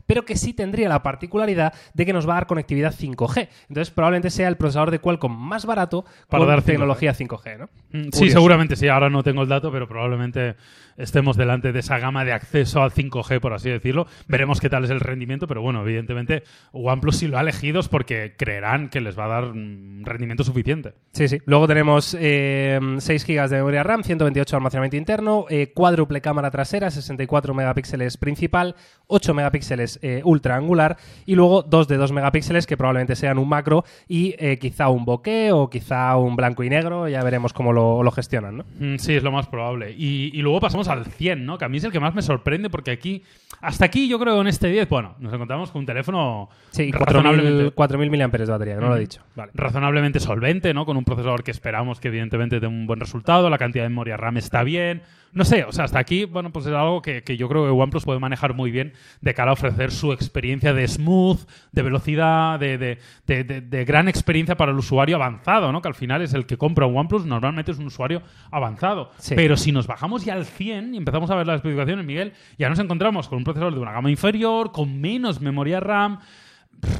pero 0.06 0.24
que 0.24 0.36
sí 0.36 0.52
tendría 0.52 0.88
la 0.88 1.02
particularidad 1.02 1.72
de 1.94 2.06
que 2.06 2.12
nos 2.12 2.28
va 2.28 2.32
a 2.32 2.36
dar 2.36 2.46
conectividad 2.46 2.94
5G. 2.94 3.48
Entonces 3.68 3.90
probablemente 3.92 4.30
sea 4.30 4.48
el 4.48 4.56
procesador 4.56 4.90
de 4.90 4.98
Qualcomm 4.98 5.36
más 5.36 5.66
barato 5.66 6.04
Para 6.28 6.40
con 6.40 6.48
dar 6.48 6.60
5G. 6.60 6.64
tecnología 6.64 7.14
5G, 7.14 7.58
¿no? 7.58 7.64
Mm, 7.92 8.02
Sí, 8.04 8.10
Curioso. 8.10 8.32
seguramente 8.38 8.76
sí. 8.76 8.88
Ahora 8.88 9.08
no 9.10 9.22
tengo 9.22 9.42
el 9.42 9.48
dato, 9.48 9.70
pero 9.72 9.86
probablemente 9.88 10.56
estemos 10.96 11.36
delante 11.36 11.72
de 11.72 11.80
esa 11.80 11.98
gama 11.98 12.24
de 12.24 12.32
acceso 12.32 12.82
al 12.82 12.90
5G, 12.92 13.40
por 13.40 13.52
así 13.52 13.70
decirlo. 13.70 14.06
Veremos 14.28 14.60
qué 14.60 14.68
tal 14.68 14.84
es 14.84 14.90
el 14.90 15.00
rendimiento, 15.00 15.46
pero 15.46 15.62
bueno, 15.62 15.82
evidentemente 15.82 16.42
OnePlus 16.72 17.16
si 17.16 17.28
lo 17.28 17.38
ha 17.38 17.40
elegido 17.40 17.80
es 17.80 17.88
porque 17.88 18.34
creerán 18.36 18.88
que 18.88 19.00
les 19.00 19.18
va 19.18 19.24
a 19.24 19.28
dar 19.28 19.54
mm, 19.54 20.04
rendimiento 20.04 20.44
suficiente. 20.44 20.94
Sí, 21.12 21.28
sí. 21.28 21.38
Luego 21.46 21.66
tenemos 21.66 22.16
eh, 22.18 22.78
6 22.98 23.26
GB 23.26 23.48
de 23.48 23.56
memoria 23.56 23.82
RAM, 23.82 24.02
128 24.02 24.50
de 24.50 24.56
almacenamiento 24.56 24.96
interno, 24.96 25.46
eh, 25.48 25.72
cuádruple 25.74 26.20
cámara 26.20 26.50
trasera, 26.50 26.90
64 26.90 27.54
megapíxeles 27.54 28.16
principal, 28.16 28.74
8 29.06 29.34
megapíxeles 29.34 29.98
eh, 30.02 30.20
ultra 30.24 30.56
angular 30.56 30.96
y 31.24 31.34
luego 31.34 31.62
dos 31.62 31.88
de 31.88 31.96
2 31.96 32.12
megapíxeles 32.12 32.66
que 32.66 32.76
probablemente 32.76 33.16
sean 33.16 33.38
un 33.38 33.48
macro 33.48 33.84
y 34.08 34.34
eh, 34.38 34.58
quizá 34.58 34.88
un 34.88 35.04
bokeh 35.04 35.52
o 35.52 35.70
quizá 35.70 36.16
un 36.16 36.36
blanco 36.36 36.62
y 36.64 36.70
negro, 36.70 37.08
ya 37.08 37.22
veremos 37.22 37.52
cómo 37.52 37.72
lo, 37.72 38.02
lo 38.02 38.10
gestionan, 38.10 38.58
¿no? 38.58 38.64
Mm, 38.78 38.96
Sí, 38.98 39.14
es 39.14 39.22
lo 39.22 39.30
más 39.30 39.46
probable. 39.46 39.92
Y, 39.92 40.30
y 40.34 40.42
luego 40.42 40.60
pasamos 40.60 40.85
al 40.88 41.06
100, 41.06 41.44
¿no? 41.44 41.58
Que 41.58 41.64
a 41.64 41.68
mí 41.68 41.78
es 41.78 41.84
el 41.84 41.92
que 41.92 42.00
más 42.00 42.14
me 42.14 42.22
sorprende 42.22 42.70
porque 42.70 42.90
aquí, 42.90 43.22
hasta 43.60 43.84
aquí 43.84 44.08
yo 44.08 44.18
creo 44.18 44.40
en 44.40 44.46
este 44.46 44.68
10, 44.68 44.88
bueno, 44.88 45.16
nos 45.18 45.32
encontramos 45.32 45.70
con 45.70 45.80
un 45.80 45.86
teléfono 45.86 46.48
Sí, 46.70 46.90
razonablemente, 46.92 47.74
4.000 47.74 47.74
4.000 47.74 48.10
miliamperes 48.10 48.48
de 48.48 48.52
batería, 48.52 48.74
que 48.74 48.80
no 48.80 48.88
lo 48.88 48.96
he 48.96 49.00
dicho. 49.00 49.22
Vale. 49.34 49.52
razonablemente 49.54 50.20
solvente, 50.20 50.74
¿no? 50.74 50.86
Con 50.86 50.96
un 50.96 51.04
procesador 51.04 51.42
que 51.42 51.50
esperamos 51.50 52.00
que 52.00 52.08
evidentemente 52.08 52.60
dé 52.60 52.66
un 52.66 52.86
buen 52.86 53.00
resultado, 53.00 53.50
la 53.50 53.58
cantidad 53.58 53.84
de 53.84 53.90
memoria 53.90 54.16
RAM 54.16 54.36
está 54.36 54.62
bien. 54.62 55.02
No 55.32 55.44
sé, 55.44 55.64
o 55.64 55.72
sea, 55.72 55.84
hasta 55.84 55.98
aquí, 55.98 56.24
bueno, 56.24 56.50
pues 56.50 56.64
es 56.66 56.72
algo 56.72 57.02
que, 57.02 57.22
que 57.22 57.36
yo 57.36 57.48
creo 57.48 57.64
que 57.64 57.70
OnePlus 57.70 58.04
puede 58.04 58.18
manejar 58.18 58.54
muy 58.54 58.70
bien 58.70 58.94
de 59.20 59.34
cara 59.34 59.50
a 59.50 59.52
ofrecer 59.52 59.90
su 59.92 60.12
experiencia 60.12 60.72
de 60.72 60.88
smooth, 60.88 61.40
de 61.72 61.82
velocidad, 61.82 62.58
de, 62.58 62.78
de- 62.78 62.98
de- 63.26 63.60
de- 63.60 63.84
gran 63.84 64.08
experiencia 64.08 64.56
para 64.56 64.72
el 64.72 64.78
usuario 64.78 65.16
avanzado, 65.16 65.72
¿no? 65.72 65.82
Que 65.82 65.88
al 65.88 65.94
final 65.94 66.22
es 66.22 66.32
el 66.32 66.46
que 66.46 66.56
compra 66.56 66.86
un 66.86 66.96
OnePlus, 66.96 67.26
normalmente 67.26 67.70
es 67.72 67.78
un 67.78 67.86
usuario 67.86 68.22
avanzado. 68.50 69.10
Sí. 69.18 69.34
Pero 69.34 69.56
si 69.58 69.72
nos 69.72 69.86
bajamos 69.86 70.24
ya 70.24 70.32
al 70.34 70.46
100 70.46 70.94
y 70.94 70.96
empezamos 70.96 71.30
a 71.30 71.34
ver 71.34 71.46
las 71.46 71.56
especificaciones, 71.56 72.06
Miguel, 72.06 72.32
ya 72.58 72.68
nos 72.70 72.78
encontramos 72.78 73.28
con 73.28 73.38
un 73.38 73.44
procesador 73.44 73.74
de 73.74 73.80
una 73.80 73.92
gama 73.92 74.10
inferior, 74.10 74.72
con 74.72 75.00
menos 75.00 75.40
memoria 75.42 75.80
RAM. 75.80 76.18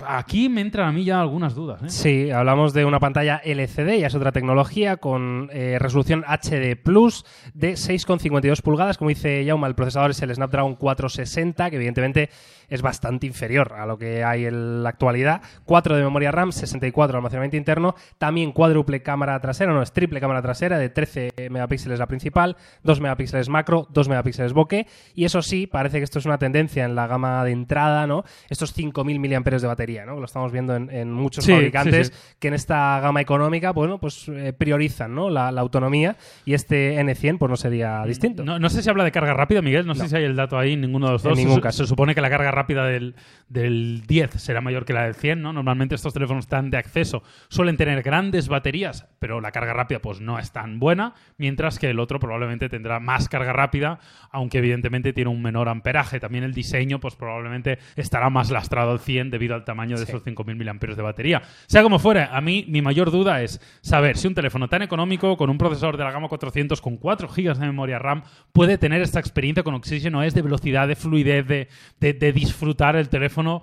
Aquí 0.06 0.49
me 0.49 0.61
entran 0.61 0.88
a 0.88 0.92
mí 0.92 1.04
ya 1.04 1.21
algunas 1.21 1.54
dudas, 1.54 1.83
¿eh? 1.83 1.88
Sí, 1.88 2.30
hablamos 2.30 2.73
de 2.73 2.85
una 2.85 3.00
pantalla 3.00 3.40
LCD, 3.45 3.99
ya 3.99 4.06
es 4.06 4.14
otra 4.14 4.33
tecnología, 4.33 4.97
con 4.99 5.50
eh, 5.52 5.78
resolución 5.78 6.25
HD 6.26 6.76
Plus 6.76 7.25
de 7.54 7.73
6,52 7.73 8.62
pulgadas. 8.62 8.99
Como 8.99 9.09
dice 9.09 9.45
Jauma, 9.47 9.66
el 9.66 9.75
procesador 9.75 10.12
es 10.12 10.23
el 10.23 10.35
Snapdragon 10.35 10.76
460, 10.76 11.71
que 11.71 11.76
evidentemente 11.76 12.30
es 12.68 12.83
bastante 12.83 13.26
inferior 13.26 13.75
a 13.75 13.87
lo 13.87 13.99
que 13.99 14.25
hay 14.25 14.47
en 14.47 14.83
la 14.83 14.90
actualidad. 14.90 15.42
4 15.64 15.97
de 15.97 16.02
memoria 16.02 16.33
RAM, 16.33 16.52
64 16.52 17.12
de 17.12 17.18
almacenamiento 17.18 17.56
interno, 17.56 17.95
también 18.18 18.52
cuádruple 18.52 19.02
cámara 19.02 19.38
trasera, 19.40 19.73
no, 19.73 19.83
es 19.83 19.92
triple 19.92 20.21
cámara 20.21 20.42
trasera 20.42 20.78
de 20.78 20.88
13 20.88 21.30
megapíxeles 21.50 21.99
la 21.99 22.06
principal, 22.06 22.56
2 22.83 23.00
megapíxeles 23.00 23.49
macro, 23.49 23.87
2 23.90 24.09
megapíxeles 24.09 24.52
bokeh. 24.52 24.87
Y 25.14 25.25
eso 25.25 25.42
sí, 25.42 25.66
parece 25.66 25.99
que 25.99 26.04
esto 26.04 26.18
es 26.18 26.26
una 26.26 26.38
tendencia 26.38 26.85
en 26.85 26.95
la 26.95 27.06
gama 27.06 27.45
de 27.45 27.52
entrada, 27.52 28.06
¿no? 28.06 28.25
Estos 28.49 28.76
5.000 28.76 29.18
miliamperes 29.18 29.62
de 29.62 29.65
batería, 29.66 30.04
¿no? 30.06 30.16
Lo 30.18 30.25
estamos 30.25 30.52
viendo 30.52 30.75
en, 30.76 30.90
en 30.90 31.12
muchos 31.12 31.44
Sí, 31.44 31.52
fabricantes 31.52 32.08
sí, 32.08 32.12
sí. 32.14 32.35
que 32.38 32.49
en 32.49 32.54
esta 32.54 32.99
gama 33.00 33.20
económica, 33.20 33.73
bueno, 33.73 33.99
pues 33.99 34.28
eh, 34.28 34.52
priorizan 34.52 35.14
¿no? 35.14 35.30
la, 35.30 35.50
la 35.52 35.61
autonomía 35.61 36.16
y 36.44 36.54
este 36.54 36.99
N100 37.00 37.38
pues 37.38 37.50
no 37.50 37.56
sería 37.56 38.04
distinto. 38.06 38.44
No, 38.44 38.58
no 38.58 38.68
sé 38.70 38.82
si 38.82 38.90
habla 38.90 39.04
de 39.04 39.12
carga 39.12 39.35
rápida, 39.35 39.62
Miguel. 39.62 39.87
No, 39.87 39.94
sé 39.94 40.08
si 40.08 40.16
hay 40.16 40.25
el 40.25 40.37
dato 40.37 40.58
ahí, 40.58 40.76
ninguno 40.76 41.06
de 41.06 41.12
los 41.14 41.25
En 41.25 41.30
dos. 41.30 41.38
ningún 41.38 41.54
se, 41.56 41.61
caso. 41.61 41.85
se 41.85 41.88
supone 41.88 42.14
que 42.14 42.20
la 42.20 42.30
carga 42.30 42.50
rápida 42.50 42.85
del, 42.87 43.14
del 43.49 44.02
10 44.06 44.30
será 44.35 44.61
mayor 44.61 44.85
que 44.85 44.92
la 44.92 45.04
del 45.04 45.14
100, 45.14 45.42
¿no? 45.42 45.52
Normalmente 45.52 45.94
estos 45.94 46.12
teléfonos 46.12 46.44
están 46.44 46.70
de 46.70 46.78
acceso 46.78 47.23
suelen 47.49 47.76
tener 47.76 48.02
grandes 48.02 48.49
baterías, 48.49 49.06
pero 49.18 49.40
la 49.40 49.52
carga 49.52 49.73
rápida 49.73 50.00
pues 50.00 50.20
no 50.20 50.38
es 50.38 50.52
tan 50.52 50.78
buena, 50.78 51.14
mientras 51.38 51.78
que 51.78 51.90
el 51.90 51.99
otro 52.00 52.18
probablemente 52.18 52.68
tendrá 52.68 53.00
más 53.00 53.28
carga 53.28 53.52
rápida, 53.52 53.99
aunque 54.30 54.58
evidentemente 54.58 55.12
tiene 55.12 55.30
un 55.30 55.42
menor 55.42 55.68
amperaje. 55.68 56.20
También 56.20 56.44
el 56.44 56.54
diseño 56.54 57.00
pues 57.00 57.16
probablemente 57.16 57.78
estará 57.96 58.30
más 58.30 58.50
lastrado 58.50 58.92
al 58.92 59.00
100 59.00 59.30
debido 59.30 59.56
al 59.57 59.65
tamaño 59.65 59.97
de 59.99 60.07
Sí. 60.07 60.13
esos 60.13 60.23
5.000 60.25 60.57
mAh 60.57 60.95
de 60.95 61.03
batería. 61.03 61.43
Sea 61.67 61.83
como 61.83 61.99
fuera, 61.99 62.37
a 62.37 62.41
mí 62.41 62.65
mi 62.69 62.81
mayor 62.83 63.11
duda 63.11 63.43
es 63.43 63.61
saber 63.81 64.17
si 64.17 64.29
un 64.29 64.35
teléfono 64.35 64.69
tan 64.69 64.83
económico, 64.83 65.37
con 65.37 65.51
un 65.51 65.59
procesador 65.59 65.97
de 65.97 66.05
la 66.05 66.13
gama 66.13 66.29
400, 66.29 66.81
con 66.81 66.97
4 66.97 67.29
GB 67.29 67.55
de 67.59 67.67
memoria 67.67 67.99
RAM, 67.99 68.23
puede 68.53 68.79
tener 68.79 69.03
esta 69.03 69.19
experiencia 69.19 69.63
con 69.65 69.75
Oxygen 69.75 70.15
OS 70.15 70.35
de 70.35 70.43
velocidad, 70.43 70.87
de 70.87 70.95
fluidez, 70.97 71.47
de, 71.47 71.69
de- 72.01 72.13
de 72.13 72.33
disfrutar 72.33 72.95
el 72.97 73.09
teléfono. 73.09 73.63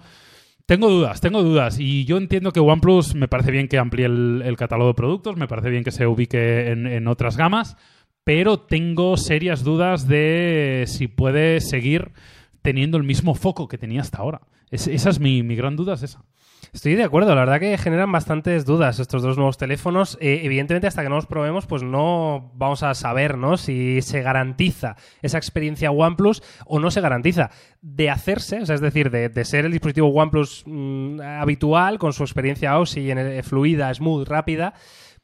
Tengo 0.66 0.90
dudas, 0.90 1.20
tengo 1.20 1.44
dudas. 1.44 1.78
Y 1.80 2.06
yo 2.06 2.18
entiendo 2.18 2.52
que 2.52 2.60
OnePlus 2.62 3.16
me 3.16 3.28
parece 3.28 3.52
bien 3.52 3.68
que 3.68 3.78
amplíe 3.78 4.06
el, 4.06 4.42
el 4.46 4.56
catálogo 4.56 4.90
de 4.92 4.96
productos, 4.96 5.36
me 5.36 5.48
parece 5.48 5.70
bien 5.70 5.84
que 5.84 5.92
se 5.92 6.08
ubique 6.08 6.70
en, 6.72 6.88
en 6.88 7.08
otras 7.08 7.36
gamas, 7.36 7.76
pero 8.24 8.58
tengo 8.62 9.18
serias 9.18 9.66
dudas 9.66 10.08
de 10.08 10.86
si 10.88 11.08
puede 11.10 11.60
seguir 11.60 12.12
teniendo 12.62 12.96
el 12.98 13.03
mismo 13.03 13.36
foco 13.36 13.68
que 13.68 13.77
tenía 13.77 14.00
hasta 14.00 14.20
ahora. 14.20 14.40
Es- 14.74 14.88
esa 14.88 15.09
es 15.09 15.20
mi, 15.20 15.44
mi 15.44 15.55
gran 15.55 15.75
duda, 15.75 15.94
es 15.94 16.03
esa. 16.03 16.24
Estoy 16.74 16.96
de 16.96 17.03
acuerdo, 17.03 17.36
la 17.36 17.42
verdad 17.42 17.59
que 17.59 17.77
generan 17.77 18.12
bastantes 18.12 18.66
dudas 18.66 18.98
estos 19.00 19.22
dos 19.22 19.38
nuevos 19.38 19.57
teléfonos. 19.57 20.18
Eh, 20.22 20.42
evidentemente, 20.44 20.88
hasta 20.88 21.03
que 21.03 21.09
no 21.09 21.16
los 21.16 21.27
probemos, 21.27 21.68
pues 21.68 21.83
no 21.83 22.51
vamos 22.55 22.81
a 22.81 22.96
saber 22.96 23.38
¿no? 23.38 23.57
si 23.57 24.01
se 24.01 24.22
garantiza 24.24 24.96
esa 25.22 25.38
experiencia 25.38 25.92
OnePlus 25.92 26.42
o 26.66 26.79
no 26.79 26.90
se 26.90 27.01
garantiza. 27.01 27.51
De 27.81 28.09
hacerse, 28.09 28.62
o 28.62 28.66
sea, 28.66 28.74
es 28.75 28.81
decir, 28.81 29.12
de, 29.12 29.29
de 29.29 29.46
ser 29.46 29.66
el 29.66 29.72
dispositivo 29.72 30.07
OnePlus 30.07 30.64
mm, 30.66 31.22
habitual, 31.22 32.00
con 32.00 32.12
su 32.14 32.24
experiencia 32.24 32.79
Oxygen 32.79 33.20
eh, 33.20 33.44
fluida, 33.44 33.94
smooth, 33.94 34.27
rápida, 34.27 34.74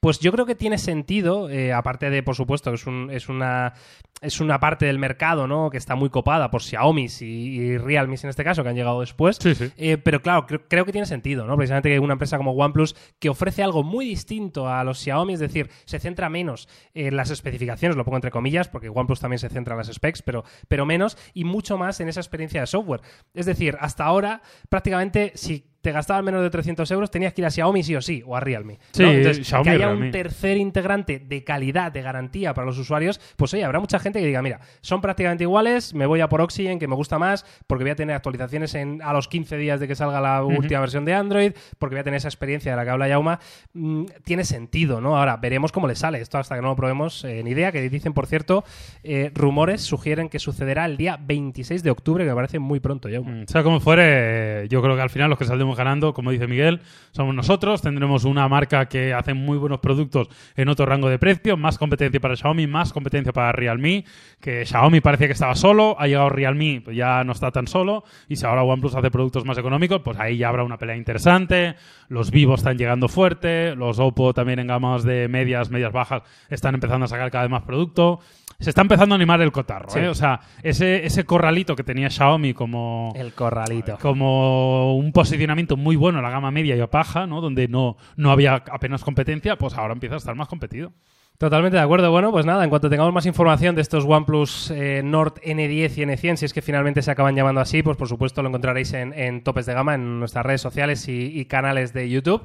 pues 0.02 0.20
yo 0.20 0.32
creo 0.32 0.46
que 0.46 0.56
tiene 0.56 0.78
sentido, 0.78 1.50
eh, 1.50 1.74
aparte 1.74 2.10
de, 2.10 2.22
por 2.24 2.36
supuesto, 2.36 2.70
que 2.72 2.76
es, 2.76 2.86
un- 2.88 3.10
es 3.12 3.28
una 3.28 3.74
es 4.22 4.40
una 4.40 4.60
parte 4.60 4.86
del 4.86 5.00
mercado, 5.00 5.48
¿no? 5.48 5.70
Que 5.70 5.78
está 5.78 5.96
muy 5.96 6.10
copada 6.10 6.52
por 6.52 6.62
Xiaomi 6.62 7.08
y, 7.22 7.26
y 7.26 7.78
Realme 7.78 8.16
en 8.22 8.30
este 8.30 8.44
caso, 8.44 8.64
que 8.64 8.70
han 8.70 8.76
llegado 8.76 9.00
después. 9.02 9.38
Sí, 9.42 9.56
sí. 9.56 9.72
Eh, 9.78 9.98
pero 9.98 10.22
claro, 10.22 10.46
creo, 10.46 10.68
creo 10.68 10.86
que 10.86 10.92
tiene 10.92 11.06
sentido, 11.06 11.46
¿no? 11.46 11.56
Precisamente 11.56 11.90
que 11.90 12.00
una 12.00 12.14
empresa 12.14 12.38
como 12.38 12.52
OnePlus 12.52 12.96
que 13.20 13.30
ofrece 13.30 13.64
algo 13.64 13.84
muy 13.84 14.06
distinto 14.06 14.70
a 14.70 14.84
los 14.84 15.00
Xiaomi, 15.00 15.34
es 15.34 15.40
decir, 15.40 15.70
se 15.86 16.00
centra 16.00 16.30
menos 16.30 16.68
en 16.94 17.16
las 17.16 17.30
especificaciones, 17.30 17.96
lo 17.96 18.06
pongo 18.06 18.18
entre 18.18 18.32
comillas, 18.32 18.68
porque 18.68 18.90
OnePlus 18.90 19.20
también 19.20 19.40
se 19.40 19.50
centra 19.50 19.74
en 19.74 19.80
las 19.80 19.88
specs, 19.88 20.22
pero, 20.22 20.44
pero 20.68 20.86
menos, 20.86 21.18
y 21.34 21.44
mucho 21.44 21.78
más 21.78 22.00
en 22.00 22.10
esa 22.10 22.20
experiencia 22.20 22.62
de 22.62 22.68
software. 22.68 23.02
Es 23.34 23.46
decir, 23.46 23.78
hasta 23.80 24.06
ahora, 24.06 24.42
prácticamente, 24.70 25.32
si 25.36 25.70
te 25.82 25.92
gastabas 25.92 26.24
menos 26.24 26.42
de 26.42 26.50
300 26.50 26.90
euros, 26.92 27.12
tenías 27.12 27.34
que 27.34 27.42
ir 27.42 27.46
a 27.46 27.52
Xiaomi 27.52 27.84
sí 27.84 27.96
o 27.96 28.02
sí, 28.02 28.22
o 28.26 28.36
a 28.36 28.40
Realme. 28.40 28.74
¿no? 28.74 28.80
Sí, 28.92 29.04
Entonces, 29.04 29.48
Xiaomi 29.48 29.64
que 29.64 29.70
haya 29.70 29.90
un 29.90 30.12
tercer 30.12 30.58
integrante 30.58 31.20
de 31.20 31.44
calidad, 31.44 31.92
de 31.92 32.02
garantía 32.02 32.54
para 32.54 32.66
los 32.66 32.78
usuarios, 32.78 33.20
pues 33.38 33.54
oye, 33.54 33.64
habrá 33.64 33.80
mucha 33.80 34.00
gente 34.00 34.09
que 34.18 34.26
diga, 34.26 34.42
mira, 34.42 34.60
son 34.82 35.02
prácticamente 35.02 35.44
iguales, 35.44 35.94
me 35.94 36.08
voy 36.08 36.22
a 36.22 36.30
por 36.30 36.42
Oxygen, 36.42 36.80
que 36.80 36.88
me 36.88 36.96
gusta 36.96 37.20
más, 37.20 37.46
porque 37.68 37.84
voy 37.84 37.92
a 37.92 37.96
tener 37.96 38.16
actualizaciones 38.16 38.74
en, 38.74 39.02
a 39.04 39.14
los 39.14 39.28
15 39.28 39.58
días 39.58 39.80
de 39.80 39.88
que 39.88 39.96
salga 39.96 40.20
la 40.20 40.44
última 40.44 40.80
versión 40.80 41.06
de 41.06 41.14
Android, 41.14 41.52
porque 41.78 41.96
voy 41.96 42.02
a 42.02 42.04
tener 42.04 42.18
esa 42.18 42.28
experiencia 42.28 42.72
de 42.72 42.78
la 42.78 42.84
que 42.84 42.90
habla 42.90 43.08
Yauma. 43.08 43.40
Mm, 43.74 44.06
tiene 44.24 44.44
sentido, 44.44 45.02
¿no? 45.02 45.18
Ahora, 45.18 45.38
veremos 45.38 45.72
cómo 45.72 45.88
le 45.88 45.96
sale. 45.96 46.22
Esto 46.22 46.38
hasta 46.38 46.56
que 46.56 46.62
no 46.62 46.70
lo 46.70 46.76
probemos, 46.76 47.24
eh, 47.26 47.44
ni 47.44 47.52
idea, 47.52 47.72
que 47.72 47.88
dicen, 47.90 48.14
por 48.14 48.26
cierto, 48.26 48.64
eh, 49.04 49.32
rumores 49.34 49.82
sugieren 49.82 50.30
que 50.30 50.40
sucederá 50.40 50.86
el 50.86 50.98
día 50.98 51.18
26 51.22 51.84
de 51.84 51.92
octubre, 51.92 52.24
que 52.24 52.30
me 52.30 52.36
parece 52.36 52.60
muy 52.60 52.80
pronto, 52.80 53.10
Yauma. 53.10 53.32
Mm, 53.32 53.48
Sea 53.48 53.64
como 53.64 53.80
fuere, 53.80 54.68
yo 54.70 54.82
creo 54.82 54.96
que 54.96 55.02
al 55.02 55.10
final 55.10 55.30
los 55.30 55.38
que 55.40 55.46
saldremos 55.46 55.78
ganando, 55.78 56.14
como 56.14 56.32
dice 56.32 56.48
Miguel, 56.48 56.82
somos 57.12 57.36
nosotros. 57.36 57.82
Tendremos 57.82 58.24
una 58.26 58.48
marca 58.48 58.88
que 58.88 59.14
hace 59.14 59.34
muy 59.34 59.58
buenos 59.58 59.80
productos 59.80 60.30
en 60.56 60.70
otro 60.70 60.86
rango 60.86 61.10
de 61.10 61.20
precio, 61.20 61.58
más 61.58 61.78
competencia 61.78 62.20
para 62.20 62.36
Xiaomi, 62.36 62.68
más 62.68 62.94
competencia 62.94 63.34
para 63.34 63.52
Realme. 63.52 63.99
Que 64.40 64.66
Xiaomi 64.66 65.02
parecía 65.02 65.28
que 65.28 65.34
estaba 65.34 65.56
solo, 65.56 65.96
ha 66.00 66.08
llegado 66.08 66.30
Realme, 66.30 66.82
pues 66.84 66.96
ya 66.96 67.24
no 67.24 67.32
está 67.34 67.52
tan 67.52 67.68
solo. 67.68 68.04
Y 68.28 68.36
si 68.38 68.46
ahora 68.46 68.64
OnePlus 68.64 68.96
hace 68.96 69.12
productos 69.12 69.46
más 69.46 69.58
económicos, 69.58 70.02
pues 70.04 70.18
ahí 70.20 70.38
ya 70.38 70.50
habrá 70.50 70.64
una 70.64 70.78
pelea 70.78 70.96
interesante. 70.96 71.76
Los 72.08 72.32
Vivo 72.32 72.56
están 72.56 72.78
llegando 72.78 73.08
fuerte, 73.08 73.76
los 73.76 74.00
Oppo 74.00 74.34
también 74.34 74.60
en 74.60 74.68
gamas 74.68 75.04
de 75.04 75.28
medias, 75.28 75.70
medias 75.70 75.92
bajas, 75.92 76.24
están 76.50 76.74
empezando 76.76 77.06
a 77.06 77.08
sacar 77.08 77.30
cada 77.32 77.44
vez 77.44 77.52
más 77.52 77.64
producto. 77.64 78.20
Se 78.60 78.72
está 78.72 78.82
empezando 78.82 79.16
a 79.16 79.18
animar 79.18 79.40
el 79.42 79.54
cotarro, 79.54 79.90
Sí. 79.90 80.00
¿eh? 80.00 80.10
O 80.10 80.14
sea, 80.16 80.42
ese, 80.64 81.06
ese 81.06 81.24
corralito 81.24 81.78
que 81.78 81.84
tenía 81.86 82.10
Xiaomi 82.10 82.54
como 82.54 83.14
El 83.16 83.32
corralito. 83.34 83.98
como 84.02 84.98
un 84.98 85.14
posicionamiento 85.14 85.78
muy 85.78 85.96
bueno 85.96 86.20
en 86.20 86.24
la 86.26 86.30
gama 86.30 86.52
media 86.52 86.76
y 86.76 86.82
opaja, 86.82 87.26
¿no? 87.26 87.40
Donde 87.40 87.70
no, 87.70 87.96
no 88.18 88.32
había 88.32 88.56
apenas 88.56 89.04
competencia, 89.06 89.58
pues 89.58 89.76
ahora 89.78 89.94
empieza 89.94 90.16
a 90.16 90.18
estar 90.18 90.36
más 90.36 90.50
competido. 90.50 90.92
Totalmente 91.40 91.78
de 91.78 91.84
acuerdo. 91.84 92.12
Bueno, 92.12 92.34
pues 92.34 92.46
nada, 92.46 92.66
en 92.66 92.70
cuanto 92.70 92.90
tengamos 92.90 93.14
más 93.14 93.26
información 93.26 93.74
de 93.74 93.82
estos 93.82 94.04
OnePlus 94.04 94.72
eh, 94.72 95.02
Nord 95.06 95.36
N10 95.36 95.98
y 95.98 96.02
N100, 96.02 96.36
si 96.36 96.44
es 96.44 96.52
que 96.52 96.62
finalmente 96.62 97.02
se 97.02 97.12
acaban 97.12 97.34
llamando 97.34 97.62
así, 97.62 97.82
pues 97.82 97.96
por 97.96 98.10
supuesto 98.10 98.42
lo 98.42 98.50
encontraréis 98.50 98.92
en, 98.92 99.14
en 99.14 99.42
topes 99.42 99.66
de 99.66 99.74
gama, 99.74 99.96
en 99.96 100.20
nuestras 100.20 100.46
redes 100.46 100.60
sociales 100.60 101.08
y, 101.08 101.40
y 101.40 101.46
canales 101.46 101.94
de 101.94 102.10
YouTube. 102.10 102.44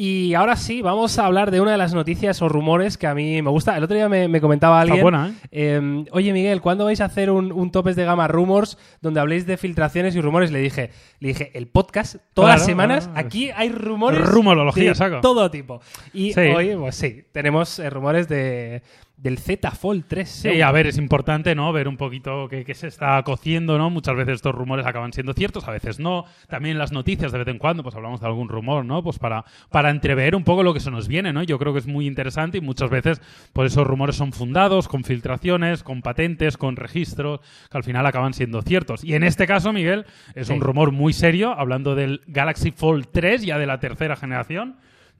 Y 0.00 0.34
ahora 0.34 0.54
sí, 0.54 0.80
vamos 0.80 1.18
a 1.18 1.26
hablar 1.26 1.50
de 1.50 1.60
una 1.60 1.72
de 1.72 1.76
las 1.76 1.92
noticias 1.92 2.40
o 2.40 2.48
rumores 2.48 2.96
que 2.96 3.08
a 3.08 3.16
mí 3.16 3.42
me 3.42 3.50
gusta. 3.50 3.76
El 3.76 3.82
otro 3.82 3.96
día 3.96 4.08
me, 4.08 4.28
me 4.28 4.40
comentaba 4.40 4.80
alguien. 4.80 5.02
buena, 5.02 5.30
¿eh? 5.50 5.80
eh, 5.80 6.04
Oye, 6.12 6.32
Miguel, 6.32 6.60
¿cuándo 6.60 6.84
vais 6.84 7.00
a 7.00 7.06
hacer 7.06 7.32
un, 7.32 7.50
un 7.50 7.72
topes 7.72 7.96
de 7.96 8.04
gama 8.04 8.28
rumors 8.28 8.78
donde 9.00 9.18
habléis 9.18 9.44
de 9.44 9.56
filtraciones 9.56 10.14
y 10.14 10.20
rumores? 10.20 10.52
Le 10.52 10.60
dije, 10.60 10.90
le 11.18 11.28
dije, 11.30 11.50
el 11.54 11.66
podcast, 11.66 12.14
todas 12.32 12.50
Claro, 12.50 12.58
las 12.58 12.64
semanas, 12.66 13.08
claro. 13.08 13.26
aquí 13.26 13.50
hay 13.56 13.70
rumores. 13.70 14.20
Rumorología, 14.20 14.90
de 14.90 14.94
saco. 14.94 15.20
todo 15.20 15.50
tipo. 15.50 15.80
Y 16.14 16.32
Sí. 16.32 16.42
hoy, 16.42 16.76
pues 16.76 16.94
sí, 16.94 17.24
tenemos 17.32 17.80
eh, 17.80 17.90
rumores 17.90 18.28
de, 18.28 18.82
del 19.18 19.38
Z 19.38 19.70
Fold 19.72 20.04
3. 20.06 20.28
Sí, 20.28 20.62
a 20.62 20.70
ver, 20.70 20.86
es 20.86 20.96
importante, 20.96 21.54
¿no? 21.54 21.72
Ver 21.72 21.88
un 21.88 21.96
poquito 21.96 22.48
qué, 22.48 22.64
qué 22.64 22.74
se 22.74 22.86
está 22.86 23.20
cociendo, 23.24 23.76
¿no? 23.76 23.90
Muchas 23.90 24.14
veces 24.16 24.36
estos 24.36 24.54
rumores 24.54 24.86
acaban 24.86 25.12
siendo 25.12 25.32
ciertos, 25.32 25.66
a 25.66 25.72
veces 25.72 25.98
no. 25.98 26.24
También 26.48 26.78
las 26.78 26.92
noticias 26.92 27.32
de 27.32 27.38
vez 27.38 27.48
en 27.48 27.58
cuando, 27.58 27.82
pues 27.82 27.96
hablamos 27.96 28.20
de 28.20 28.26
algún 28.28 28.48
rumor, 28.48 28.84
¿no? 28.84 29.02
Pues 29.02 29.18
para, 29.18 29.44
para 29.70 29.90
entrever 29.90 30.36
un 30.36 30.44
poco 30.44 30.62
lo 30.62 30.72
que 30.72 30.78
se 30.80 30.90
nos 30.92 31.08
viene, 31.08 31.32
¿no? 31.32 31.42
Yo 31.42 31.58
creo 31.58 31.72
que 31.72 31.80
es 31.80 31.86
muy 31.88 32.06
interesante 32.06 32.58
y 32.58 32.60
muchas 32.60 32.90
veces, 32.90 33.20
pues 33.52 33.72
esos 33.72 33.86
rumores 33.86 34.14
son 34.14 34.32
fundados, 34.32 34.86
con 34.86 35.02
filtraciones, 35.02 35.82
con 35.82 36.00
patentes, 36.00 36.56
con 36.56 36.76
registros, 36.76 37.40
que 37.70 37.76
al 37.76 37.84
final 37.84 38.06
acaban 38.06 38.34
siendo 38.34 38.62
ciertos. 38.62 39.02
Y 39.02 39.14
en 39.14 39.24
este 39.24 39.46
caso, 39.48 39.72
Miguel, 39.72 40.06
es 40.36 40.46
Sí. 40.46 40.52
un 40.52 40.60
rumor 40.60 40.92
muy 40.92 41.12
serio, 41.12 41.52
hablando 41.58 41.94
del 41.96 42.22
Galaxy 42.28 42.70
Fold 42.70 43.08
3, 43.12 43.42
ya 43.44 43.58
de 43.58 43.66
la 43.66 43.80
tercera 43.80 44.14
generación. 44.14 44.76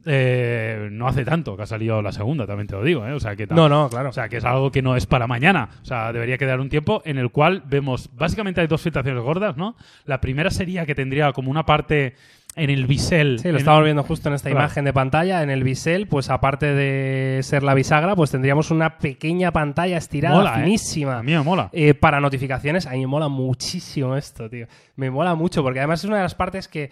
Eh, 0.07 0.89
no 0.93 1.07
hace 1.09 1.25
tanto 1.25 1.57
que 1.57 1.65
ha 1.65 1.67
salido 1.67 2.01
la 2.01 2.13
segunda, 2.13 2.47
también 2.47 2.67
te 2.67 2.75
lo 2.75 2.83
digo, 2.85 3.07
¿eh? 3.07 3.13
O 3.13 3.21
sea, 3.21 3.37
que 3.37 3.47
No, 3.47 3.69
no, 3.69 3.89
claro. 3.91 4.09
o 4.09 4.13
sea, 4.13 4.29
que 4.29 4.39
es 4.39 4.45
algo 4.45 4.71
que 4.71 4.81
no 4.81 4.97
es 4.97 5.07
para 5.07 5.27
mañana. 5.27 5.69
O 5.83 5.85
sea, 5.85 6.13
debería 6.13 6.39
quedar 6.39 6.61
un 6.61 6.69
tiempo 6.69 7.03
en 7.05 7.19
el 7.19 7.31
cual 7.31 7.63
vemos. 7.67 8.09
Básicamente 8.15 8.61
hay 8.61 8.67
dos 8.69 8.81
filtraciones 8.81 9.23
gordas, 9.23 9.57
¿no? 9.57 9.77
La 10.05 10.21
primera 10.21 10.51
sería 10.51 10.87
que 10.87 10.95
tendría 10.95 11.33
como 11.33 11.51
una 11.51 11.67
parte 11.67 12.15
en 12.57 12.71
el 12.71 12.87
bisel. 12.87 13.39
Sí, 13.39 13.53
lo 13.53 13.59
estamos 13.59 13.85
viendo 13.85 14.03
justo 14.03 14.29
en 14.29 14.35
esta 14.35 14.49
Claro. 14.51 14.65
imagen 14.65 14.85
de 14.85 14.93
pantalla. 14.93 15.43
En 15.43 15.51
el 15.51 15.63
bisel, 15.63 16.07
pues 16.09 16.31
aparte 16.31 16.67
de 16.75 17.41
ser 17.43 17.63
la 17.63 17.75
bisagra, 17.75 18.17
pues 18.17 18.31
tendríamos 18.31 18.71
una 18.71 18.99
pequeña 18.99 19.53
pantalla 19.53 19.97
estirada, 19.99 20.37
Mola, 20.37 20.59
¿eh? 20.61 20.65
finísima. 20.65 21.19
A 21.19 21.23
mí 21.23 21.33
me 21.33 21.43
mola. 21.43 21.69
Eh, 21.73 21.95
para 21.95 22.21
notificaciones, 22.21 22.87
a 22.87 22.93
mí 22.93 23.01
me 23.01 23.07
mola 23.07 23.29
muchísimo 23.29 24.17
esto, 24.17 24.49
tío. 24.49 24.67
Me 24.97 25.11
mola 25.11 25.35
mucho, 25.35 25.63
porque 25.63 25.81
además 25.81 26.01
es 26.01 26.07
una 26.07 26.17
de 26.17 26.23
las 26.23 26.35
partes 26.35 26.67
que, 26.67 26.91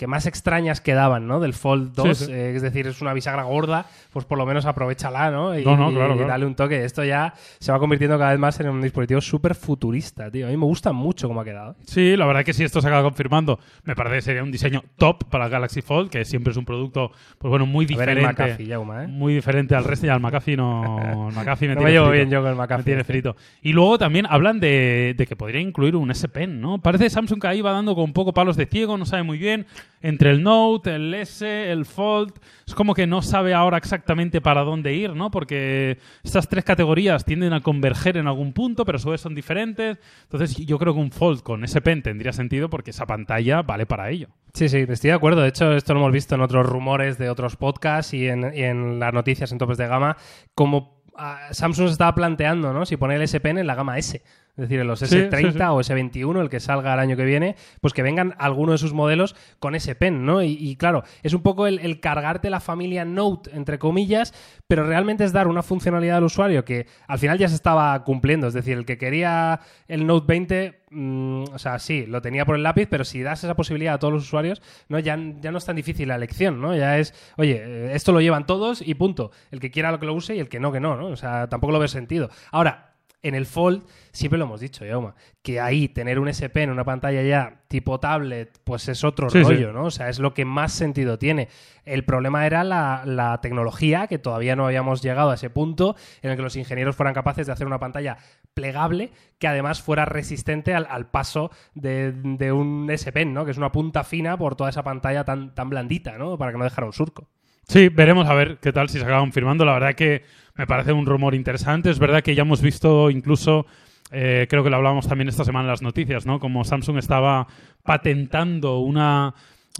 que 0.00 0.06
más 0.06 0.24
extrañas 0.24 0.80
quedaban, 0.80 1.26
¿no? 1.26 1.40
Del 1.40 1.52
Fold 1.52 1.92
2. 1.94 2.16
Sí, 2.16 2.24
sí. 2.24 2.32
eh, 2.32 2.54
es 2.56 2.62
decir, 2.62 2.86
es 2.86 3.02
una 3.02 3.12
bisagra 3.12 3.42
gorda, 3.42 3.84
pues 4.14 4.24
por 4.24 4.38
lo 4.38 4.46
menos 4.46 4.64
aprovechala, 4.64 5.30
¿no? 5.30 5.58
Y, 5.58 5.62
No, 5.62 5.76
no, 5.76 5.90
claro, 5.90 6.14
y 6.14 6.16
claro. 6.16 6.26
dale 6.30 6.46
un 6.46 6.54
toque. 6.54 6.86
Esto 6.86 7.04
ya 7.04 7.34
se 7.58 7.70
va 7.70 7.78
convirtiendo 7.78 8.16
cada 8.18 8.30
vez 8.30 8.38
más 8.40 8.58
en 8.60 8.70
un 8.70 8.80
dispositivo 8.80 9.20
súper 9.20 9.54
futurista, 9.54 10.30
tío. 10.30 10.46
A 10.46 10.50
mí 10.50 10.56
me 10.56 10.64
gusta 10.64 10.92
mucho 10.92 11.28
cómo 11.28 11.42
ha 11.42 11.44
quedado. 11.44 11.76
Sí, 11.84 12.16
la 12.16 12.24
verdad 12.24 12.44
que 12.46 12.54
si 12.54 12.64
esto 12.64 12.80
se 12.80 12.86
acaba 12.86 13.02
confirmando, 13.02 13.60
me 13.84 13.94
parece 13.94 14.16
que 14.16 14.22
sería 14.22 14.42
un 14.42 14.50
diseño 14.50 14.82
top 14.96 15.24
para 15.28 15.44
el 15.44 15.50
Galaxy 15.50 15.82
Fold, 15.82 16.08
que 16.08 16.24
siempre 16.24 16.52
es 16.52 16.56
un 16.56 16.64
producto, 16.64 17.12
pues 17.36 17.50
bueno, 17.50 17.66
muy 17.66 17.84
A 17.84 17.96
ver 17.98 18.08
el 18.08 18.16
diferente. 18.16 18.42
McAfee, 18.42 19.04
¿eh? 19.04 19.06
Muy 19.08 19.34
diferente 19.34 19.74
al 19.74 19.84
resto 19.84 20.06
y 20.06 20.08
al 20.08 20.20
McAfee 20.20 20.56
no. 20.56 21.28
el 21.28 21.34
McAfee 21.34 21.68
me 21.68 21.74
No 21.74 21.80
tiene 21.80 21.84
me 21.84 21.90
llevo 21.92 22.06
frito. 22.06 22.12
bien 22.12 22.30
yo 22.30 22.40
con 22.40 22.50
el 22.52 22.56
Me 22.56 22.62
McAfee. 22.62 22.84
tiene 22.84 23.04
frito. 23.04 23.36
Y 23.60 23.74
luego 23.74 23.98
también 23.98 24.26
hablan 24.30 24.60
de, 24.60 25.14
de 25.14 25.26
que 25.26 25.36
podría 25.36 25.60
incluir 25.60 25.94
un 25.94 26.10
S 26.10 26.26
Pen, 26.28 26.60
¿no? 26.62 26.78
Parece 26.80 27.10
Samsung 27.10 27.38
que 27.38 27.48
ahí 27.48 27.60
va 27.60 27.72
dando 27.72 27.94
con 27.94 28.04
un 28.04 28.12
poco 28.14 28.32
palos 28.32 28.56
de 28.56 28.64
ciego, 28.64 28.96
no 28.96 29.04
sabe 29.04 29.24
muy 29.24 29.36
bien. 29.36 29.66
Entre 30.02 30.30
el 30.30 30.42
Note, 30.42 30.94
el 30.94 31.12
S, 31.12 31.70
el 31.70 31.84
Fold. 31.84 32.32
Es 32.66 32.74
como 32.74 32.94
que 32.94 33.06
no 33.06 33.20
sabe 33.22 33.52
ahora 33.52 33.76
exactamente 33.76 34.40
para 34.40 34.62
dónde 34.62 34.94
ir, 34.94 35.14
¿no? 35.14 35.30
Porque 35.30 35.98
estas 36.22 36.48
tres 36.48 36.64
categorías 36.64 37.24
tienden 37.24 37.52
a 37.52 37.60
converger 37.60 38.16
en 38.16 38.26
algún 38.26 38.52
punto, 38.52 38.84
pero 38.84 38.98
su 38.98 39.10
vez 39.10 39.20
son 39.20 39.34
diferentes. 39.34 39.98
Entonces 40.22 40.56
yo 40.56 40.78
creo 40.78 40.94
que 40.94 41.00
un 41.00 41.10
Fold 41.10 41.42
con 41.42 41.64
S 41.64 41.80
Pen 41.82 42.02
tendría 42.02 42.32
sentido 42.32 42.70
porque 42.70 42.90
esa 42.90 43.06
pantalla 43.06 43.62
vale 43.62 43.86
para 43.86 44.10
ello. 44.10 44.28
Sí, 44.54 44.68
sí, 44.68 44.84
estoy 44.88 45.08
de 45.08 45.14
acuerdo. 45.14 45.42
De 45.42 45.48
hecho, 45.48 45.72
esto 45.72 45.94
lo 45.94 46.00
hemos 46.00 46.12
visto 46.12 46.34
en 46.34 46.40
otros 46.40 46.66
rumores 46.66 47.18
de 47.18 47.30
otros 47.30 47.56
podcasts 47.56 48.14
y 48.14 48.28
en, 48.28 48.98
las 48.98 49.12
noticias 49.12 49.52
en 49.52 49.58
topes 49.58 49.78
de 49.78 49.86
gama, 49.86 50.16
como 50.54 51.02
ah, 51.16 51.48
Samsung 51.52 51.88
estaba 51.88 52.14
planteando, 52.14 52.72
¿no? 52.72 52.86
Si 52.86 52.96
poner 52.96 53.18
el 53.18 53.22
S 53.22 53.38
Pen 53.40 53.58
en 53.58 53.66
la 53.66 53.74
gama 53.74 53.98
S. 53.98 54.22
Es 54.60 54.68
decir, 54.68 54.80
en 54.80 54.88
los 54.88 54.98
Sí, 54.98 55.06
S30 55.06 55.52
sí, 55.52 55.52
sí. 55.52 55.58
o 55.58 55.80
S21, 55.80 56.40
el 56.42 56.50
que 56.50 56.60
salga 56.60 56.92
el 56.92 57.00
año 57.00 57.16
que 57.16 57.24
viene, 57.24 57.56
pues 57.80 57.94
que 57.94 58.02
vengan 58.02 58.34
algunos 58.38 58.74
de 58.74 58.78
sus 58.78 58.92
modelos 58.92 59.34
con 59.58 59.74
S 59.74 59.94
Pen, 59.94 60.26
¿no? 60.26 60.42
Y, 60.42 60.52
y 60.60 60.76
claro, 60.76 61.02
es 61.22 61.32
un 61.32 61.40
poco 61.40 61.66
el, 61.66 61.78
el 61.78 61.98
cargarte 62.00 62.50
la 62.50 62.60
familia 62.60 63.06
Note, 63.06 63.50
entre 63.54 63.78
comillas, 63.78 64.34
pero 64.68 64.86
realmente 64.86 65.24
es 65.24 65.32
dar 65.32 65.48
una 65.48 65.62
funcionalidad 65.62 66.18
al 66.18 66.24
usuario 66.24 66.66
que 66.66 66.86
al 67.08 67.18
final 67.18 67.38
ya 67.38 67.48
se 67.48 67.54
estaba 67.54 68.04
cumpliendo. 68.04 68.48
Es 68.48 68.54
decir, 68.54 68.76
el 68.76 68.84
que 68.84 68.98
quería 68.98 69.60
el 69.88 70.06
Note 70.06 70.26
20, 70.28 70.82
mm, 70.90 71.44
o 71.54 71.58
sea, 71.58 71.78
sí, 71.78 72.04
lo 72.06 72.20
tenía 72.20 72.44
por 72.44 72.56
el 72.56 72.62
lápiz, 72.62 72.86
pero 72.90 73.04
si 73.04 73.22
das 73.22 73.42
esa 73.42 73.56
posibilidad 73.56 73.94
a 73.94 73.98
todos 73.98 74.12
los 74.12 74.24
usuarios, 74.24 74.60
no 74.90 74.98
ya, 74.98 75.18
ya 75.40 75.50
no 75.52 75.56
es 75.56 75.64
tan 75.64 75.76
difícil 75.76 76.08
la 76.08 76.16
elección, 76.16 76.60
¿no? 76.60 76.76
Ya 76.76 76.98
es, 76.98 77.14
oye, 77.38 77.62
eh, 77.64 77.94
esto 77.94 78.12
lo 78.12 78.20
llevan 78.20 78.44
todos 78.44 78.86
y 78.86 78.92
punto. 78.92 79.30
El 79.50 79.58
que 79.58 79.70
quiera 79.70 79.90
lo 79.90 79.98
que 79.98 80.04
lo 80.06 80.12
use 80.12 80.36
y 80.36 80.38
el 80.38 80.50
que 80.50 80.60
no, 80.60 80.70
que 80.70 80.80
no, 80.80 80.96
¿no? 80.96 81.06
O 81.06 81.16
sea, 81.16 81.48
tampoco 81.48 81.72
lo 81.72 81.78
ve 81.78 81.88
sentido. 81.88 82.28
Ahora, 82.52 82.89
en 83.22 83.34
el 83.34 83.44
Fold, 83.46 83.82
siempre 84.12 84.38
lo 84.38 84.46
hemos 84.46 84.60
dicho, 84.60 84.84
Yauma, 84.84 85.14
que 85.42 85.60
ahí 85.60 85.88
tener 85.88 86.18
un 86.18 86.28
SP 86.32 86.62
en 86.64 86.70
una 86.70 86.84
pantalla 86.84 87.22
ya 87.22 87.60
tipo 87.68 88.00
tablet, 88.00 88.58
pues 88.64 88.88
es 88.88 89.04
otro 89.04 89.28
Sí, 89.28 89.38
sí. 89.38 89.44
rollo, 89.44 89.72
¿no? 89.72 89.84
O 89.84 89.90
sea, 89.90 90.08
es 90.08 90.18
lo 90.18 90.32
que 90.32 90.44
más 90.46 90.72
sentido 90.72 91.18
tiene. 91.18 91.48
El 91.84 92.04
problema 92.04 92.46
era 92.46 92.64
la, 92.64 93.02
la 93.04 93.40
tecnología, 93.42 94.06
que 94.06 94.18
todavía 94.18 94.56
no 94.56 94.64
habíamos 94.66 95.02
llegado 95.02 95.30
a 95.30 95.34
ese 95.34 95.50
punto 95.50 95.96
en 96.22 96.30
el 96.30 96.36
que 96.36 96.42
los 96.42 96.56
ingenieros 96.56 96.96
fueran 96.96 97.12
capaces 97.14 97.46
de 97.46 97.52
hacer 97.52 97.66
una 97.66 97.78
pantalla 97.78 98.16
plegable 98.54 99.10
que 99.38 99.48
además 99.48 99.82
fuera 99.82 100.04
resistente 100.04 100.74
al, 100.74 100.86
al 100.90 101.10
paso 101.10 101.50
de, 101.74 102.12
de 102.12 102.52
un 102.52 102.88
S 102.90 103.10
Pen, 103.12 103.32
¿no? 103.34 103.44
Que 103.44 103.50
es 103.50 103.58
una 103.58 103.72
punta 103.72 104.02
fina 104.04 104.36
por 104.38 104.56
toda 104.56 104.70
esa 104.70 104.82
pantalla 104.82 105.24
tan, 105.24 105.54
tan 105.54 105.68
blandita, 105.70 106.18
¿no? 106.18 106.38
Para 106.38 106.52
que 106.52 106.58
no 106.58 106.64
dejara 106.64 106.86
un 106.86 106.92
surco. 106.92 107.28
Sí, 107.68 107.88
veremos 107.88 108.28
a 108.28 108.34
ver 108.34 108.58
qué 108.58 108.72
tal 108.72 108.88
si 108.88 108.98
se 108.98 109.04
acaba 109.04 109.20
confirmando. 109.20 109.64
La 109.64 109.74
verdad 109.74 109.94
que 109.94 110.24
me 110.60 110.66
parece 110.66 110.92
un 110.92 111.06
rumor 111.06 111.34
interesante. 111.34 111.88
Es 111.88 111.98
verdad 111.98 112.22
que 112.22 112.34
ya 112.34 112.42
hemos 112.42 112.60
visto 112.60 113.08
incluso, 113.08 113.64
eh, 114.12 114.46
creo 114.50 114.62
que 114.62 114.68
lo 114.68 114.76
hablábamos 114.76 115.08
también 115.08 115.30
esta 115.30 115.42
semana 115.42 115.64
en 115.64 115.70
las 115.70 115.80
noticias, 115.80 116.26
¿no? 116.26 116.38
Como 116.38 116.64
Samsung 116.64 116.98
estaba 116.98 117.46
patentando 117.82 118.80
una, 118.80 119.32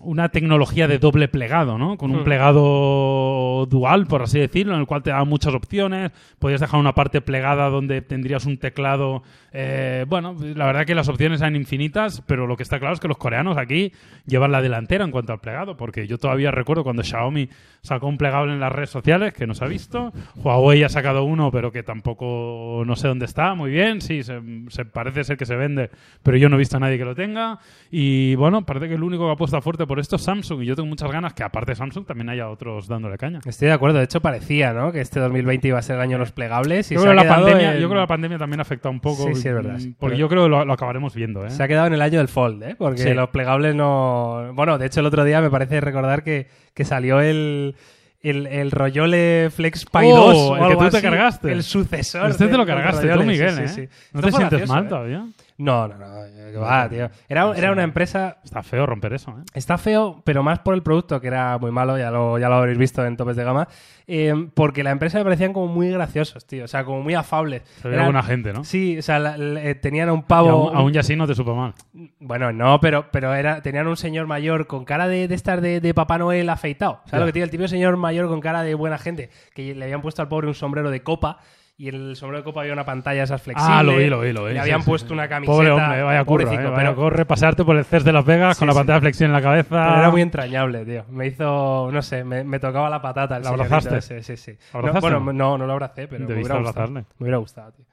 una 0.02 0.28
tecnología 0.30 0.86
de 0.88 0.98
doble 0.98 1.28
plegado, 1.28 1.76
¿no? 1.76 1.96
Con 1.98 2.10
un 2.12 2.20
Hmm. 2.20 2.24
plegado 2.24 3.66
dual, 3.66 4.06
por 4.06 4.22
así 4.22 4.38
decirlo, 4.38 4.74
en 4.74 4.80
el 4.80 4.86
cual 4.86 5.02
te 5.02 5.10
da 5.10 5.24
muchas 5.24 5.52
opciones. 5.54 6.12
Podrías 6.38 6.60
dejar 6.60 6.78
una 6.80 6.94
parte 6.94 7.20
plegada 7.20 7.68
donde 7.68 8.00
tendrías 8.00 8.46
un 8.46 8.56
teclado. 8.58 9.22
eh, 9.52 10.04
bueno, 10.08 10.36
la 10.54 10.64
verdad 10.66 10.86
que 10.86 10.94
las 10.94 11.08
opciones 11.08 11.40
eran 11.40 11.56
infinitas, 11.56 12.22
pero 12.24 12.46
lo 12.46 12.56
que 12.56 12.62
está 12.62 12.78
claro 12.78 12.94
es 12.94 13.00
que 13.00 13.08
los 13.08 13.16
coreanos 13.16 13.56
aquí 13.58 13.90
llevan 14.24 14.52
la 14.52 14.62
delantera 14.62 15.04
en 15.04 15.10
cuanto 15.10 15.32
al 15.32 15.40
plegado, 15.40 15.76
porque 15.76 16.06
yo 16.06 16.18
todavía 16.18 16.52
recuerdo 16.52 16.84
cuando 16.84 17.02
Xiaomi 17.02 17.48
sacó 17.82 18.06
un 18.06 18.16
plegable 18.16 18.52
en 18.52 18.60
las 18.60 18.70
redes 18.70 18.90
sociales 18.90 19.34
que 19.34 19.48
no 19.48 19.54
se 19.54 19.64
ha 19.64 19.66
visto. 19.68 20.12
Huawei 20.36 20.84
ha 20.84 20.88
sacado 20.88 21.24
uno, 21.24 21.50
pero 21.50 21.72
que 21.72 21.82
tampoco 21.82 22.84
no 22.86 22.94
sé 22.94 23.08
dónde 23.08 23.24
está. 23.24 23.56
Muy 23.56 23.72
bien, 23.72 24.00
sí, 24.00 24.22
se, 24.22 24.40
se 24.68 24.84
parece 24.84 25.24
ser 25.24 25.36
que 25.36 25.46
se 25.46 25.56
vende, 25.56 25.90
pero 26.22 26.36
yo 26.36 26.48
no 26.48 26.54
he 26.54 26.58
visto 26.60 26.76
a 26.76 26.80
nadie 26.80 26.96
que 26.96 27.04
lo 27.04 27.16
tenga. 27.16 27.58
Y 27.90 28.36
bueno, 28.36 28.64
parece 28.64 28.86
que 28.88 28.94
el 28.94 29.02
único 29.02 29.26
que 29.26 29.32
apuesta 29.32 29.60
fuerte 29.60 29.79
por 29.86 29.98
esto 30.00 30.16
es 30.16 30.22
Samsung. 30.22 30.62
Y 30.62 30.66
yo 30.66 30.74
tengo 30.76 30.88
muchas 30.88 31.10
ganas 31.10 31.34
que, 31.34 31.42
aparte 31.42 31.72
de 31.72 31.76
Samsung, 31.76 32.06
también 32.06 32.28
haya 32.28 32.48
otros 32.48 32.88
dándole 32.88 33.16
caña. 33.18 33.40
Estoy 33.44 33.68
de 33.68 33.74
acuerdo. 33.74 33.98
De 33.98 34.04
hecho, 34.04 34.20
parecía, 34.20 34.72
¿no? 34.72 34.92
Que 34.92 35.00
este 35.00 35.20
2020 35.20 35.68
iba 35.68 35.78
a 35.78 35.82
ser 35.82 35.96
el 35.96 36.02
año 36.02 36.12
de 36.12 36.18
los 36.18 36.32
plegables. 36.32 36.90
Y 36.90 36.94
Yo 36.94 37.02
creo, 37.02 37.14
la 37.14 37.26
pandemia, 37.28 37.74
en- 37.74 37.80
yo 37.80 37.88
creo 37.88 37.98
que 37.98 38.02
la 38.02 38.06
pandemia 38.06 38.38
también 38.38 38.60
afecta 38.60 38.88
un 38.88 39.00
poco. 39.00 39.26
Sí, 39.28 39.34
sí, 39.36 39.48
es 39.48 39.54
verdad, 39.54 39.74
mm, 39.74 39.80
sí. 39.80 39.94
Porque 39.98 40.14
Pero- 40.14 40.20
yo 40.20 40.28
creo 40.28 40.42
que 40.44 40.48
lo, 40.50 40.64
lo 40.64 40.72
acabaremos 40.72 41.14
viendo, 41.14 41.44
¿eh? 41.44 41.50
Se 41.50 41.62
ha 41.62 41.68
quedado 41.68 41.86
en 41.86 41.94
el 41.94 42.02
año 42.02 42.18
del 42.18 42.28
Fold, 42.28 42.62
¿eh? 42.62 42.74
Porque 42.78 43.02
Sí. 43.02 43.14
los 43.14 43.28
plegables 43.30 43.74
no. 43.74 44.52
Bueno, 44.54 44.78
de 44.78 44.86
hecho, 44.86 45.00
el 45.00 45.06
otro 45.06 45.24
día 45.24 45.40
me 45.40 45.50
parece 45.50 45.80
recordar 45.80 46.22
que, 46.22 46.48
que 46.74 46.84
salió 46.84 47.20
el. 47.20 47.74
El, 48.22 48.46
el 48.48 48.70
Rollole 48.70 49.48
Flex 49.50 49.86
Pi 49.86 50.00
Oh, 50.04 50.14
2 50.14 50.36
o 50.36 50.56
el 50.56 50.68
que 50.68 50.74
tú 50.74 50.90
te 50.90 50.96
así, 50.98 51.00
cargaste. 51.06 51.52
El 51.52 51.62
sucesor. 51.62 52.28
Este 52.28 52.48
te 52.48 52.56
lo 52.58 52.66
cargaste 52.66 53.08
tú, 53.08 53.22
Miguel, 53.22 53.50
sí, 53.54 53.62
¿eh? 53.62 53.68
sí. 53.68 53.88
¿No 54.12 54.20
te 54.20 54.30
sientes 54.30 54.68
mal 54.68 54.84
¿eh? 54.84 54.88
todavía? 54.90 55.26
No, 55.60 55.86
no, 55.88 55.98
no. 55.98 56.24
eh, 56.24 56.50
que 56.52 56.58
va, 56.58 56.88
tío. 56.88 57.10
Era, 57.28 57.52
era 57.56 57.70
una 57.72 57.82
empresa. 57.82 58.38
Está 58.42 58.62
feo 58.62 58.86
romper 58.86 59.12
eso, 59.12 59.30
¿eh? 59.38 59.42
Está 59.54 59.76
feo, 59.78 60.22
pero 60.24 60.42
más 60.42 60.60
por 60.60 60.74
el 60.74 60.82
producto, 60.82 61.20
que 61.20 61.26
era 61.26 61.58
muy 61.58 61.70
malo, 61.70 61.98
ya 61.98 62.10
lo, 62.10 62.38
ya 62.38 62.48
lo 62.48 62.54
habréis 62.56 62.78
visto 62.78 63.04
en 63.04 63.16
topes 63.16 63.36
de 63.36 63.44
gama. 63.44 63.68
eh, 64.06 64.48
porque 64.54 64.82
la 64.82 64.90
empresa 64.90 65.18
me 65.18 65.24
parecían 65.24 65.52
como 65.52 65.68
muy 65.68 65.90
graciosos, 65.90 66.44
tío. 66.46 66.64
O 66.64 66.68
sea, 66.68 66.84
como 66.84 67.02
muy 67.02 67.14
afables. 67.14 67.62
Se 67.82 67.88
ve 67.88 67.94
Eran- 67.94 68.06
buena 68.06 68.22
gente, 68.22 68.52
¿no? 68.52 68.64
Sí, 68.64 68.98
o 68.98 69.02
sea, 69.02 69.18
la- 69.18 69.36
eh, 69.36 69.74
tenían 69.76 70.08
a 70.08 70.12
un 70.12 70.20
Y 70.20 70.22
pavo. 70.22 70.48
aún, 70.70 70.76
aún 70.76 70.92
ya 70.92 71.00
así 71.00 71.14
no 71.14 71.26
te 71.26 71.34
supo 71.34 71.54
mal. 71.54 71.74
Bueno, 72.18 72.52
no, 72.52 72.80
pero, 72.80 73.06
pero 73.12 73.34
era, 73.34 73.62
tenían 73.62 73.86
un 73.86 73.96
señor 73.96 74.26
mayor 74.26 74.66
con 74.66 74.84
cara 74.84 75.06
de, 75.08 75.28
de 75.28 75.34
estar 75.34 75.60
de, 75.60 75.80
de 75.80 75.94
Papá 75.94 76.18
Noel 76.18 76.48
afeitado. 76.48 77.00
¿Sabes 77.04 77.12
Ya. 77.12 77.18
lo 77.20 77.26
que 77.26 77.32
tiene? 77.32 77.44
El 77.44 77.50
típico 77.50 77.68
señor 77.68 77.96
mayor 77.98 78.26
con 78.28 78.40
cara 78.40 78.62
de 78.62 78.74
buena 78.74 78.98
gente, 78.98 79.30
que 79.54 79.74
le 79.74 79.84
habían 79.84 80.00
puesto 80.02 80.22
al 80.22 80.28
pobre 80.28 80.48
un 80.48 80.54
sombrero 80.54 80.90
de 80.90 81.02
copa 81.02 81.38
y 81.80 81.88
en 81.88 81.94
el 81.94 82.14
sombrero 82.14 82.42
de 82.42 82.44
copa 82.44 82.60
había 82.60 82.74
una 82.74 82.84
pantalla 82.84 83.22
esas 83.22 83.40
flexibles. 83.40 83.74
Ah, 83.74 83.82
lo 83.82 83.96
vi, 83.96 84.06
lo 84.10 84.20
vi, 84.20 84.34
lo 84.34 84.44
vi. 84.44 84.48
Le 84.50 84.56
sí, 84.56 84.60
habían 84.60 84.82
sí, 84.82 84.90
puesto 84.90 85.08
sí. 85.08 85.14
una 85.14 85.28
camiseta. 85.28 85.56
Pobre 85.56 85.70
hombre, 85.70 86.02
vaya 86.02 86.24
pobrecito, 86.26 86.60
eh, 86.60 86.64
vaya 86.64 86.76
pero, 86.76 86.94
corre, 86.94 87.24
pasearte 87.24 87.64
por 87.64 87.74
el 87.78 87.86
CES 87.86 88.04
de 88.04 88.12
Las 88.12 88.24
Vegas 88.26 88.56
Sí, 88.56 88.58
con 88.58 88.66
la 88.66 88.74
sí. 88.74 88.78
pantalla 88.80 89.00
flexión 89.00 89.28
en 89.28 89.32
la 89.32 89.40
cabeza. 89.40 89.68
pero 89.70 89.98
era 89.98 90.10
muy 90.10 90.20
entrañable, 90.20 90.84
tío. 90.84 91.06
Me 91.08 91.26
hizo, 91.28 91.88
no 91.90 92.02
sé, 92.02 92.22
me, 92.22 92.44
me 92.44 92.58
tocaba 92.60 92.90
la 92.90 93.00
patata 93.00 93.38
el 93.38 93.44
¿La 93.44 93.48
señorito 93.48 93.74
abrazaste? 93.74 93.96
ese, 94.18 94.22
sí, 94.22 94.36
sí. 94.36 94.58
¿La 94.74 94.92
No, 94.92 95.00
bueno, 95.00 95.32
no, 95.32 95.56
no 95.56 95.66
lo 95.66 95.72
abracé, 95.72 96.06
pero 96.06 96.28
me 96.28 96.34
hubiera 96.34 96.58
gustado. 96.58 96.90
Me 96.90 97.04
hubiera 97.18 97.38
gustado, 97.38 97.72
tío. 97.72 97.86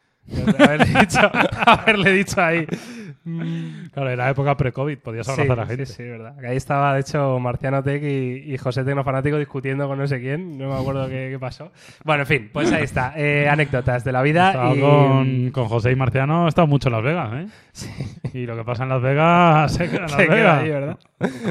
haberle, 0.60 0.86
dicho, 1.00 1.32
haberle 1.66 2.12
dicho 2.12 2.42
ahí. 2.42 2.68
Claro, 3.92 4.10
era 4.10 4.30
época 4.30 4.56
pre-COVID, 4.56 4.98
podías 5.00 5.28
abrazar 5.28 5.60
a 5.60 5.66
gente. 5.66 5.86
Sí, 5.86 5.94
sí, 5.94 6.04
verdad. 6.04 6.36
Ahí 6.46 6.58
estaba, 6.58 6.94
de 6.94 7.02
hecho, 7.02 7.40
Marciano 7.40 7.84
Tech 7.84 8.02
y, 8.04 8.54
y 8.54 8.58
José 8.58 8.84
Tecnofanático 8.84 9.38
discutiendo 9.38 9.88
con 9.88 9.98
no 9.98 10.08
sé 10.08 10.20
quién. 10.20 10.58
No 10.58 10.70
me 10.70 10.76
acuerdo 10.80 11.08
qué, 11.08 11.30
qué 11.32 11.40
pasó. 11.40 11.72
Bueno, 12.04 12.24
en 12.24 12.28
fin, 12.28 12.50
pues 12.54 12.72
ahí 12.72 12.84
está. 12.84 13.14
Eh, 13.16 13.48
anécdotas 13.52 14.04
de 14.04 14.12
la 14.12 14.22
vida. 14.22 14.72
Y... 14.76 14.80
con, 14.80 15.52
con 15.52 15.68
José 15.68 15.92
y 15.92 15.96
Marciano, 15.96 16.46
he 16.46 16.50
estado 16.50 16.68
mucho 16.68 16.90
en 16.90 16.94
Las 16.94 17.04
Vegas, 17.04 17.34
¿eh? 17.34 17.48
Y 18.34 18.46
lo 18.46 18.56
que 18.56 18.64
pasa 18.64 18.84
en 18.84 18.90
Las 18.90 19.02
Vegas 19.02 19.74
se 19.74 19.90
queda 19.90 19.98
en 19.98 20.02
Las 20.04 20.12
Se 20.12 20.18
queda 20.26 20.36
Vegas. 20.36 20.62
ahí, 20.64 20.70
¿verdad? 20.70 21.00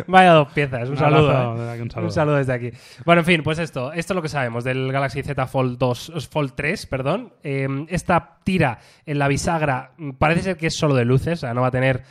Vaya 0.06 0.32
dos 0.32 0.52
piezas. 0.52 0.84
Un, 0.88 0.90
Un 0.90 0.96
saludo. 0.96 1.74
¿eh? 1.74 1.82
un 1.82 1.90
saludo. 1.90 2.06
Un 2.08 2.12
saludo 2.12 2.36
desde 2.36 2.52
aquí. 2.52 2.70
Bueno, 3.04 3.20
en 3.20 3.26
fin, 3.26 3.42
pues 3.42 3.58
esto. 3.58 3.92
Esto 3.92 4.12
es 4.12 4.16
lo 4.16 4.22
que 4.22 4.28
sabemos 4.28 4.64
del 4.64 4.90
Galaxy 4.92 5.22
Z 5.22 5.46
Fold 5.46 5.78
2, 5.78 6.28
Fold 6.30 6.52
3, 6.54 6.86
perdón. 6.86 7.32
Eh, 7.42 7.68
esta 7.88 8.38
tira 8.44 8.78
en 9.04 9.18
la 9.18 9.28
bisagra 9.28 9.90
mm, 9.98 10.10
parece 10.12 10.42
ser 10.42 10.56
que 10.56 10.68
es 10.68 10.74
solo 10.76 10.94
de 10.94 11.04
luces, 11.04 11.38
o 11.38 11.46
sea, 11.46 11.54
no 11.54 11.62
va 11.66 11.68
a 11.68 11.72
tener 11.72 12.02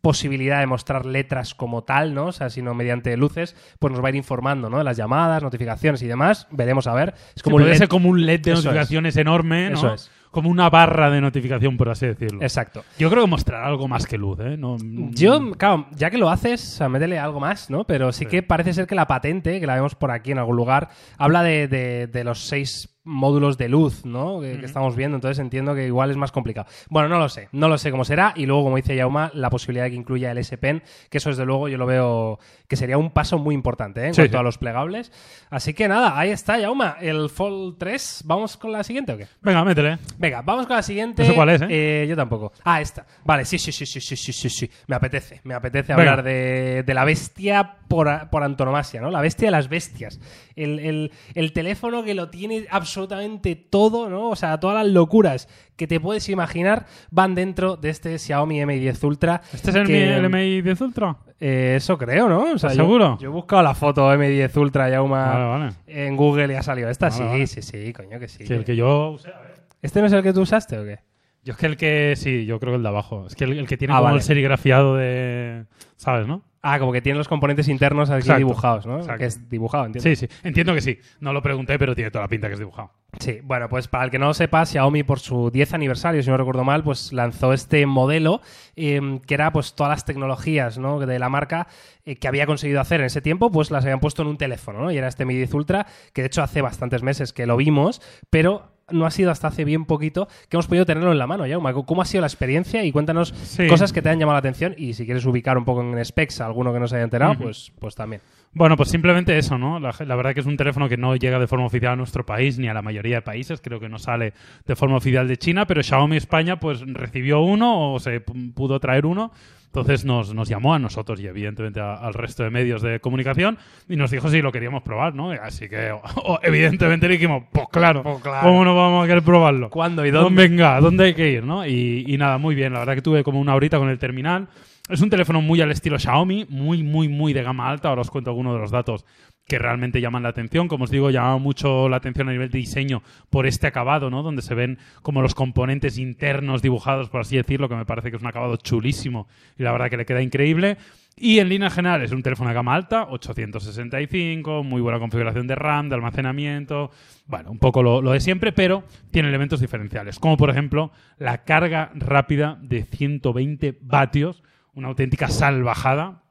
posibilidad 0.00 0.58
de 0.60 0.66
mostrar 0.66 1.06
letras 1.06 1.54
como 1.54 1.84
tal, 1.84 2.14
¿no? 2.14 2.26
O 2.26 2.32
sea, 2.32 2.50
sino 2.50 2.74
mediante 2.74 3.16
luces, 3.16 3.56
pues 3.78 3.92
nos 3.92 4.02
va 4.02 4.08
a 4.08 4.10
ir 4.10 4.16
informando, 4.16 4.68
¿no? 4.68 4.78
De 4.78 4.84
las 4.84 4.96
llamadas, 4.96 5.42
notificaciones 5.42 6.02
y 6.02 6.06
demás. 6.06 6.46
Veremos 6.50 6.86
a 6.86 6.94
ver. 6.94 7.14
Es 7.36 7.42
como 7.42 7.58
Sí, 7.58 7.62
puede 7.62 7.72
LED. 7.74 7.78
ser 7.78 7.88
como 7.88 8.08
un 8.08 8.26
LED 8.26 8.40
de 8.40 8.50
Eso 8.52 8.58
es. 8.60 8.64
notificaciones 8.64 9.16
enorme, 9.16 9.70
¿no? 9.70 9.76
Eso 9.76 9.94
es. 9.94 10.10
Como 10.30 10.50
una 10.50 10.68
barra 10.68 11.10
de 11.10 11.22
notificación, 11.22 11.78
por 11.78 11.88
así 11.88 12.06
decirlo. 12.06 12.42
Exacto. 12.42 12.84
Yo 12.98 13.08
creo 13.08 13.22
que 13.24 13.30
mostrará 13.30 13.66
algo 13.66 13.88
más 13.88 14.06
que 14.06 14.18
luz, 14.18 14.38
¿eh? 14.40 14.56
No, 14.58 14.76
Yo, 15.12 15.52
claro, 15.52 15.86
ya 15.92 16.10
que 16.10 16.18
lo 16.18 16.28
haces, 16.28 16.62
o 16.74 16.76
sea, 16.76 16.88
métele 16.90 17.18
algo 17.18 17.40
más, 17.40 17.70
¿no? 17.70 17.84
Pero 17.84 18.12
sí, 18.12 18.26
que 18.26 18.42
parece 18.42 18.74
ser 18.74 18.86
que 18.86 18.94
la 18.94 19.06
patente, 19.06 19.58
que 19.58 19.66
la 19.66 19.74
vemos 19.76 19.94
por 19.94 20.10
aquí 20.10 20.32
en 20.32 20.38
algún 20.38 20.56
lugar, 20.56 20.90
habla 21.16 21.42
de, 21.42 21.66
de- 21.66 22.08
de 22.08 22.24
los 22.24 22.40
seis 22.46 22.97
módulos 23.08 23.56
de 23.58 23.68
luz, 23.68 24.04
¿no? 24.04 24.40
Que, 24.40 24.58
que 24.58 24.66
estamos 24.66 24.94
viendo, 24.94 25.16
entonces 25.16 25.38
entiendo 25.38 25.74
que 25.74 25.86
igual 25.86 26.10
es 26.10 26.16
más 26.16 26.30
complicado. 26.30 26.68
Bueno, 26.90 27.08
no 27.08 27.18
lo 27.18 27.28
sé, 27.28 27.48
no 27.52 27.68
lo 27.68 27.78
sé 27.78 27.90
cómo 27.90 28.04
será. 28.04 28.32
Y 28.36 28.46
luego, 28.46 28.64
como 28.64 28.76
dice 28.76 28.94
Yauma, 28.94 29.30
la 29.34 29.50
posibilidad 29.50 29.84
de 29.84 29.90
que 29.90 29.96
incluya 29.96 30.30
el 30.30 30.38
S 30.38 30.56
Pen, 30.58 30.82
que 31.10 31.18
eso 31.18 31.30
desde 31.30 31.44
luego 31.46 31.68
yo 31.68 31.78
lo 31.78 31.86
veo 31.86 32.38
que 32.68 32.76
sería 32.76 32.98
un 32.98 33.10
paso 33.10 33.38
muy 33.38 33.54
importante, 33.54 34.02
¿eh? 34.02 34.06
En 34.08 34.14
Sí, 34.14 34.20
cuanto 34.22 34.36
sí. 34.36 34.40
a 34.40 34.42
los 34.42 34.58
plegables. 34.58 35.10
Así 35.50 35.72
que 35.74 35.88
nada, 35.88 36.18
ahí 36.18 36.30
está 36.30 36.58
Yauma, 36.58 36.96
el 37.00 37.30
Fold 37.30 37.76
3. 37.78 38.22
¿Vamos 38.26 38.56
con 38.56 38.72
la 38.72 38.84
siguiente 38.84 39.12
o 39.12 39.16
qué? 39.16 39.26
Venga, 39.40 39.64
métele. 39.64 39.98
Venga, 40.18 40.42
vamos 40.42 40.66
con 40.66 40.76
la 40.76 40.82
siguiente. 40.82 41.22
No 41.22 41.28
sé 41.30 41.34
cuál 41.34 41.48
es, 41.50 41.62
¿eh? 41.68 42.06
yo 42.08 42.14
tampoco. 42.16 42.52
Ah, 42.64 42.80
esta. 42.80 43.06
Vale, 43.24 43.44
sí, 43.46 43.58
sí, 43.58 43.72
sí, 43.72 43.86
sí, 43.86 44.00
sí, 44.00 44.16
sí, 44.16 44.32
sí, 44.32 44.50
sí. 44.50 44.70
Me 44.86 44.96
apetece. 44.96 45.40
Me 45.44 45.54
apetece 45.54 45.94
Venga. 45.94 46.10
hablar 46.10 46.22
de, 46.24 46.82
de 46.82 46.94
la 46.94 47.04
bestia 47.04 47.76
por, 47.88 48.08
por 48.30 48.42
antonomasia, 48.42 49.00
¿no? 49.00 49.10
La 49.10 49.20
bestia 49.20 49.46
de 49.48 49.52
las 49.52 49.68
bestias. 49.68 50.20
El, 50.54 50.78
el- 50.78 51.12
el 51.34 51.52
teléfono 51.52 52.04
que 52.04 52.14
lo 52.14 52.28
tiene 52.30 52.66
absolutamente 52.70 53.56
todo, 53.56 54.08
¿no? 54.10 54.28
O 54.30 54.36
sea, 54.36 54.60
todas 54.60 54.84
las 54.84 54.92
locuras 54.92 55.48
que 55.76 55.86
te 55.86 55.98
puedes 56.00 56.28
imaginar 56.28 56.86
van 57.10 57.34
dentro 57.34 57.76
de 57.76 57.90
este 57.90 58.18
Xiaomi 58.18 58.64
Mi 58.66 58.78
10 58.78 59.02
Ultra. 59.04 59.40
¿Este 59.52 59.70
es 59.70 59.76
el, 59.76 59.86
que- 59.86 60.14
el 60.16 60.28
MI 60.28 60.62
10 60.62 60.80
Ultra? 60.82 61.16
Eh, 61.40 61.74
eso 61.76 61.96
creo, 61.96 62.28
¿no? 62.28 62.40
O 62.42 62.46
sea, 62.58 62.70
¿Estás 62.70 62.76
yo- 62.76 62.82
seguro? 62.84 63.18
Yo, 63.20 63.28
he 63.28 63.32
buscado 63.32 63.62
la 63.62 63.74
foto 63.74 64.12
M10 64.12 64.56
Ultra 64.56 64.90
Yauma 64.90 65.26
Vale, 65.26 65.44
vale. 65.46 65.72
en 65.86 66.16
Google 66.16 66.52
y 66.52 66.56
ha 66.56 66.62
salido 66.62 66.90
esta. 66.90 67.08
Vale, 67.10 67.46
sí, 67.46 67.62
sí, 67.62 67.84
sí, 67.84 67.92
coño 67.92 68.18
que 68.18 68.28
sí. 68.28 68.46
Sí, 68.46 68.52
el 68.52 68.64
que 68.64 68.74
yo 68.76 69.10
usé, 69.10 69.28
a 69.32 69.38
ver. 69.40 69.54
¿Este 69.80 70.00
no 70.00 70.08
es 70.08 70.12
el 70.12 70.22
que 70.22 70.32
tú 70.32 70.40
usaste 70.40 70.76
o 70.78 70.84
qué? 70.84 70.98
Yo 71.44 71.52
es 71.52 71.56
que 71.58 71.66
el 71.66 71.76
que... 71.76 72.14
Sí, 72.16 72.44
yo 72.44 72.58
creo 72.58 72.72
que 72.72 72.76
el 72.78 72.82
de 72.82 72.88
abajo. 72.88 73.26
Es 73.28 73.36
que 73.36 73.44
el, 73.44 73.52
el 73.60 73.68
que 73.68 73.76
tiene 73.76 73.94
Ah, 73.94 74.00
como 74.00 74.14
el 74.16 74.20
serigrafiado 74.22 74.96
de... 74.96 75.64
¿Sabes, 75.96 76.26
no? 76.26 76.42
Ah, 76.62 76.78
como 76.78 76.92
que 76.92 77.00
tiene 77.00 77.18
los 77.18 77.28
componentes 77.28 77.68
internos 77.68 78.10
aquí 78.10 78.20
Exacto, 78.20 78.38
dibujados, 78.38 78.86
¿no? 78.86 78.98
exacto. 78.98 79.18
Que 79.18 79.26
es 79.26 79.48
dibujado, 79.48 79.86
entiendo. 79.86 80.08
Sí, 80.08 80.16
sí. 80.16 80.28
Entiendo 80.42 80.74
que 80.74 80.80
sí. 80.80 80.98
No 81.20 81.32
lo 81.32 81.40
pregunté, 81.42 81.78
pero 81.78 81.94
tiene 81.94 82.10
toda 82.10 82.24
la 82.24 82.28
pinta 82.28 82.48
que 82.48 82.54
es 82.54 82.58
dibujado. 82.58 82.90
Sí, 83.20 83.38
bueno, 83.42 83.68
pues 83.68 83.88
para 83.88 84.04
el 84.04 84.10
que 84.10 84.18
no 84.18 84.26
lo 84.26 84.34
sepa, 84.34 84.66
Xiaomi 84.66 85.02
por 85.02 85.18
su 85.18 85.50
10 85.50 85.72
aniversario, 85.74 86.22
si 86.22 86.28
no 86.28 86.36
recuerdo 86.36 86.64
mal, 86.64 86.82
pues 86.84 87.12
lanzó 87.12 87.52
este 87.52 87.86
modelo 87.86 88.42
eh, 88.76 89.20
que 89.26 89.34
era 89.34 89.50
pues 89.52 89.74
todas 89.74 89.90
las 89.90 90.04
tecnologías 90.04 90.78
¿no? 90.78 90.98
de 91.00 91.18
la 91.18 91.28
marca 91.28 91.68
eh, 92.04 92.16
que 92.16 92.28
había 92.28 92.44
conseguido 92.46 92.80
hacer 92.80 93.00
en 93.00 93.06
ese 93.06 93.22
tiempo, 93.22 93.50
pues 93.50 93.70
las 93.70 93.84
habían 93.84 94.00
puesto 94.00 94.22
en 94.22 94.28
un 94.28 94.36
teléfono, 94.36 94.80
¿no? 94.80 94.90
Y 94.92 94.98
era 94.98 95.08
este 95.08 95.24
Mi 95.24 95.34
10 95.34 95.54
Ultra, 95.54 95.86
que 96.12 96.22
de 96.22 96.26
hecho 96.26 96.42
hace 96.42 96.60
bastantes 96.60 97.02
meses 97.02 97.32
que 97.32 97.46
lo 97.46 97.56
vimos, 97.56 98.02
pero 98.30 98.77
no 98.90 99.06
ha 99.06 99.10
sido 99.10 99.30
hasta 99.30 99.48
hace 99.48 99.64
bien 99.64 99.84
poquito 99.84 100.28
que 100.48 100.56
hemos 100.56 100.66
podido 100.66 100.86
tenerlo 100.86 101.12
en 101.12 101.18
la 101.18 101.26
mano, 101.26 101.44
Jaume. 101.48 101.72
¿Cómo 101.86 102.02
ha 102.02 102.04
sido 102.04 102.20
la 102.22 102.26
experiencia? 102.26 102.84
Y 102.84 102.92
cuéntanos 102.92 103.34
Sí. 103.42 103.66
cosas 103.66 103.92
que 103.92 104.02
te 104.02 104.08
han 104.08 104.18
llamado 104.18 104.34
la 104.34 104.40
atención 104.40 104.74
y 104.76 104.94
si 104.94 105.04
quieres 105.04 105.24
ubicar 105.26 105.58
un 105.58 105.64
poco 105.64 105.82
en 105.82 106.04
specs 106.04 106.40
a 106.40 106.46
alguno 106.46 106.72
que 106.72 106.80
no 106.80 106.88
se 106.88 106.96
haya 106.96 107.04
enterado, 107.04 107.34
pues, 107.38 107.72
pues 107.78 107.94
también. 107.94 108.22
Bueno, 108.54 108.76
pues 108.76 108.88
simplemente 108.88 109.36
eso, 109.38 109.56
¿no? 109.58 109.78
La, 109.78 109.94
la 110.04 110.16
verdad 110.16 110.34
que 110.34 110.40
es 110.40 110.46
un 110.46 110.56
teléfono 110.56 110.88
que 110.88 110.96
no 110.96 111.14
llega 111.16 111.38
de 111.38 111.46
forma 111.46 111.66
oficial 111.66 111.92
a 111.92 111.96
nuestro 111.96 112.24
país 112.26 112.58
ni 112.58 112.66
a 112.68 112.74
la 112.74 112.82
mayoría 112.82 113.16
de 113.16 113.22
países. 113.22 113.60
Creo 113.62 113.78
que 113.78 113.88
no 113.88 113.98
sale 113.98 114.32
de 114.66 114.74
forma 114.76 114.96
oficial 114.96 115.28
de 115.28 115.36
China, 115.36 115.66
pero 115.66 115.82
Xiaomi 115.82 116.16
España 116.16 116.58
pues 116.58 116.80
recibió 116.86 117.40
uno 117.40 117.92
o 117.92 118.00
se 118.00 118.20
pudo 118.20 118.80
traer 118.80 119.06
uno. 119.06 119.30
Entonces 119.66 120.06
nos, 120.06 120.32
nos 120.34 120.48
llamó 120.48 120.72
a 120.72 120.78
nosotros 120.78 121.20
y 121.20 121.26
evidentemente 121.26 121.78
a- 121.78 121.94
al 121.96 122.14
resto 122.14 122.42
de 122.42 122.48
medios 122.48 122.80
de 122.80 123.00
comunicación 123.00 123.58
y 123.86 123.96
nos 123.96 124.10
dijo 124.10 124.28
si 124.30 124.40
lo 124.40 124.50
queríamos 124.50 124.82
probar, 124.82 125.14
¿no? 125.14 125.30
Así 125.30 125.68
que 125.68 125.92
o- 125.92 126.40
evidentemente 126.42 127.06
le 127.06 127.14
dijimos, 127.14 127.44
pues 127.52 127.66
claro, 127.70 128.02
Pues 128.02 128.18
claro. 128.22 128.48
¿cómo 128.48 128.64
no 128.64 128.74
vamos 128.74 129.04
a 129.04 129.06
querer 129.06 129.22
probarlo? 129.22 129.68
¿Cuándo 129.68 130.06
y 130.06 130.10
Pues 130.10 130.22
dónde? 130.22 130.48
Venga, 130.48 130.80
¿dónde 130.80 131.04
hay 131.04 131.14
que 131.14 131.28
ir, 131.30 131.44
no? 131.44 131.66
Y, 131.66 132.02
y 132.08 132.16
nada, 132.16 132.38
muy 132.38 132.54
bien. 132.54 132.72
La 132.72 132.78
verdad 132.80 132.94
que 132.94 133.02
tuve 133.02 133.22
como 133.22 133.40
una 133.40 133.54
horita 133.54 133.78
con 133.78 133.90
el 133.90 133.98
terminal. 133.98 134.48
Es 134.88 135.02
un 135.02 135.10
teléfono 135.10 135.42
muy 135.42 135.60
al 135.60 135.70
estilo 135.70 135.98
Xiaomi, 135.98 136.46
muy, 136.48 136.82
muy, 136.82 137.08
muy 137.08 137.34
de 137.34 137.42
gama 137.42 137.68
alta. 137.68 137.90
Ahora 137.90 138.00
os 138.00 138.10
cuento 138.10 138.30
algunos 138.30 138.54
de 138.54 138.60
los 138.60 138.70
datos 138.70 139.04
que 139.46 139.58
realmente 139.58 140.00
llaman 140.00 140.22
la 140.22 140.30
atención. 140.30 140.66
Como 140.66 140.84
os 140.84 140.90
digo, 140.90 141.10
llama 141.10 141.36
mucho 141.36 141.90
la 141.90 141.98
atención 141.98 142.30
a 142.30 142.32
nivel 142.32 142.50
de 142.50 142.58
diseño 142.58 143.02
por 143.28 143.46
este 143.46 143.66
acabado, 143.66 144.08
¿no? 144.08 144.22
Donde 144.22 144.40
se 144.40 144.54
ven 144.54 144.78
como 145.02 145.20
los 145.20 145.34
componentes 145.34 145.98
internos 145.98 146.62
dibujados, 146.62 147.10
por 147.10 147.20
así 147.20 147.36
decirlo, 147.36 147.68
que 147.68 147.74
me 147.74 147.84
parece 147.84 148.10
que 148.10 148.16
es 148.16 148.22
un 148.22 148.28
acabado 148.28 148.56
chulísimo 148.56 149.28
y 149.58 149.62
la 149.62 149.72
verdad 149.72 149.90
que 149.90 149.98
le 149.98 150.06
queda 150.06 150.22
increíble. 150.22 150.78
Y 151.16 151.40
en 151.40 151.50
línea 151.50 151.68
general 151.68 152.00
es 152.00 152.12
un 152.12 152.22
teléfono 152.22 152.48
de 152.48 152.54
gama 152.54 152.74
alta, 152.74 153.08
865, 153.10 154.62
muy 154.62 154.80
buena 154.80 154.98
configuración 154.98 155.46
de 155.46 155.54
RAM, 155.54 155.90
de 155.90 155.96
almacenamiento, 155.96 156.92
bueno, 157.26 157.50
un 157.50 157.58
poco 157.58 157.82
lo, 157.82 158.00
lo 158.00 158.12
de 158.12 158.20
siempre, 158.20 158.52
pero 158.52 158.84
tiene 159.10 159.28
elementos 159.28 159.60
diferenciales, 159.60 160.18
como 160.18 160.38
por 160.38 160.48
ejemplo 160.48 160.92
la 161.18 161.44
carga 161.44 161.90
rápida 161.94 162.58
de 162.62 162.84
120 162.84 163.78
vatios, 163.82 164.42
una 164.78 164.88
auténtica 164.88 165.28
salvajada. 165.28 166.22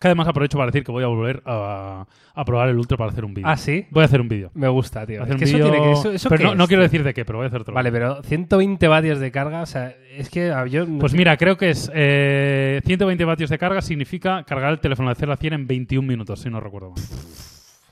Que 0.00 0.08
además 0.08 0.26
aprovecho 0.26 0.58
para 0.58 0.70
decir 0.70 0.82
que 0.82 0.90
voy 0.90 1.04
a 1.04 1.06
volver 1.06 1.42
a, 1.46 2.06
a 2.34 2.44
probar 2.44 2.68
el 2.68 2.76
Ultra 2.76 2.96
para 2.96 3.10
hacer 3.10 3.24
un 3.24 3.32
vídeo. 3.32 3.48
Ah, 3.48 3.56
sí. 3.56 3.86
Voy 3.90 4.02
a 4.02 4.06
hacer 4.06 4.20
un 4.20 4.28
vídeo. 4.28 4.50
Me 4.54 4.68
gusta, 4.68 5.06
tío. 5.06 5.22
Hacer 5.22 5.36
Es 5.36 5.52
un 5.52 5.60
eso 5.60 5.70
tiene 5.70 5.84
que. 5.84 5.92
Eso, 5.92 6.10
eso 6.10 6.28
pero 6.28 6.38
qué 6.38 6.44
no, 6.44 6.54
no 6.56 6.66
quiero 6.66 6.82
decir 6.82 7.04
de 7.04 7.14
qué, 7.14 7.24
pero 7.24 7.38
voy 7.38 7.44
a 7.44 7.48
hacer 7.48 7.60
otro. 7.60 7.74
Vale, 7.74 7.92
pero 7.92 8.22
120 8.22 8.88
vatios 8.88 9.20
de 9.20 9.30
carga, 9.30 9.62
o 9.62 9.66
sea, 9.66 9.94
es 10.10 10.28
que 10.28 10.50
ah, 10.50 10.66
yo. 10.66 10.84
Pues 10.98 11.14
mira, 11.14 11.36
creo 11.36 11.56
que 11.56 11.70
es 11.70 11.90
eh, 11.94 12.80
120 12.84 13.24
vatios 13.24 13.50
de 13.50 13.58
carga 13.58 13.80
significa 13.80 14.42
cargar 14.42 14.72
el 14.72 14.80
teléfono 14.80 15.10
de 15.10 15.14
0 15.14 15.32
a 15.32 15.36
100 15.36 15.52
en 15.52 15.66
21 15.66 16.06
minutos, 16.06 16.40
si 16.40 16.50
no 16.50 16.60
recuerdo 16.60 16.90
mal. 16.90 17.00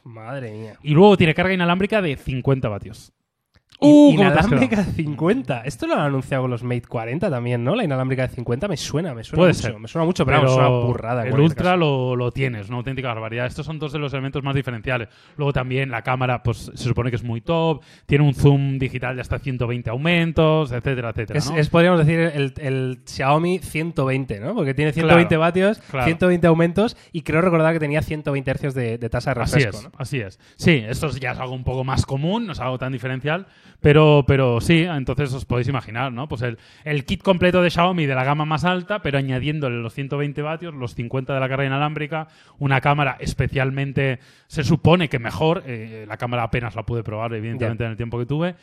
Madre 0.04 0.50
mía. 0.50 0.74
Y 0.82 0.94
luego 0.94 1.16
tiene 1.16 1.34
carga 1.34 1.54
inalámbrica 1.54 2.02
de 2.02 2.16
50 2.16 2.68
vatios. 2.68 3.12
Uh, 3.82 4.16
¿cómo 4.16 4.32
te 4.32 4.38
has 4.38 4.46
inalámbrica 4.46 4.82
de 4.82 4.92
50. 4.92 5.60
Esto 5.62 5.86
lo 5.86 5.94
han 5.94 6.00
anunciado 6.00 6.48
los 6.48 6.62
Mate 6.62 6.82
40 6.88 7.30
también, 7.30 7.64
¿no? 7.64 7.74
La 7.74 7.84
inalámbrica 7.84 8.26
de 8.26 8.34
50 8.34 8.68
me 8.68 8.76
suena, 8.76 9.14
me 9.14 9.24
suena 9.24 9.40
Puede 9.40 9.52
mucho. 9.52 9.62
ser. 9.62 9.78
Me 9.78 9.88
suena 9.88 10.04
mucho, 10.04 10.24
pero, 10.24 10.46
es 10.46 10.52
una 10.52 10.68
burrada. 10.68 11.26
en 11.26 11.34
el 11.34 11.40
Ultra 11.40 11.76
lo, 11.76 12.16
lo 12.16 12.30
tienes, 12.32 12.68
una 12.68 12.78
auténtica 12.78 13.08
barbaridad. 13.08 13.46
Estos 13.46 13.66
son 13.66 13.78
dos 13.78 13.92
de 13.92 13.98
los 13.98 14.12
elementos 14.12 14.42
más 14.42 14.54
diferenciales. 14.54 15.08
Luego 15.36 15.52
también 15.52 15.90
la 15.90 16.02
cámara, 16.02 16.42
pues 16.42 16.70
se 16.74 16.84
supone 16.84 17.10
que 17.10 17.16
es 17.16 17.24
muy 17.24 17.40
top, 17.40 17.82
tiene 18.06 18.24
un 18.24 18.34
zoom 18.34 18.78
digital 18.78 19.14
de 19.16 19.22
hasta 19.22 19.38
120 19.38 19.90
aumentos, 19.90 20.72
etcétera, 20.72 21.10
etcétera. 21.10 21.38
Es, 21.38 21.50
¿no? 21.50 21.56
es, 21.56 21.68
podríamos 21.68 21.98
decir, 22.04 22.20
el, 22.20 22.54
el 22.58 23.00
Xiaomi 23.06 23.58
120, 23.58 24.40
¿no? 24.40 24.54
Porque 24.54 24.74
tiene 24.74 24.92
120 24.92 25.28
Claro, 25.28 25.40
vatios, 25.40 25.78
claro. 25.90 26.04
120 26.06 26.46
aumentos 26.46 26.96
y 27.12 27.22
creo 27.22 27.40
recordar 27.40 27.72
que 27.72 27.80
tenía 27.80 28.02
120 28.02 28.50
hercios 28.50 28.74
de, 28.74 28.98
de 28.98 29.08
tasa 29.10 29.34
de 29.34 29.40
Así 29.40 29.54
refresco, 29.56 29.78
es, 29.78 29.84
¿no? 29.84 29.90
así 29.98 30.20
es. 30.20 30.38
Sí, 30.56 30.82
esto 30.86 31.10
ya 31.10 31.32
es 31.32 31.38
algo 31.38 31.54
un 31.54 31.64
poco 31.64 31.84
más 31.84 32.06
común, 32.06 32.46
no 32.46 32.52
es 32.52 32.60
algo 32.60 32.78
tan 32.78 32.92
diferencial, 32.92 33.46
pero, 33.82 34.24
pero 34.26 34.60
sí, 34.60 34.84
entonces 34.84 35.32
os 35.34 35.44
podéis 35.44 35.68
imaginar, 35.68 36.12
¿no? 36.12 36.28
Pues 36.28 36.42
el, 36.42 36.58
el 36.84 37.04
kit 37.04 37.22
completo 37.22 37.60
de 37.60 37.70
Xiaomi 37.70 38.06
de 38.06 38.14
la 38.14 38.24
gama 38.24 38.44
más 38.44 38.64
alta, 38.64 39.02
pero 39.02 39.18
añadiéndole 39.18 39.76
los 39.76 39.92
120 39.92 40.40
vatios, 40.40 40.72
los 40.72 40.94
50 40.94 41.34
de 41.34 41.40
la 41.40 41.48
carga 41.48 41.66
inalámbrica, 41.66 42.28
una 42.58 42.80
cámara 42.80 43.16
especialmente, 43.18 44.20
se 44.46 44.62
supone 44.62 45.08
que 45.08 45.18
mejor, 45.18 45.64
eh, 45.66 46.04
la 46.08 46.16
cámara 46.16 46.44
apenas 46.44 46.76
la 46.76 46.84
pude 46.84 47.02
probar, 47.02 47.34
evidentemente, 47.34 47.84
en 47.84 47.90
el 47.90 47.96
tiempo 47.96 48.18
que 48.18 48.26
tuve. 48.26 48.54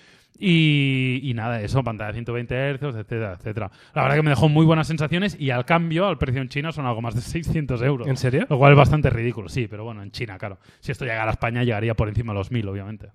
Y, 0.41 1.19
y 1.23 1.33
nada, 1.33 1.61
eso, 1.61 1.83
pantalla 1.83 2.07
de 2.07 2.13
120 2.13 2.73
Hz, 2.77 2.81
etcétera, 2.95 3.33
etcétera. 3.37 3.71
La 3.93 4.03
verdad 4.03 4.15
que 4.15 4.23
me 4.23 4.29
dejó 4.29 4.47
muy 4.47 4.65
buenas 4.65 4.87
sensaciones 4.87 5.35
y 5.39 5.49
al 5.49 5.65
cambio, 5.65 6.07
al 6.07 6.17
precio 6.17 6.41
en 6.41 6.47
China, 6.47 6.71
son 6.71 6.85
algo 6.85 7.01
más 7.01 7.13
de 7.13 7.21
600 7.21 7.81
euros. 7.81 8.07
¿En 8.07 8.15
serio? 8.15 8.45
Lo 8.49 8.57
cual 8.57 8.71
es 8.71 8.77
bastante 8.77 9.09
ridículo, 9.09 9.49
sí, 9.49 9.67
pero 9.67 9.83
bueno, 9.83 10.01
en 10.01 10.11
China, 10.11 10.37
claro. 10.37 10.57
Si 10.79 10.91
esto 10.93 11.03
llegara 11.03 11.27
a 11.29 11.33
España, 11.33 11.63
llegaría 11.63 11.93
por 11.93 12.07
encima 12.07 12.31
de 12.33 12.39
los 12.39 12.51
1000, 12.51 12.67
obviamente. 12.69 13.09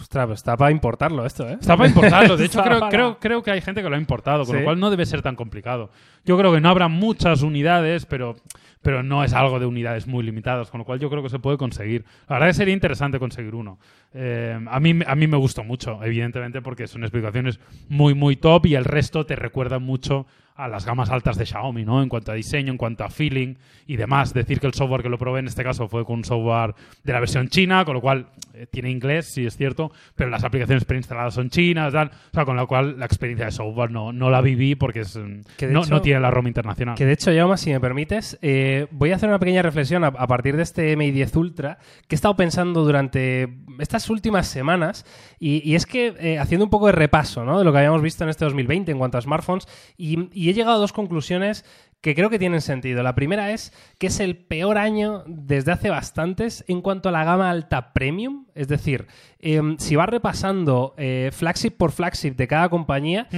Ostras, 0.00 0.26
pues 0.26 0.38
está 0.38 0.56
para 0.56 0.70
importarlo 0.70 1.26
esto, 1.26 1.48
¿eh? 1.48 1.56
Está 1.60 1.76
para 1.76 1.88
importarlo. 1.88 2.36
De 2.36 2.44
hecho, 2.46 2.62
creo, 2.62 2.78
para- 2.78 2.90
creo, 2.90 3.18
creo 3.18 3.42
que 3.42 3.50
hay 3.50 3.60
gente 3.60 3.82
que 3.82 3.88
lo 3.90 3.96
ha 3.96 3.98
importado, 3.98 4.44
con 4.44 4.54
¿Sí? 4.54 4.58
lo 4.60 4.64
cual 4.64 4.78
no 4.78 4.90
debe 4.90 5.04
ser 5.04 5.20
tan 5.20 5.34
complicado. 5.34 5.90
Yo 6.24 6.38
creo 6.38 6.52
que 6.52 6.60
no 6.60 6.68
habrá 6.68 6.86
muchas 6.88 7.42
unidades, 7.42 8.06
pero, 8.06 8.36
pero 8.82 9.02
no 9.02 9.24
es 9.24 9.32
algo 9.32 9.58
de 9.58 9.66
unidades 9.66 10.06
muy 10.06 10.22
limitadas, 10.22 10.70
con 10.70 10.78
lo 10.78 10.84
cual 10.84 11.00
yo 11.00 11.10
creo 11.10 11.22
que 11.22 11.28
se 11.30 11.38
puede 11.38 11.56
conseguir. 11.56 12.04
La 12.28 12.36
verdad 12.36 12.48
que 12.48 12.54
sería 12.54 12.74
interesante 12.74 13.18
conseguir 13.18 13.54
uno. 13.54 13.78
Eh, 14.14 14.58
a, 14.70 14.80
mí, 14.80 14.98
a 15.06 15.14
mí 15.14 15.26
me 15.26 15.36
gustó 15.36 15.64
mucho, 15.64 16.02
evidentemente, 16.04 16.62
porque 16.68 16.86
son 16.86 17.02
explicaciones 17.02 17.60
muy, 17.88 18.12
muy 18.12 18.36
top 18.36 18.66
y 18.66 18.74
el 18.74 18.84
resto 18.84 19.24
te 19.24 19.36
recuerda 19.36 19.78
mucho 19.78 20.26
a 20.58 20.66
las 20.66 20.84
gamas 20.84 21.08
altas 21.08 21.38
de 21.38 21.46
Xiaomi, 21.46 21.84
¿no? 21.84 22.02
En 22.02 22.08
cuanto 22.08 22.32
a 22.32 22.34
diseño, 22.34 22.72
en 22.72 22.78
cuanto 22.78 23.04
a 23.04 23.10
feeling 23.10 23.54
y 23.86 23.96
demás. 23.96 24.34
Decir 24.34 24.58
que 24.58 24.66
el 24.66 24.74
software 24.74 25.02
que 25.02 25.08
lo 25.08 25.16
probé 25.16 25.38
en 25.38 25.46
este 25.46 25.62
caso 25.62 25.88
fue 25.88 26.04
con 26.04 26.16
un 26.16 26.24
software 26.24 26.74
de 27.04 27.12
la 27.12 27.20
versión 27.20 27.46
china, 27.46 27.84
con 27.84 27.94
lo 27.94 28.00
cual 28.00 28.26
eh, 28.54 28.66
tiene 28.66 28.90
inglés, 28.90 29.26
sí 29.32 29.46
es 29.46 29.56
cierto, 29.56 29.92
pero 30.16 30.30
las 30.30 30.42
aplicaciones 30.42 30.84
preinstaladas 30.84 31.34
son 31.34 31.48
chinas, 31.48 31.92
tal. 31.92 32.08
O 32.08 32.34
sea, 32.34 32.44
con 32.44 32.56
lo 32.56 32.66
cual 32.66 32.98
la 32.98 33.06
experiencia 33.06 33.46
de 33.46 33.52
software 33.52 33.92
no, 33.92 34.12
no 34.12 34.30
la 34.30 34.40
viví 34.40 34.74
porque 34.74 35.00
es, 35.00 35.16
mm, 35.16 35.70
no, 35.70 35.86
no, 35.86 36.02
tiene 36.02 36.18
la 36.18 36.32
ROM 36.32 36.48
internacional. 36.48 36.96
Que 36.96 37.06
de 37.06 37.12
hecho, 37.12 37.32
Jaume, 37.32 37.56
si 37.56 37.70
me 37.70 37.78
permites, 37.78 38.36
eh, 38.42 38.88
voy 38.90 39.12
a 39.12 39.14
hacer 39.14 39.28
una 39.28 39.38
pequeña 39.38 39.62
reflexión 39.62 40.02
a, 40.02 40.10
partir 40.10 40.56
de 40.56 40.64
este 40.64 40.96
Mi 40.96 41.12
10 41.12 41.36
Ultra 41.36 41.78
que 42.08 42.14
he 42.14 42.16
estado 42.16 42.34
pensando 42.34 42.84
durante 42.84 43.48
estas 43.78 44.10
últimas 44.10 44.48
semanas 44.48 45.06
y, 45.40 45.74
es 45.74 45.86
que 45.86 46.14
eh, 46.18 46.38
haciendo 46.38 46.64
un 46.64 46.70
poco 46.70 46.86
de 46.86 46.92
repaso 46.92 47.44
¿no? 47.44 47.58
de 47.58 47.64
lo 47.64 47.72
que 47.72 47.78
habíamos 47.78 48.02
visto 48.02 48.24
en 48.24 48.30
este 48.30 48.44
2020 48.44 48.92
en 48.92 48.98
cuanto 48.98 49.18
a 49.18 49.20
smartphones 49.20 49.66
y 49.96 50.48
he 50.48 50.52
llegado 50.52 50.76
a 50.76 50.80
dos 50.80 50.92
conclusiones 50.92 51.64
que 52.00 52.14
creo 52.14 52.30
que 52.30 52.38
tienen 52.38 52.60
sentido. 52.60 53.02
La 53.02 53.14
primera 53.14 53.50
es 53.52 53.72
que 53.98 54.06
es 54.06 54.20
el 54.20 54.36
peor 54.36 54.78
año 54.78 55.24
desde 55.26 55.72
hace 55.72 55.90
bastantes 55.90 56.64
en 56.68 56.80
cuanto 56.80 57.08
a 57.08 57.12
la 57.12 57.24
gama 57.24 57.50
alta 57.50 57.92
premium. 57.92 58.46
Es 58.54 58.68
decir, 58.68 59.06
em, 59.40 59.76
si 59.78 59.96
vas 59.96 60.08
repasando 60.08 60.94
eh, 60.96 61.30
flagship 61.32 61.72
por 61.72 61.92
flagship 61.92 62.32
de 62.32 62.46
cada 62.46 62.68
compañía, 62.68 63.28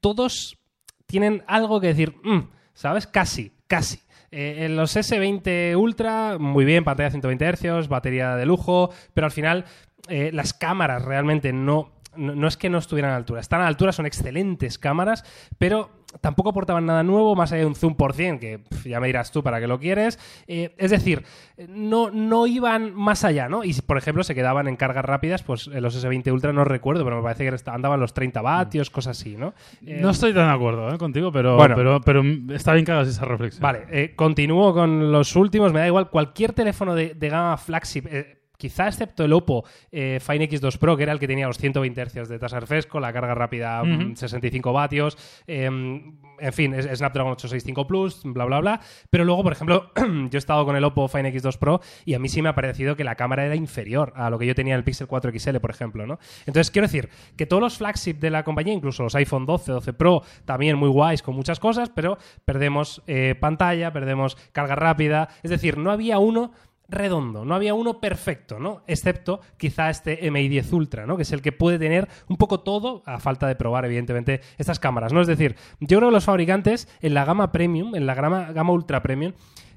todos 0.00 0.58
tienen 1.06 1.44
algo 1.46 1.80
que 1.80 1.88
decir, 1.88 2.14
mm", 2.22 2.50
¿sabes? 2.74 3.06
Casi, 3.06 3.52
casi. 3.66 4.00
Eh, 4.30 4.66
en 4.66 4.76
los 4.76 4.94
S20 4.94 5.74
Ultra, 5.76 6.36
muy 6.38 6.66
bien, 6.66 6.84
pantalla 6.84 7.10
120 7.10 7.46
Hz, 7.52 7.88
batería 7.88 8.36
de 8.36 8.44
lujo, 8.44 8.90
pero 9.14 9.26
al 9.26 9.30
final 9.30 9.64
eh, 10.08 10.30
las 10.32 10.54
cámaras 10.54 11.04
realmente 11.04 11.52
no, 11.52 11.92
no, 12.18 12.48
es 12.48 12.56
que 12.56 12.68
no 12.68 12.78
estuvieran 12.78 13.10
a 13.10 13.14
la 13.14 13.18
altura. 13.18 13.40
Están 13.40 13.60
a 13.60 13.64
la 13.64 13.68
altura, 13.68 13.92
son 13.92 14.06
excelentes 14.06 14.78
cámaras, 14.78 15.24
pero 15.58 15.90
tampoco 16.20 16.50
aportaban 16.50 16.86
nada 16.86 17.02
nuevo, 17.02 17.36
más 17.36 17.52
allá 17.52 17.60
de 17.60 17.66
un 17.66 17.74
zoom 17.74 17.94
por 17.94 18.14
cien, 18.14 18.38
que 18.38 18.60
ya 18.84 18.98
me 18.98 19.06
dirás 19.06 19.30
tú 19.30 19.42
para 19.42 19.60
qué 19.60 19.66
lo 19.66 19.78
quieres. 19.78 20.18
Eh, 20.46 20.74
es 20.78 20.90
decir, 20.90 21.24
no, 21.68 22.10
no 22.10 22.46
iban 22.46 22.94
más 22.94 23.24
allá, 23.24 23.48
¿no? 23.48 23.62
Y 23.62 23.74
por 23.74 23.98
ejemplo, 23.98 24.24
se 24.24 24.34
quedaban 24.34 24.68
en 24.68 24.76
cargas 24.76 25.04
rápidas, 25.04 25.42
pues 25.42 25.66
los 25.68 26.04
S20 26.04 26.32
Ultra 26.32 26.52
no 26.52 26.64
recuerdo, 26.64 27.04
pero 27.04 27.16
me 27.16 27.22
parece 27.22 27.48
que 27.48 27.70
andaban 27.70 28.00
los 28.00 28.14
30 28.14 28.40
vatios, 28.42 28.90
cosas 28.90 29.18
así, 29.18 29.36
¿no? 29.36 29.54
no 29.80 30.10
estoy 30.10 30.34
tan 30.34 30.48
de 30.48 30.54
acuerdo 30.54 30.92
¿eh? 30.92 30.98
contigo, 30.98 31.30
pero, 31.30 31.56
pero, 31.58 32.00
pero 32.00 32.22
está 32.52 32.72
bien 32.72 32.84
que 32.84 32.92
hagas 32.92 33.08
esa 33.08 33.24
reflexión. 33.24 33.62
Vale, 33.62 33.84
eh, 33.90 34.14
continúo 34.16 34.72
con 34.74 35.12
los 35.12 35.36
últimos, 35.36 35.72
me 35.72 35.80
da 35.80 35.86
igual, 35.86 36.10
cualquier 36.10 36.52
teléfono 36.52 36.94
de, 36.94 37.14
de 37.14 37.28
gama 37.28 37.56
flagship 37.56 38.37
quizá 38.58 38.88
excepto 38.88 39.24
el 39.24 39.32
Oppo 39.32 39.64
eh, 39.90 40.18
Fine 40.20 40.50
X2 40.50 40.78
Pro, 40.78 40.96
que 40.96 41.04
era 41.04 41.12
el 41.12 41.18
que 41.18 41.26
tenía 41.26 41.46
los 41.46 41.56
120 41.56 42.04
Hz 42.04 42.28
de 42.28 42.38
tasa 42.38 42.60
refresco, 42.60 43.00
la 43.00 43.12
carga 43.12 43.34
rápida 43.34 43.82
65 44.14 44.68
mm, 44.68 44.74
vatios, 44.74 45.16
em, 45.46 46.18
en 46.40 46.52
fin, 46.52 46.74
es, 46.74 46.86
Snapdragon 46.98 47.32
865 47.32 47.86
Plus, 47.86 48.20
bla, 48.24 48.44
bla, 48.44 48.60
bla. 48.60 48.80
Pero 49.10 49.24
luego, 49.24 49.42
por 49.42 49.52
ejemplo, 49.52 49.92
yo 49.96 50.28
he 50.32 50.36
estado 50.36 50.64
con 50.66 50.76
el 50.76 50.84
Oppo 50.84 51.08
Fine 51.08 51.32
X2 51.32 51.58
Pro 51.58 51.80
y 52.04 52.14
a 52.14 52.18
mí 52.18 52.28
sí 52.28 52.42
me 52.42 52.48
ha 52.48 52.54
parecido 52.54 52.96
que 52.96 53.04
la 53.04 53.14
cámara 53.14 53.46
era 53.46 53.54
inferior 53.54 54.12
a 54.16 54.28
lo 54.28 54.38
que 54.38 54.46
yo 54.46 54.54
tenía 54.54 54.74
en 54.74 54.78
el 54.78 54.84
Pixel 54.84 55.06
4 55.06 55.32
XL, 55.38 55.56
por 55.58 55.70
ejemplo, 55.70 56.06
¿no? 56.06 56.18
Entonces, 56.46 56.70
quiero 56.70 56.86
decir 56.86 57.08
que 57.36 57.46
todos 57.46 57.62
los 57.62 57.78
flagship 57.78 58.14
de 58.14 58.30
la 58.30 58.42
compañía, 58.42 58.74
incluso 58.74 59.04
los 59.04 59.14
iPhone 59.14 59.46
12, 59.46 59.72
12 59.72 59.92
Pro, 59.92 60.22
también 60.44 60.76
muy 60.76 60.88
guays 60.88 61.22
con 61.22 61.36
muchas 61.36 61.60
cosas, 61.60 61.90
pero 61.90 62.18
perdemos 62.44 63.02
eh, 63.06 63.36
pantalla, 63.38 63.92
perdemos 63.92 64.36
carga 64.52 64.74
rápida. 64.74 65.28
Es 65.42 65.50
decir, 65.50 65.78
no 65.78 65.92
había 65.92 66.18
uno 66.18 66.52
redondo, 66.88 67.44
no 67.44 67.54
había 67.54 67.74
uno 67.74 68.00
perfecto, 68.00 68.58
¿no? 68.58 68.82
Excepto 68.86 69.40
quizá 69.56 69.90
este 69.90 70.30
MI 70.30 70.48
10 70.48 70.72
Ultra, 70.72 71.06
¿no? 71.06 71.16
Que 71.16 71.22
es 71.22 71.32
el 71.32 71.42
que 71.42 71.52
puede 71.52 71.78
tener 71.78 72.08
un 72.28 72.36
poco 72.36 72.60
todo, 72.60 73.02
a 73.06 73.20
falta 73.20 73.46
de 73.46 73.56
probar, 73.56 73.84
evidentemente, 73.84 74.40
estas 74.56 74.78
cámaras, 74.78 75.12
¿no? 75.12 75.20
Es 75.20 75.26
decir, 75.26 75.56
yo 75.80 75.98
creo 75.98 76.08
que 76.08 76.14
los 76.14 76.24
fabricantes 76.24 76.88
en 77.00 77.14
la 77.14 77.24
gama 77.24 77.52
premium, 77.52 77.94
en 77.94 78.06
la 78.06 78.14
gama, 78.14 78.52
gama 78.52 78.72
ultra 78.72 79.02
premium, 79.02 79.34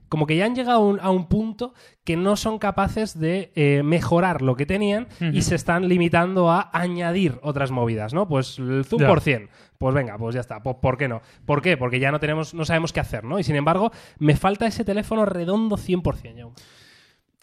como 0.07 0.27
que 0.27 0.35
ya 0.35 0.45
han 0.45 0.55
llegado 0.55 0.97
a 1.01 1.09
un, 1.09 1.27
punto 1.27 1.73
que 2.03 2.17
no 2.17 2.35
son 2.35 2.59
capaces 2.59 3.17
de 3.17 3.53
eh, 3.55 3.81
mejorar 3.81 4.41
lo 4.41 4.57
que 4.57 4.65
tenían 4.65 5.07
y 5.21 5.41
se 5.41 5.55
están 5.55 5.87
limitando 5.87 6.51
a 6.51 6.69
añadir 6.73 7.39
otras 7.43 7.71
movidas, 7.71 8.13
¿no? 8.13 8.27
Pues 8.27 8.59
el 8.59 8.83
zoom 8.83 9.05
por 9.05 9.21
100. 9.21 9.49
Pues 9.77 9.95
venga, 9.95 10.17
pues 10.17 10.35
ya 10.35 10.41
está. 10.41 10.61
Pues, 10.61 10.75
¿Por 10.81 10.97
qué 10.97 11.07
no? 11.07 11.21
¿Por 11.45 11.61
qué? 11.61 11.77
Porque 11.77 12.01
ya 12.01 12.11
no 12.11 12.19
tenemos, 12.19 12.53
no 12.53 12.65
sabemos 12.65 12.91
qué 12.91 12.99
hacer, 12.99 13.23
¿no? 13.23 13.39
Y 13.39 13.45
sin 13.45 13.55
embargo, 13.55 13.93
me 14.19 14.35
falta 14.35 14.67
ese 14.67 14.83
teléfono 14.83 15.23
redondo 15.23 15.77
100%. 15.77 16.35
Ya. 16.35 16.45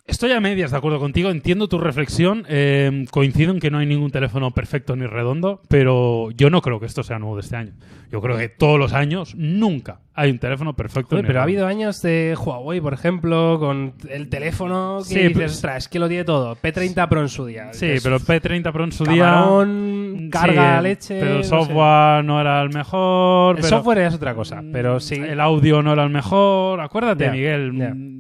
Estoy 0.08 0.32
a 0.32 0.40
medias 0.40 0.70
de 0.70 0.76
acuerdo 0.78 0.98
contigo, 0.98 1.28
entiendo 1.28 1.68
tu 1.68 1.76
reflexión, 1.78 2.46
eh, 2.48 3.04
coincido 3.10 3.52
en 3.52 3.60
que 3.60 3.70
no 3.70 3.76
hay 3.76 3.86
ningún 3.86 4.10
teléfono 4.10 4.52
perfecto 4.52 4.96
ni 4.96 5.04
redondo, 5.04 5.60
pero 5.68 6.30
yo 6.30 6.48
no 6.48 6.62
creo 6.62 6.80
que 6.80 6.86
esto 6.86 7.02
sea 7.02 7.18
nuevo 7.18 7.36
de 7.36 7.42
este 7.42 7.56
año. 7.56 7.72
Yo 8.10 8.22
creo 8.22 8.38
que 8.38 8.48
todos 8.48 8.78
los 8.78 8.94
años 8.94 9.34
nunca 9.34 10.00
hay 10.14 10.30
un 10.30 10.38
teléfono 10.38 10.74
perfecto. 10.74 11.20
pero 11.20 11.40
ha 11.40 11.42
habido 11.42 11.66
años 11.66 12.00
de 12.00 12.34
Huawei, 12.42 12.80
por 12.80 12.94
ejemplo, 12.94 13.58
con 13.60 13.92
el 14.08 14.30
teléfono 14.30 15.00
que 15.06 15.14
sí, 15.14 15.18
dices, 15.28 15.60
pues, 15.60 15.76
es 15.76 15.88
que 15.88 15.98
lo 15.98 16.08
tiene 16.08 16.24
todo. 16.24 16.56
P30 16.56 17.06
Pro 17.06 17.20
en 17.20 17.28
su 17.28 17.44
día. 17.44 17.74
Sí, 17.74 17.96
pero 18.02 18.18
P30 18.18 18.72
Pro 18.72 18.84
en 18.84 18.92
su 18.92 19.04
día... 19.04 19.44
carga, 20.30 20.80
leche... 20.80 21.20
Pero 21.20 21.36
el 21.36 21.44
software 21.44 22.24
no 22.24 22.40
era 22.40 22.62
el 22.62 22.70
mejor... 22.70 23.58
El 23.58 23.64
software 23.64 23.98
es 23.98 24.14
otra 24.14 24.34
cosa, 24.34 24.62
pero 24.72 25.00
sí. 25.00 25.16
El 25.16 25.38
audio 25.38 25.82
no 25.82 25.92
era 25.92 26.04
el 26.04 26.10
mejor. 26.10 26.80
Acuérdate, 26.80 27.30
Miguel... 27.30 28.17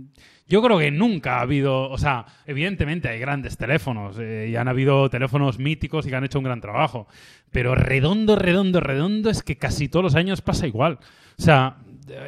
Yo 0.48 0.62
creo 0.62 0.78
que 0.78 0.90
nunca 0.90 1.38
ha 1.38 1.40
habido, 1.42 1.90
o 1.90 1.98
sea, 1.98 2.24
evidentemente 2.46 3.08
hay 3.08 3.18
grandes 3.18 3.58
teléfonos 3.58 4.16
eh, 4.18 4.48
y 4.50 4.56
han 4.56 4.66
habido 4.66 5.10
teléfonos 5.10 5.58
míticos 5.58 6.06
y 6.06 6.10
que 6.10 6.16
han 6.16 6.24
hecho 6.24 6.38
un 6.38 6.44
gran 6.44 6.60
trabajo, 6.60 7.06
pero 7.52 7.74
redondo, 7.74 8.34
redondo, 8.34 8.80
redondo 8.80 9.28
es 9.28 9.42
que 9.42 9.58
casi 9.58 9.88
todos 9.88 10.04
los 10.04 10.14
años 10.14 10.40
pasa 10.40 10.66
igual. 10.66 10.98
O 11.38 11.42
sea, 11.42 11.76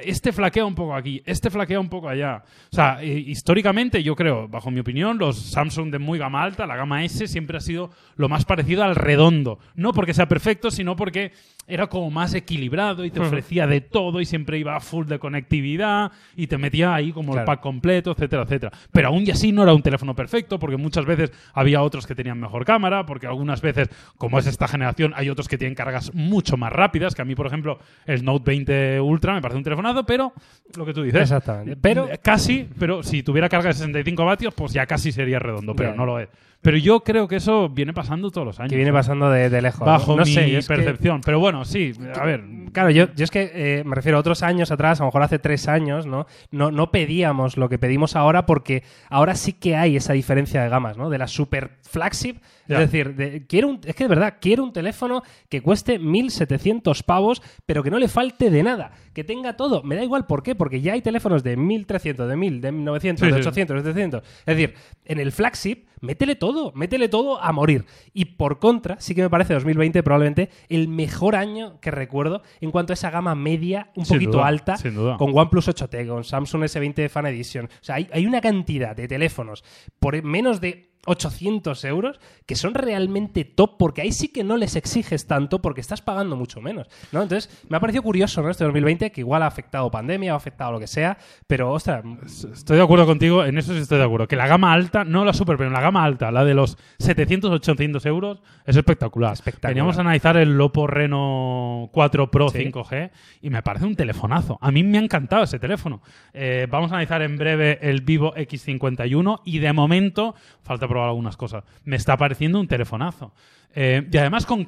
este 0.05 0.33
flaquea 0.33 0.65
un 0.65 0.75
poco 0.75 0.95
aquí, 0.95 1.23
este 1.25 1.51
flaquea 1.51 1.81
un 1.81 1.89
poco 1.89 2.09
allá. 2.09 2.45
O 2.71 2.75
sea, 2.75 3.03
eh, 3.03 3.09
históricamente 3.19 4.03
yo 4.03 4.15
creo, 4.15 4.49
bajo 4.49 4.71
mi 4.71 4.81
opinión, 4.81 5.19
los 5.19 5.37
Samsung 5.39 5.91
de 5.91 5.99
muy 5.99 6.19
gama 6.19 6.43
alta, 6.43 6.67
la 6.67 6.77
gama 6.77 7.05
S, 7.05 7.27
siempre 7.27 7.57
ha 7.57 7.61
sido 7.61 7.91
lo 8.17 8.29
más 8.29 8.45
parecido 8.45 8.85
al 8.85 8.97
redondo. 8.97 9.59
No 9.75 9.93
porque 9.93 10.15
sea 10.15 10.29
perfecto, 10.29 10.71
sino 10.71 10.97
porque 10.97 11.33
era 11.71 11.87
como 11.87 12.11
más 12.11 12.35
equilibrado 12.35 13.05
y 13.05 13.11
te 13.11 13.21
ofrecía 13.21 13.67
de 13.67 13.81
todo 13.81 14.21
y 14.21 14.27
siempre 14.27 14.59
iba 14.59 14.79
full 14.81 15.07
de 15.07 15.19
conectividad 15.19 16.13
y 16.37 16.47
te 16.47 16.59
metía 16.59 16.95
ahí 16.95 17.13
como 17.13 17.37
el 17.39 17.45
pack 17.45 17.61
completo, 17.61 18.13
etcétera, 18.13 18.43
etcétera. 18.43 18.73
Pero 18.93 19.09
aún 19.09 19.25
y 19.27 19.31
así 19.31 19.53
no 19.53 19.63
era 19.63 19.73
un 19.75 19.83
teléfono 19.83 20.15
perfecto 20.15 20.59
porque 20.59 20.77
muchas 20.77 21.05
veces 21.07 21.33
había 21.55 21.83
otros 21.83 22.07
que 22.07 22.15
tenían 22.15 22.41
mejor 22.41 22.65
cámara, 22.65 23.07
porque 23.07 23.27
algunas 23.27 23.61
veces, 23.61 23.89
como 24.17 24.39
es 24.39 24.47
esta 24.47 24.69
generación, 24.69 25.13
hay 25.17 25.31
otros 25.31 25.49
que 25.49 25.59
tienen 25.59 25.75
cargas 25.75 26.15
mucho 26.15 26.57
más 26.57 26.73
rápidas, 26.73 27.15
que 27.15 27.23
a 27.23 27.25
mí, 27.25 27.35
por 27.35 27.47
ejemplo, 27.47 27.79
el 28.07 28.25
Note 28.25 28.45
20 28.47 29.01
Ultra 29.01 29.35
me 29.35 29.41
parece 29.41 29.59
un 29.59 29.65
telefonado, 29.65 30.05
pero 30.05 30.33
lo 30.77 30.85
que 30.85 30.93
tú 30.93 31.03
dices. 31.03 31.23
Exactamente. 31.23 31.77
Pero 31.77 32.09
casi, 32.23 32.69
pero 32.79 33.03
si 33.03 33.23
tuviera 33.23 33.49
carga 33.49 33.69
de 33.69 33.75
65 33.75 34.25
vatios, 34.25 34.55
pues 34.55 34.73
ya 34.73 34.87
casi 34.87 35.13
sería 35.13 35.39
redondo, 35.39 35.75
pero 35.75 35.95
no 35.95 36.05
lo 36.05 36.19
es. 36.19 36.29
Pero 36.63 36.77
yo 36.77 37.01
creo 37.01 37.27
que 37.27 37.37
eso 37.37 37.71
viene 37.71 37.95
pasando 37.95 38.31
todos 38.31 38.47
los 38.47 38.61
años. 38.61 38.71
Que 38.71 38.77
viene 38.77 38.93
pasando 38.93 39.31
de, 39.31 39.63
lejos. 39.63 39.87
Bajo 39.87 40.17
mi 40.17 40.61
percepción. 40.67 41.23
Pero 41.25 41.41
bueno, 41.41 41.65
sí, 41.65 41.93
a 42.15 42.25
ver. 42.25 42.45
Claro, 42.73 42.91
yo, 42.91 43.13
yo 43.15 43.25
es 43.25 43.31
que 43.31 43.51
eh, 43.55 43.85
me 43.85 43.95
refiero 43.97 44.19
a 44.19 44.21
otros 44.21 44.43
años 44.43 44.71
atrás, 44.71 45.01
a 45.01 45.05
lo 45.05 45.09
mejor 45.09 45.23
hace 45.23 45.39
tres 45.39 45.69
años, 45.69 46.07
¿no? 46.07 46.27
¿no? 46.51 46.71
No 46.71 46.91
pedíamos 46.91 47.57
lo 47.57 47.69
que 47.69 47.79
pedimos 47.79 48.15
ahora 48.15 48.47
porque 48.47 48.85
ahora 49.09 49.35
sí 49.35 49.55
que 49.55 49.75
hay 49.75 49.97
esa 49.97 50.13
diferencia 50.13 50.63
de 50.63 50.69
gamas, 50.69 50.97
¿no? 50.97 51.09
De 51.09 51.19
la 51.19 51.27
super 51.27 51.79
flagship. 51.83 52.37
Es 52.69 52.79
decir, 52.79 53.47
quiero 53.49 53.67
un, 53.67 53.81
es 53.85 53.97
que 53.97 54.05
de 54.05 54.09
verdad, 54.09 54.35
quiero 54.41 54.63
un 54.63 54.73
teléfono 54.73 55.25
que 55.49 55.61
cueste 55.61 55.99
1.700 55.99 57.03
pavos, 57.03 57.43
pero 57.67 57.83
que 57.83 57.91
no 57.91 57.99
le 57.99 58.07
falte 58.07 58.49
de 58.49 58.63
nada. 58.63 58.93
Que 59.13 59.25
tenga 59.25 59.57
todo. 59.57 59.83
Me 59.83 59.97
da 59.97 60.05
igual 60.05 60.27
por 60.27 60.45
qué, 60.45 60.55
porque 60.55 60.81
ya 60.81 60.93
hay 60.93 61.01
teléfonos 61.01 61.43
de 61.43 61.59
1.300, 61.59 62.27
de 62.27 62.37
1.000, 62.37 62.61
de 62.61 62.73
1.900, 62.73 63.19
de 63.19 63.33
800, 63.33 63.77
de 63.77 63.91
700. 63.91 64.23
Es 64.23 64.57
decir, 64.57 64.75
en 65.05 65.19
el 65.19 65.33
flagship 65.33 65.90
métele 66.01 66.35
todo, 66.37 66.73
métele 66.75 67.09
todo 67.09 67.41
a 67.41 67.53
morir. 67.53 67.85
Y 68.13 68.25
por 68.27 68.59
contra, 68.59 69.01
sí 69.01 69.15
que 69.15 69.23
me 69.23 69.31
parece 69.31 69.55
2020 69.55 70.03
probablemente 70.03 70.51
el 70.69 70.89
mejor 70.89 71.37
año 71.37 71.79
que 71.81 71.91
recuerdo 71.91 72.43
en 72.61 72.71
cuanto 72.71 72.93
a 72.93 72.95
esa 72.95 73.11
gama 73.11 73.35
media 73.35 73.91
un 73.97 74.05
poquito 74.05 74.45
alta 74.45 74.77
con 75.19 75.37
OnePlus 75.37 75.69
8T, 75.69 76.09
con 76.09 76.25
Samsung 76.25 76.65
S20 76.65 77.09
Fan 77.09 77.27
Edition. 77.27 77.67
O 77.67 77.85
sea, 77.85 77.97
hay, 77.97 78.09
hay 78.13 78.27
una 78.27 78.41
cantidad 78.41 78.97
de 78.97 79.09
teléfonos 79.09 79.65
por 79.99 80.23
menos 80.23 80.61
de 80.61 80.90
800 81.07 81.85
euros, 81.85 82.21
que 82.47 82.57
son 82.57 82.75
realmente 82.75 83.45
top, 83.45 83.77
porque 83.79 84.03
ahí 84.03 84.13
sí 84.13 84.29
que 84.29 84.45
no 84.45 84.57
les 84.57 84.77
exiges 84.77 85.27
tanto 85.27 85.63
porque 85.63 85.81
estás 85.81 86.03
pagando 86.03 86.37
mucho 86.37 86.61
menos, 86.61 86.89
¿no? 87.13 87.23
Entonces, 87.23 87.65
me 87.69 87.77
ha 87.77 87.81
parecido 87.81 88.03
curioso, 88.03 88.43
¿no? 88.43 88.51
Este 88.51 88.65
2020, 88.65 89.11
que 89.11 89.21
igual 89.21 89.43
ha 89.43 89.47
afectado 89.47 89.91
pandemia, 89.91 90.33
ha 90.33 90.37
afectado 90.37 90.73
lo 90.73 90.81
que 90.81 90.87
sea, 90.87 91.17
pero, 91.47 91.73
ostras, 91.73 92.05
Estoy 92.53 92.77
de 92.77 92.83
acuerdo 92.83 93.07
contigo, 93.07 93.45
en 93.45 93.59
eso 93.59 93.73
sí 93.73 93.81
estoy 93.81 93.99
de 93.99 94.05
acuerdo. 94.05 94.29
Que 94.29 94.37
la 94.37 94.47
gama 94.47 94.73
alta, 94.73 95.05
no 95.05 95.25
la 95.25 95.33
super, 95.33 95.57
pero 95.57 95.71
la 95.71 95.81
gama 95.81 96.05
alta, 96.05 96.31
la 96.31 96.45
de 96.45 96.55
los 96.55 96.77
700, 96.99 97.51
800 97.51 98.05
euros, 98.07 98.43
es 98.67 98.77
espectacular. 98.77 99.33
Espectacular. 99.33 99.71
Veníamos 99.71 99.99
a 99.99 100.03
analizar 100.03 100.37
el 100.37 100.61
Oppo 100.61 100.87
Reno 100.87 101.89
4 101.93 102.31
Pro 102.31 102.51
Sí. 102.51 102.59
5G 102.59 103.11
y 103.43 103.51
me 103.51 103.63
parece 103.63 103.87
un 103.87 103.97
telefonazo. 103.97 104.59
A 104.61 104.71
mí 104.71 104.83
me 104.83 104.99
ha 104.99 105.03
encantado 105.03 105.45
ese 105.45 105.59
teléfono. 105.59 106.03
Eh, 106.33 106.67
vamos 106.71 106.91
a 106.91 106.95
analizar 106.95 107.23
en 107.23 107.37
breve 107.37 107.79
el 107.83 108.01
Vivo 108.03 108.35
X51 108.35 109.41
y 109.45 109.59
de 109.59 109.73
momento, 109.73 110.35
falta 110.63 110.89
probar 110.91 111.09
algunas 111.09 111.37
cosas, 111.37 111.65
me 111.85 111.97
está 111.97 112.17
pareciendo 112.17 112.61
un 112.61 112.67
telefonazo. 112.67 113.33
Eh, 113.73 114.09
y 114.11 114.17
además 114.17 114.45
con... 114.45 114.67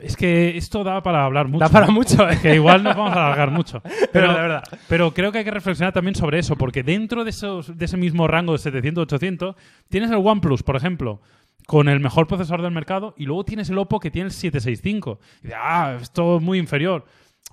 Es 0.00 0.16
que 0.16 0.56
esto 0.56 0.82
da 0.82 1.02
para 1.02 1.24
hablar 1.24 1.48
mucho. 1.48 1.60
da 1.60 1.68
para 1.68 1.88
mucho, 1.88 2.28
¿eh? 2.28 2.38
Que 2.40 2.54
igual 2.54 2.82
nos 2.82 2.96
vamos 2.96 3.14
a 3.14 3.26
alargar 3.26 3.50
mucho. 3.50 3.82
Pero 4.12 4.32
de 4.32 4.40
verdad. 4.40 4.64
Pero 4.88 5.12
creo 5.12 5.30
que 5.30 5.38
hay 5.38 5.44
que 5.44 5.50
reflexionar 5.50 5.92
también 5.92 6.14
sobre 6.14 6.38
eso, 6.38 6.56
porque 6.56 6.82
dentro 6.82 7.24
de, 7.24 7.30
esos, 7.30 7.76
de 7.76 7.84
ese 7.84 7.96
mismo 7.96 8.26
rango 8.26 8.56
de 8.56 8.58
700-800, 8.58 9.54
tienes 9.88 10.10
el 10.10 10.16
OnePlus, 10.16 10.62
por 10.62 10.76
ejemplo, 10.76 11.20
con 11.66 11.88
el 11.88 12.00
mejor 12.00 12.26
procesador 12.26 12.62
del 12.62 12.72
mercado, 12.72 13.14
y 13.18 13.26
luego 13.26 13.44
tienes 13.44 13.68
el 13.68 13.78
Oppo 13.78 14.00
que 14.00 14.10
tiene 14.10 14.28
el 14.28 14.32
765. 14.32 15.20
Y 15.42 15.48
dices, 15.48 15.58
ah, 15.62 15.98
esto 16.00 16.38
es 16.38 16.42
muy 16.42 16.58
inferior. 16.58 17.04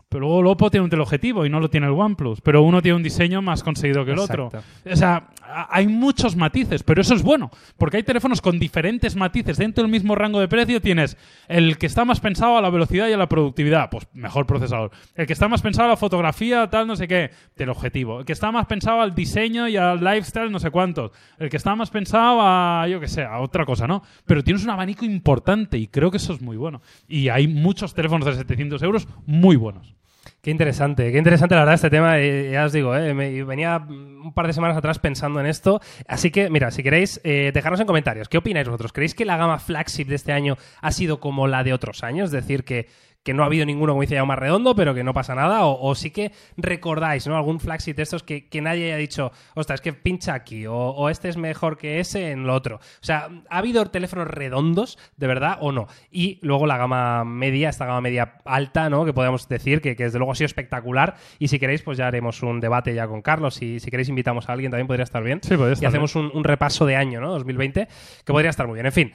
Pero 0.09 0.21
luego 0.21 0.39
el 0.39 0.47
Oppo 0.47 0.71
tiene 0.71 0.83
un 0.83 0.89
teleobjetivo 0.89 1.45
y 1.45 1.49
no 1.49 1.59
lo 1.59 1.69
tiene 1.69 1.87
el 1.87 1.93
OnePlus. 1.93 2.41
Pero 2.41 2.61
uno 2.61 2.81
tiene 2.81 2.95
un 2.95 3.03
diseño 3.03 3.41
más 3.41 3.63
conseguido 3.63 4.05
que 4.05 4.11
el 4.11 4.19
otro. 4.19 4.51
O 4.89 4.95
sea, 4.95 5.29
hay 5.69 5.87
muchos 5.87 6.35
matices, 6.35 6.83
pero 6.83 7.01
eso 7.01 7.15
es 7.15 7.23
bueno, 7.23 7.51
porque 7.77 7.97
hay 7.97 8.03
teléfonos 8.03 8.41
con 8.41 8.59
diferentes 8.59 9.15
matices. 9.15 9.57
Dentro 9.57 9.83
del 9.83 9.91
mismo 9.91 10.15
rango 10.15 10.39
de 10.39 10.47
precio 10.47 10.81
tienes 10.81 11.17
el 11.47 11.77
que 11.77 11.85
está 11.85 12.05
más 12.05 12.19
pensado 12.19 12.57
a 12.57 12.61
la 12.61 12.69
velocidad 12.69 13.07
y 13.07 13.13
a 13.13 13.17
la 13.17 13.27
productividad, 13.27 13.89
pues 13.89 14.07
mejor 14.13 14.45
procesador. 14.45 14.91
El 15.15 15.27
que 15.27 15.33
está 15.33 15.47
más 15.47 15.61
pensado 15.61 15.87
a 15.87 15.91
la 15.91 15.97
fotografía, 15.97 16.69
tal, 16.69 16.87
no 16.87 16.95
sé 16.95 17.07
qué, 17.07 17.31
teleobjetivo. 17.55 18.19
El 18.19 18.25
que 18.25 18.33
está 18.33 18.51
más 18.51 18.65
pensado 18.67 19.01
al 19.01 19.15
diseño 19.15 19.67
y 19.67 19.77
al 19.77 20.03
lifestyle, 20.03 20.51
no 20.51 20.59
sé 20.59 20.71
cuántos. 20.71 21.11
El 21.37 21.49
que 21.49 21.57
está 21.57 21.75
más 21.75 21.89
pensado 21.89 22.39
a, 22.41 22.87
yo 22.87 22.99
qué 22.99 23.07
sé, 23.07 23.23
a 23.23 23.39
otra 23.39 23.65
cosa, 23.65 23.87
¿no? 23.87 24.03
Pero 24.25 24.43
tienes 24.43 24.63
un 24.63 24.69
abanico 24.69 25.05
importante 25.05 25.77
y 25.77 25.87
creo 25.87 26.11
que 26.11 26.17
eso 26.17 26.33
es 26.33 26.41
muy 26.41 26.57
bueno. 26.57 26.81
Y 27.07 27.29
hay 27.29 27.47
muchos 27.47 27.93
teléfonos 27.93 28.25
de 28.25 28.35
700 28.35 28.81
euros 28.83 29.07
muy 29.25 29.55
buenos. 29.55 29.95
Qué 30.41 30.51
interesante, 30.51 31.11
qué 31.11 31.17
interesante 31.17 31.55
la 31.55 31.61
verdad 31.61 31.75
este 31.75 31.89
tema. 31.89 32.19
eh, 32.19 32.51
ya 32.51 32.65
os 32.65 32.73
digo, 32.73 32.95
eh, 32.95 33.13
venía 33.43 33.77
un 33.77 34.33
par 34.33 34.47
de 34.47 34.53
semanas 34.53 34.77
atrás 34.77 34.99
pensando 34.99 35.39
en 35.39 35.45
esto. 35.45 35.81
Así 36.07 36.31
que, 36.31 36.49
mira, 36.49 36.71
si 36.71 36.83
queréis, 36.83 37.19
eh, 37.23 37.51
dejarnos 37.53 37.79
en 37.79 37.87
comentarios. 37.87 38.29
¿Qué 38.29 38.37
opináis 38.37 38.67
vosotros? 38.67 38.93
¿Creéis 38.93 39.15
que 39.15 39.25
la 39.25 39.37
gama 39.37 39.59
flagship 39.59 40.05
de 40.05 40.15
este 40.15 40.31
año 40.31 40.57
ha 40.81 40.91
sido 40.91 41.19
como 41.19 41.47
la 41.47 41.63
de 41.63 41.73
otros 41.73 42.03
años? 42.03 42.25
Es 42.25 42.31
decir, 42.31 42.63
que, 42.63 42.87
que 43.25 43.33
no 43.33 43.41
ha 43.41 43.47
habido 43.47 43.65
ninguno, 43.65 43.93
como 43.93 44.01
dice 44.01 44.21
más 44.23 44.37
redondo, 44.37 44.75
pero 44.75 44.93
que 44.93 45.03
no 45.03 45.11
pasa 45.11 45.33
nada. 45.33 45.65
O, 45.65 45.89
o 45.89 45.95
sí 45.95 46.11
que 46.11 46.31
recordáis, 46.57 47.25
¿no? 47.25 47.35
Algún 47.35 47.59
flagship 47.59 47.95
de 47.95 48.03
estos 48.03 48.21
que, 48.21 48.47
que 48.47 48.61
nadie 48.61 48.85
haya 48.85 48.97
dicho, 48.97 49.31
ostras, 49.55 49.79
es 49.79 49.81
que 49.81 49.93
pincha 49.93 50.35
aquí. 50.35 50.67
O, 50.67 50.75
o 50.75 51.09
este 51.09 51.27
es 51.27 51.35
mejor 51.35 51.77
que 51.79 51.99
ese 51.99 52.29
en 52.29 52.45
lo 52.45 52.53
otro. 52.53 52.75
O 52.75 52.79
sea, 53.01 53.29
¿ha 53.49 53.57
habido 53.57 53.83
teléfonos 53.87 54.27
redondos, 54.27 54.99
de 55.17 55.25
verdad, 55.25 55.57
o 55.59 55.71
no? 55.71 55.87
Y 56.11 56.37
luego 56.43 56.67
la 56.67 56.77
gama 56.77 57.25
media, 57.25 57.69
esta 57.69 57.87
gama 57.87 57.99
media 57.99 58.35
alta, 58.45 58.91
¿no? 58.91 59.05
Que 59.05 59.13
podemos 59.13 59.49
decir 59.49 59.81
que, 59.81 59.95
que 59.95 60.03
desde 60.03 60.19
luego 60.19 60.33
ha 60.33 60.35
sido 60.35 60.45
espectacular. 60.45 61.15
Y 61.39 61.47
si 61.47 61.57
queréis, 61.57 61.81
pues 61.81 61.97
ya 61.97 62.05
haremos 62.05 62.43
un 62.43 62.59
debate 62.59 62.93
ya 62.93 63.07
con 63.07 63.23
Carlos. 63.23 63.59
Y 63.59 63.79
si 63.79 63.89
queréis, 63.89 64.07
invitamos 64.07 64.47
a 64.49 64.53
alguien, 64.53 64.69
también 64.69 64.85
podría 64.85 65.03
estar 65.03 65.23
bien. 65.23 65.39
Sí, 65.41 65.57
podría 65.57 65.71
y 65.71 65.73
estar 65.73 65.89
hacemos 65.89 66.15
un, 66.15 66.29
un 66.31 66.43
repaso 66.43 66.85
de 66.85 66.95
año, 66.95 67.21
¿no? 67.21 67.31
2020, 67.31 67.87
que 68.23 68.31
podría 68.31 68.51
estar 68.51 68.67
muy 68.67 68.75
bien. 68.75 68.85
En 68.85 68.91
fin. 68.91 69.13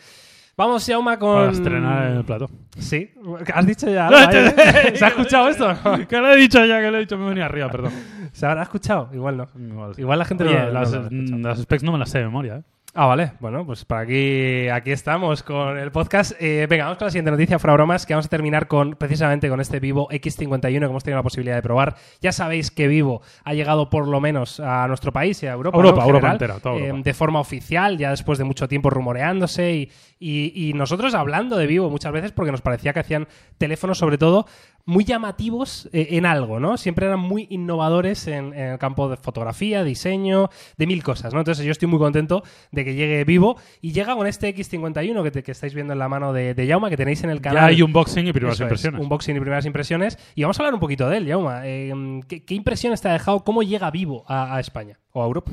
Vamos, 0.56 0.86
Yauma, 0.86 1.18
con... 1.18 1.34
Para 1.36 1.52
estrenar 1.52 2.10
en 2.10 2.16
el 2.18 2.24
plato. 2.24 2.50
Sí. 2.78 3.10
¿Has 3.54 3.66
dicho 3.66 3.88
ya? 3.90 4.08
Algo 4.08 4.18
¿Se 4.94 5.04
ha 5.04 5.08
escuchado 5.08 5.48
esto? 5.48 5.74
que 6.08 6.18
lo 6.18 6.30
he 6.32 6.36
dicho 6.36 6.64
ya, 6.64 6.80
que 6.80 6.90
lo 6.90 6.96
he 6.98 7.00
dicho, 7.00 7.16
me 7.16 7.28
venía 7.28 7.46
arriba, 7.46 7.68
perdón. 7.70 7.92
¿Se 8.32 8.46
habrá 8.46 8.62
escuchado? 8.62 9.08
Igual 9.12 9.36
no. 9.38 9.48
Igual, 9.58 9.92
Igual 9.96 10.18
la 10.18 10.24
gente 10.24 10.44
Oye, 10.44 10.54
no- 10.54 11.10
no 11.10 11.48
las 11.48 11.58
specs 11.62 11.82
no 11.82 11.92
me 11.92 11.98
las 11.98 12.10
sé 12.10 12.18
de 12.18 12.24
memoria, 12.24 12.56
¿eh? 12.56 12.62
Ah, 12.92 13.06
vale. 13.06 13.32
Bueno, 13.38 13.64
pues 13.64 13.84
para 13.84 14.00
aquí, 14.00 14.66
aquí 14.68 14.90
estamos 14.90 15.44
con 15.44 15.78
el 15.78 15.92
podcast. 15.92 16.32
Eh, 16.40 16.66
venga, 16.68 16.84
vamos 16.86 16.98
con 16.98 17.06
la 17.06 17.10
siguiente 17.12 17.30
noticia, 17.30 17.60
fuera 17.60 17.74
bromas, 17.74 18.04
que 18.04 18.14
vamos 18.14 18.26
a 18.26 18.28
terminar 18.28 18.66
con 18.66 18.96
precisamente 18.96 19.48
con 19.48 19.60
este 19.60 19.78
Vivo 19.78 20.08
X51 20.10 20.60
que 20.80 20.84
hemos 20.86 21.04
tenido 21.04 21.18
la 21.18 21.22
posibilidad 21.22 21.54
de 21.54 21.62
probar. 21.62 21.94
Ya 22.20 22.32
sabéis 22.32 22.72
que 22.72 22.88
Vivo 22.88 23.22
ha 23.44 23.54
llegado 23.54 23.90
por 23.90 24.08
lo 24.08 24.20
menos 24.20 24.58
a 24.58 24.88
nuestro 24.88 25.12
país 25.12 25.40
y 25.44 25.46
a 25.46 25.52
Europa. 25.52 25.76
Europa, 25.78 26.00
¿no? 26.00 26.02
En 26.02 26.08
Europa 26.16 26.30
general, 26.32 26.34
entera, 26.34 26.60
toda 26.60 26.98
eh, 26.98 27.02
de 27.04 27.14
forma 27.14 27.38
oficial, 27.38 27.96
ya 27.96 28.10
después 28.10 28.38
de 28.38 28.44
mucho 28.44 28.66
tiempo 28.66 28.90
rumoreándose 28.90 29.72
y, 29.72 29.92
y- 30.18 30.70
y 30.70 30.72
nosotros 30.72 31.14
hablando 31.14 31.56
de 31.58 31.68
Vivo 31.68 31.90
muchas 31.90 32.10
veces 32.10 32.32
porque 32.32 32.50
nos 32.50 32.60
parecía 32.60 32.92
que 32.92 32.98
hacían 33.00 33.28
teléfonos, 33.56 33.98
sobre 33.98 34.18
todo, 34.18 34.46
muy 34.90 35.04
llamativos 35.04 35.88
eh, 35.92 36.08
en 36.10 36.26
algo, 36.26 36.58
¿no? 36.60 36.76
Siempre 36.76 37.06
eran 37.06 37.20
muy 37.20 37.46
innovadores 37.50 38.26
en, 38.26 38.52
en 38.54 38.72
el 38.72 38.78
campo 38.78 39.08
de 39.08 39.16
fotografía, 39.16 39.84
diseño, 39.84 40.50
de 40.76 40.86
mil 40.86 41.02
cosas, 41.02 41.32
¿no? 41.32 41.40
Entonces 41.40 41.64
yo 41.64 41.70
estoy 41.72 41.88
muy 41.88 41.98
contento 41.98 42.42
de 42.72 42.84
que 42.84 42.94
llegue 42.94 43.24
Vivo 43.24 43.56
y 43.80 43.92
llega 43.92 44.16
con 44.16 44.26
este 44.26 44.54
X51 44.54 45.22
que, 45.22 45.30
te- 45.30 45.42
que 45.42 45.52
estáis 45.52 45.74
viendo 45.74 45.92
en 45.92 45.98
la 45.98 46.08
mano 46.08 46.32
de, 46.32 46.54
de 46.54 46.66
Yauma, 46.66 46.90
que 46.90 46.96
tenéis 46.96 47.22
en 47.24 47.30
el 47.30 47.40
canal. 47.40 47.62
Ya 47.62 47.66
hay 47.66 47.82
unboxing 47.82 48.26
y 48.26 48.32
primeras 48.32 48.56
Eso 48.56 48.64
es, 48.64 48.68
impresiones. 48.70 49.00
unboxing 49.00 49.36
y 49.36 49.40
primeras 49.40 49.66
impresiones. 49.66 50.18
Y 50.34 50.42
vamos 50.42 50.58
a 50.58 50.62
hablar 50.62 50.74
un 50.74 50.80
poquito 50.80 51.08
de 51.08 51.16
él, 51.18 51.26
Yauma. 51.26 51.60
Eh, 51.64 51.92
¿qué, 52.28 52.44
qué 52.44 52.54
impresiones 52.54 53.00
te 53.00 53.08
ha 53.08 53.12
dejado? 53.12 53.44
¿Cómo 53.44 53.62
llega 53.62 53.90
Vivo 53.90 54.24
a, 54.26 54.56
a 54.56 54.60
España? 54.60 54.98
¿O 55.12 55.22
a 55.22 55.26
Europa? 55.26 55.50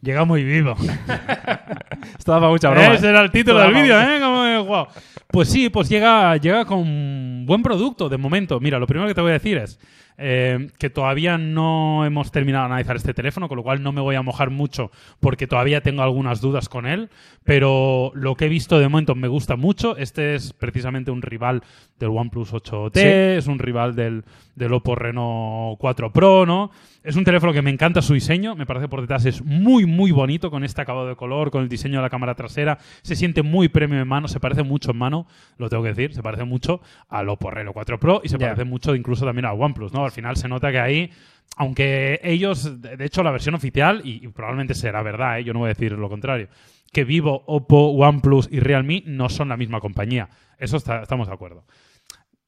Llega 0.00 0.24
muy 0.24 0.42
vivo. 0.44 0.74
Esto 2.18 2.32
da 2.32 2.38
para 2.40 2.50
mucha 2.50 2.70
broma. 2.70 2.94
Ese 2.94 3.06
¿eh? 3.06 3.10
era 3.10 3.20
el 3.20 3.30
título 3.30 3.60
Esto 3.60 3.72
del 3.72 3.82
vídeo, 3.82 4.00
¿eh? 4.00 4.18
Como, 4.20 4.44
eh, 4.44 4.58
guau. 4.58 4.86
Pues 5.28 5.48
sí, 5.48 5.68
pues 5.68 5.88
llega, 5.88 6.36
llega 6.36 6.64
con 6.64 7.44
buen 7.46 7.62
producto 7.62 8.08
de 8.08 8.18
momento. 8.18 8.60
Mira, 8.60 8.78
lo 8.78 8.86
primero 8.86 9.08
que 9.08 9.14
te 9.14 9.20
voy 9.20 9.30
a 9.30 9.34
decir 9.34 9.58
es 9.58 9.78
eh, 10.18 10.68
que 10.78 10.90
todavía 10.90 11.38
no 11.38 12.04
hemos 12.04 12.30
terminado 12.30 12.64
de 12.64 12.72
analizar 12.72 12.96
este 12.96 13.14
teléfono, 13.14 13.48
con 13.48 13.56
lo 13.56 13.62
cual 13.62 13.82
no 13.82 13.92
me 13.92 14.00
voy 14.00 14.14
a 14.14 14.22
mojar 14.22 14.50
mucho 14.50 14.90
porque 15.20 15.46
todavía 15.46 15.80
tengo 15.80 16.02
algunas 16.02 16.40
dudas 16.40 16.68
con 16.68 16.86
él, 16.86 17.08
pero 17.44 18.12
lo 18.14 18.34
que 18.34 18.46
he 18.46 18.48
visto 18.48 18.78
de 18.78 18.88
momento 18.88 19.14
me 19.14 19.28
gusta 19.28 19.56
mucho. 19.56 19.96
Este 19.96 20.34
es 20.34 20.52
precisamente 20.52 21.10
un 21.10 21.22
rival 21.22 21.62
del 21.98 22.10
OnePlus 22.10 22.52
8T, 22.52 22.92
Sí. 22.94 23.38
es 23.38 23.46
un 23.46 23.58
rival 23.58 23.94
del, 23.94 24.24
del 24.54 24.72
Oppo 24.72 24.94
Reno 24.94 25.76
4 25.78 26.12
Pro, 26.12 26.44
¿no? 26.44 26.70
Es 27.04 27.16
un 27.16 27.24
teléfono 27.24 27.52
que 27.52 27.62
me 27.62 27.70
encanta 27.70 28.00
su 28.00 28.14
diseño, 28.14 28.54
me 28.54 28.64
parece 28.64 28.86
por 28.88 29.00
detrás 29.00 29.24
es 29.26 29.42
muy, 29.44 29.86
muy 29.86 30.12
bonito 30.12 30.50
con 30.52 30.62
este 30.62 30.82
acabado 30.82 31.08
de 31.08 31.16
color, 31.16 31.50
con 31.50 31.62
el 31.64 31.68
diseño 31.68 31.96
de 31.96 32.02
la 32.02 32.10
cámara 32.10 32.36
trasera. 32.36 32.78
Se 33.02 33.16
siente 33.16 33.42
muy 33.42 33.68
premium 33.68 34.02
en 34.02 34.06
mano, 34.08 34.28
se 34.28 34.38
parece 34.38 34.62
mucho 34.62 34.92
en 34.92 34.98
mano, 34.98 35.26
lo 35.58 35.68
tengo 35.68 35.82
que 35.82 35.88
decir, 35.88 36.14
se 36.14 36.22
parece 36.22 36.44
mucho 36.44 36.80
al 37.08 37.28
Oppo 37.28 37.50
Reno 37.50 37.72
4 37.72 37.98
Pro 37.98 38.20
y 38.22 38.28
se 38.28 38.38
parece 38.38 38.64
mucho 38.64 38.94
incluso 38.94 39.24
también 39.24 39.46
al 39.46 39.60
OnePlus, 39.60 39.92
¿no? 39.92 40.04
Al 40.04 40.12
final 40.12 40.36
se 40.36 40.46
nota 40.46 40.70
que 40.70 40.78
ahí, 40.78 41.10
aunque 41.56 42.20
ellos, 42.22 42.80
de 42.80 42.96
de 42.96 43.04
hecho 43.04 43.24
la 43.24 43.32
versión 43.32 43.56
oficial, 43.56 44.00
y, 44.04 44.24
y 44.24 44.28
probablemente 44.28 44.74
será 44.74 45.02
verdad, 45.02 45.40
¿eh? 45.40 45.44
yo 45.44 45.52
no 45.52 45.58
voy 45.58 45.66
a 45.66 45.74
decir 45.74 45.92
lo 45.92 46.08
contrario, 46.08 46.46
que 46.92 47.02
Vivo, 47.02 47.42
Oppo, 47.46 47.88
OnePlus 47.90 48.48
y 48.52 48.60
Realme 48.60 49.02
no 49.06 49.28
son 49.28 49.48
la 49.48 49.56
misma 49.56 49.80
compañía. 49.80 50.28
Eso 50.56 50.76
está- 50.76 51.02
estamos 51.02 51.26
de 51.26 51.34
acuerdo. 51.34 51.64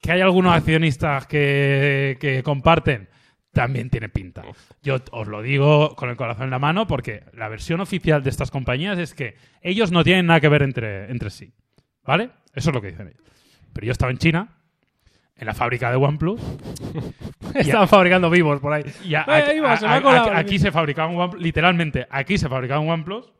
Que 0.00 0.12
hay 0.12 0.20
algunos 0.20 0.54
accionistas 0.54 1.26
que, 1.26 2.18
que 2.20 2.42
comparten, 2.44 3.08
también 3.54 3.88
tiene 3.88 4.10
pinta. 4.10 4.42
Yo 4.82 4.98
os 5.12 5.26
lo 5.28 5.40
digo 5.40 5.94
con 5.96 6.10
el 6.10 6.16
corazón 6.16 6.44
en 6.44 6.50
la 6.50 6.58
mano 6.58 6.86
porque 6.86 7.22
la 7.32 7.48
versión 7.48 7.80
oficial 7.80 8.22
de 8.22 8.28
estas 8.30 8.50
compañías 8.50 8.98
es 8.98 9.14
que 9.14 9.36
ellos 9.62 9.90
no 9.92 10.04
tienen 10.04 10.26
nada 10.26 10.40
que 10.40 10.48
ver 10.48 10.62
entre, 10.62 11.10
entre 11.10 11.30
sí. 11.30 11.52
¿Vale? 12.04 12.30
Eso 12.54 12.68
es 12.70 12.74
lo 12.74 12.82
que 12.82 12.88
dicen 12.88 13.08
ellos. 13.08 13.22
Pero 13.72 13.86
yo 13.86 13.92
estaba 13.92 14.12
en 14.12 14.18
China, 14.18 14.48
en 15.36 15.46
la 15.46 15.54
fábrica 15.54 15.90
de 15.90 15.96
OnePlus, 15.96 16.40
Estaban 17.54 17.88
fabricando 17.88 18.28
vivos 18.30 18.60
por 18.60 18.72
ahí. 18.72 18.82
y 19.04 19.14
a- 19.14 19.24
Eh, 19.28 19.60
a- 19.64 19.72
a- 19.72 19.96
aquí, 19.96 20.30
aquí 20.34 20.58
se 20.58 20.70
fabricaba 20.72 21.08
un 21.10 21.18
OnePlus, 21.20 21.42
literalmente, 21.42 22.06
aquí 22.10 22.36
se 22.36 22.48
fabricaba 22.48 22.80
un 22.80 22.90
OnePlus 22.90 23.32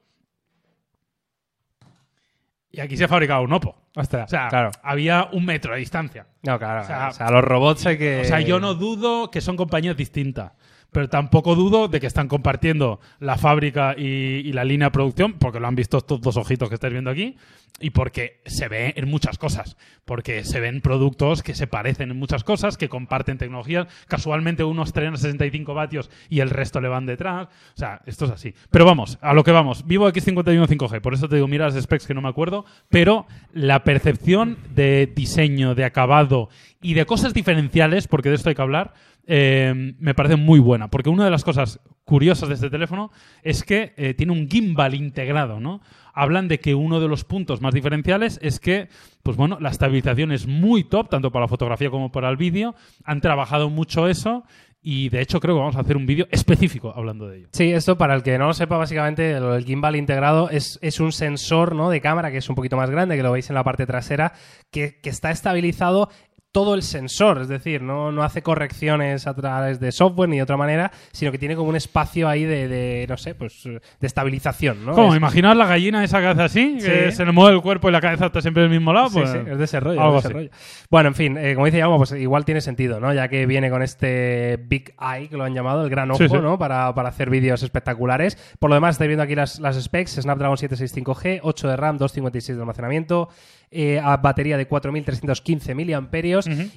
y 2.77 2.81
aquí 2.81 2.97
se 2.97 3.09
fabricaba 3.09 3.41
un 3.41 3.53
Oppo. 3.53 3.77
Ostras, 3.97 4.27
O 4.27 4.31
sea, 4.31 4.49
claro. 4.49 4.70
había 4.83 5.29
un 5.33 5.45
metro 5.45 5.72
de 5.75 5.81
distancia. 5.81 6.27
No, 6.43 6.59
claro. 6.59 6.83
o 6.83 6.85
sea, 6.85 7.09
o 7.09 7.12
sea, 7.12 7.31
los 7.31 7.45
robots 7.45 7.87
hay 7.87 7.99
que... 7.99 8.20
O 8.20 8.25
sea, 8.25 8.41
yo 8.41 8.59
no 8.61 8.75
dudo 8.75 9.31
que 9.31 9.41
son 9.41 9.57
compañías 9.57 9.97
distintas, 9.97 10.53
pero 10.95 11.09
tampoco 11.09 11.57
dudo 11.57 11.88
de 11.88 11.99
que 11.99 12.07
están 12.07 12.28
compartiendo 12.28 13.01
la 13.18 13.36
fábrica 13.36 13.97
y, 13.99 14.53
la 14.53 14.62
línea 14.62 14.86
de 14.86 14.92
producción, 14.92 15.32
porque 15.32 15.59
lo 15.59 15.66
han 15.66 15.74
visto 15.74 15.99
estos 15.99 16.20
dos 16.20 16.36
ojitos 16.36 16.68
que 16.68 16.76
estáis 16.76 16.92
viendo 16.92 17.11
aquí, 17.11 17.36
y 17.80 17.90
porque 17.90 18.40
se 18.47 18.68
ve 18.68 18.95
en 18.97 19.11
muchas 19.11 19.36
cosas, 19.36 19.76
porque 20.05 20.45
se 20.45 20.61
ven 20.61 20.80
productos 20.80 21.42
que 21.42 21.57
se 21.57 21.66
parecen 21.66 22.12
en 22.12 22.16
muchas 22.16 22.45
cosas, 22.45 22.78
que 22.78 22.88
comparten 22.88 23.38
tecnologías, 23.38 23.88
casualmente 24.07 24.62
unos 24.62 24.92
traen 24.92 25.14
a 25.14 25.16
65 25.16 25.74
vatios 25.74 26.11
y 26.28 26.38
el 26.38 26.51
resto 26.51 26.80
le 26.80 26.86
van 26.86 27.07
detrás, 27.07 27.49
o 27.49 27.76
sea, 27.76 28.01
esto 28.07 28.26
es 28.26 28.30
así. 28.30 28.55
Pero 28.70 28.84
vamos, 28.84 29.18
a 29.20 29.34
lo 29.34 29.42
que 29.42 29.51
vamos, 29.51 29.84
vivo 29.88 30.09
X51 30.09 30.68
5G, 30.68 31.01
por 31.01 31.14
eso 31.14 31.28
te 31.28 31.34
digo, 31.34 31.49
mira 31.49 31.66
las 31.66 31.82
specs 31.82 32.07
que 32.07 32.14
no 32.14 32.22
me 32.22 32.28
acuerdo, 32.28 32.64
pero 32.88 33.26
la 33.53 33.82
percepción 33.82 34.59
de 34.72 35.12
diseño, 35.12 35.74
de 35.74 35.84
acabado 35.84 36.51
y 36.80 36.95
de 36.95 37.05
cosas 37.05 37.34
diferenciales, 37.34 38.07
porque 38.07 38.28
de 38.28 38.36
esto 38.36 38.51
hay 38.51 38.55
que 38.55 38.62
hablar, 38.62 38.95
eh, 39.27 39.95
me 39.99 40.14
parece 40.14 40.37
muy 40.37 40.61
buena. 40.61 40.89
Porque 40.89 41.11
una 41.11 41.25
de 41.25 41.31
las 41.31 41.45
cosas 41.45 41.81
curiosas 42.05 42.49
de 42.49 42.55
este 42.57 42.70
teléfono 42.70 43.11
es 43.43 43.62
que 43.62 43.95
eh, 43.97 44.14
tiene 44.14 44.33
un 44.33 44.49
gimbal 44.49 44.95
integrado, 44.95 45.61
¿no? 45.61 45.81
hablan 46.14 46.49
de 46.49 46.61
que 46.61 46.75
uno 46.75 47.01
de 47.01 47.09
los 47.09 47.25
puntos 47.25 47.61
más 47.61 47.75
diferenciales 47.75 48.39
es 48.41 48.61
que, 48.61 48.89
pues 49.22 49.37
bueno, 49.37 49.59
la 49.61 49.70
estabilización 49.70 50.33
es 50.33 50.47
muy 50.47 50.85
top, 50.85 51.11
tanto 51.11 51.31
para 51.31 51.45
la 51.45 51.49
fotografía 51.49 51.91
como 51.91 52.11
para 52.11 52.31
el 52.31 52.37
vídeo. 52.37 52.75
Han 53.05 53.20
trabajado 53.20 53.68
mucho 53.68 54.09
eso 54.09 54.45
y 54.81 55.09
de 55.09 55.20
hecho 55.20 55.41
creo 55.41 55.57
que 55.57 55.61
vamos 55.61 55.77
a 55.77 55.81
hacer 55.81 55.97
un 55.97 56.07
vídeo 56.07 56.27
específico 56.31 56.93
hablando 56.95 57.27
de 57.27 57.39
ello. 57.39 57.49
Sí, 57.53 57.72
esto 57.72 57.99
para 57.99 58.14
el 58.14 58.22
que 58.22 58.39
no 58.39 58.47
lo 58.47 58.55
sepa, 58.55 58.77
básicamente 58.77 59.33
el 59.33 59.64
gimbal 59.64 59.97
integrado 59.97 60.51
es, 60.51 60.79
es 60.83 61.01
un 61.01 61.11
sensor 61.11 61.75
¿no? 61.75 61.91
de 61.91 62.01
cámara 62.01 62.31
que 62.31 62.39
es 62.39 62.49
un 62.49 62.55
poquito 62.55 62.77
más 62.77 62.91
grande, 62.91 63.16
que 63.16 63.22
lo 63.22 63.33
veis 63.33 63.51
en 63.51 63.55
la 63.55 63.64
parte 63.64 63.87
trasera, 63.87 64.33
que, 64.70 65.01
que 65.01 65.11
está 65.11 65.31
estabilizado 65.31 66.11
todo 66.55 66.74
el 66.76 66.82
sensor, 66.84 67.40
es 67.42 67.48
decir, 67.48 67.82
no, 67.82 68.12
no 68.12 68.22
hace 68.22 68.40
correcciones 68.40 69.26
a 69.26 69.34
través 69.34 69.80
de 69.80 69.90
software 69.90 70.28
ni 70.28 70.36
de 70.36 70.44
otra 70.44 70.57
manera, 70.57 70.92
sino 71.11 71.32
que 71.32 71.38
tiene 71.38 71.57
como 71.57 71.68
un 71.68 71.74
espacio 71.74 72.28
ahí 72.28 72.44
de, 72.44 72.68
de, 72.68 73.07
no 73.09 73.16
sé, 73.16 73.34
pues 73.34 73.64
de 73.64 73.80
estabilización, 74.07 74.86
¿no? 74.86 74.92
¿Cómo? 74.92 75.11
Es- 75.11 75.16
Imaginaos 75.16 75.57
la 75.57 75.66
gallina 75.66 76.05
esa 76.05 76.20
que 76.20 76.26
hace 76.28 76.42
así, 76.42 76.78
que 76.78 77.11
Sí. 77.11 77.16
se 77.16 77.24
le 77.24 77.32
mueve 77.32 77.57
el 77.57 77.61
cuerpo 77.61 77.88
y 77.88 77.92
la 77.92 78.00
cabeza 78.00 78.26
está 78.26 78.40
siempre 78.40 78.62
del 78.62 78.70
mismo 78.70 78.92
lado. 78.92 79.09
Sí, 79.09 79.18
Pues, 79.18 79.30
sí, 79.32 79.38
es 79.50 79.59
de 79.59 79.64
ese 79.64 79.80
rollo. 79.80 80.00
algo 80.00 80.18
es 80.18 80.22
de 80.22 80.28
ese 80.28 80.38
así. 80.38 80.46
rollo. 80.46 80.50
Bueno, 80.90 81.09
en 81.09 81.14
fin, 81.16 81.36
eh, 81.38 81.55
como 81.55 81.66
dice 81.66 81.80
Jaume, 81.80 81.96
pues 81.98 82.12
igual 82.12 82.44
tiene 82.44 82.61
sentido, 82.61 83.00
¿no? 83.00 83.12
Ya 83.12 83.26
que 83.26 83.46
viene 83.46 83.68
con 83.68 83.82
este 83.82 84.57
Big 84.64 84.94
Eye, 85.00 85.28
que 85.28 85.36
lo 85.36 85.42
han 85.42 85.55
llamado, 85.55 85.82
el 85.82 85.90
gran 85.90 86.09
ojo, 86.12 86.18
Sí, 86.22 86.28
sí. 86.28 86.36
¿no? 86.40 86.57
Para, 86.57 86.94
para 86.94 87.09
hacer 87.09 87.30
vídeos 87.30 87.64
espectaculares. 87.64 88.38
Por 88.61 88.70
lo 88.70 88.74
demás, 88.76 88.94
estáis 88.94 89.09
viendo 89.09 89.24
aquí 89.24 89.34
las, 89.34 89.59
las 89.59 89.74
specs: 89.82 90.20
Snapdragon 90.22 90.57
765G, 90.57 91.40
8 91.42 91.68
de 91.68 91.76
RAM, 91.76 91.98
256 91.98 92.57
de 92.57 92.62
almacenamiento, 92.62 93.28
eh, 93.72 93.98
a 94.00 94.18
batería 94.18 94.57
de 94.57 94.68
4.315 94.68 95.74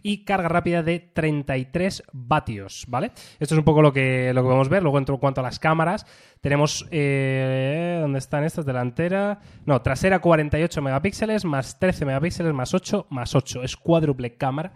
y 0.03 0.23
carga 0.23 0.49
rápida 0.49 0.83
de 0.83 0.99
33 0.99 2.03
vatios, 2.13 2.85
¿vale? 2.87 3.11
Esto 3.39 3.55
es 3.55 3.57
un 3.59 3.63
poco 3.63 3.81
lo 3.81 3.93
que, 3.93 4.31
lo 4.33 4.41
que 4.41 4.45
podemos 4.45 4.69
ver. 4.69 4.83
Luego, 4.83 4.97
en 4.97 5.05
cuanto 5.05 5.41
a 5.41 5.43
las 5.43 5.59
cámaras, 5.59 6.05
tenemos. 6.41 6.85
Eh, 6.91 7.97
¿Dónde 8.01 8.19
están 8.19 8.43
estas? 8.43 8.65
Delantera. 8.65 9.39
No, 9.65 9.81
trasera 9.81 10.19
48 10.19 10.81
megapíxeles, 10.81 11.45
más 11.45 11.79
13 11.79 12.05
megapíxeles, 12.05 12.53
más 12.53 12.73
8, 12.73 13.07
más 13.09 13.35
8. 13.35 13.63
Es 13.63 13.75
cuádruple 13.75 14.35
cámara. 14.35 14.71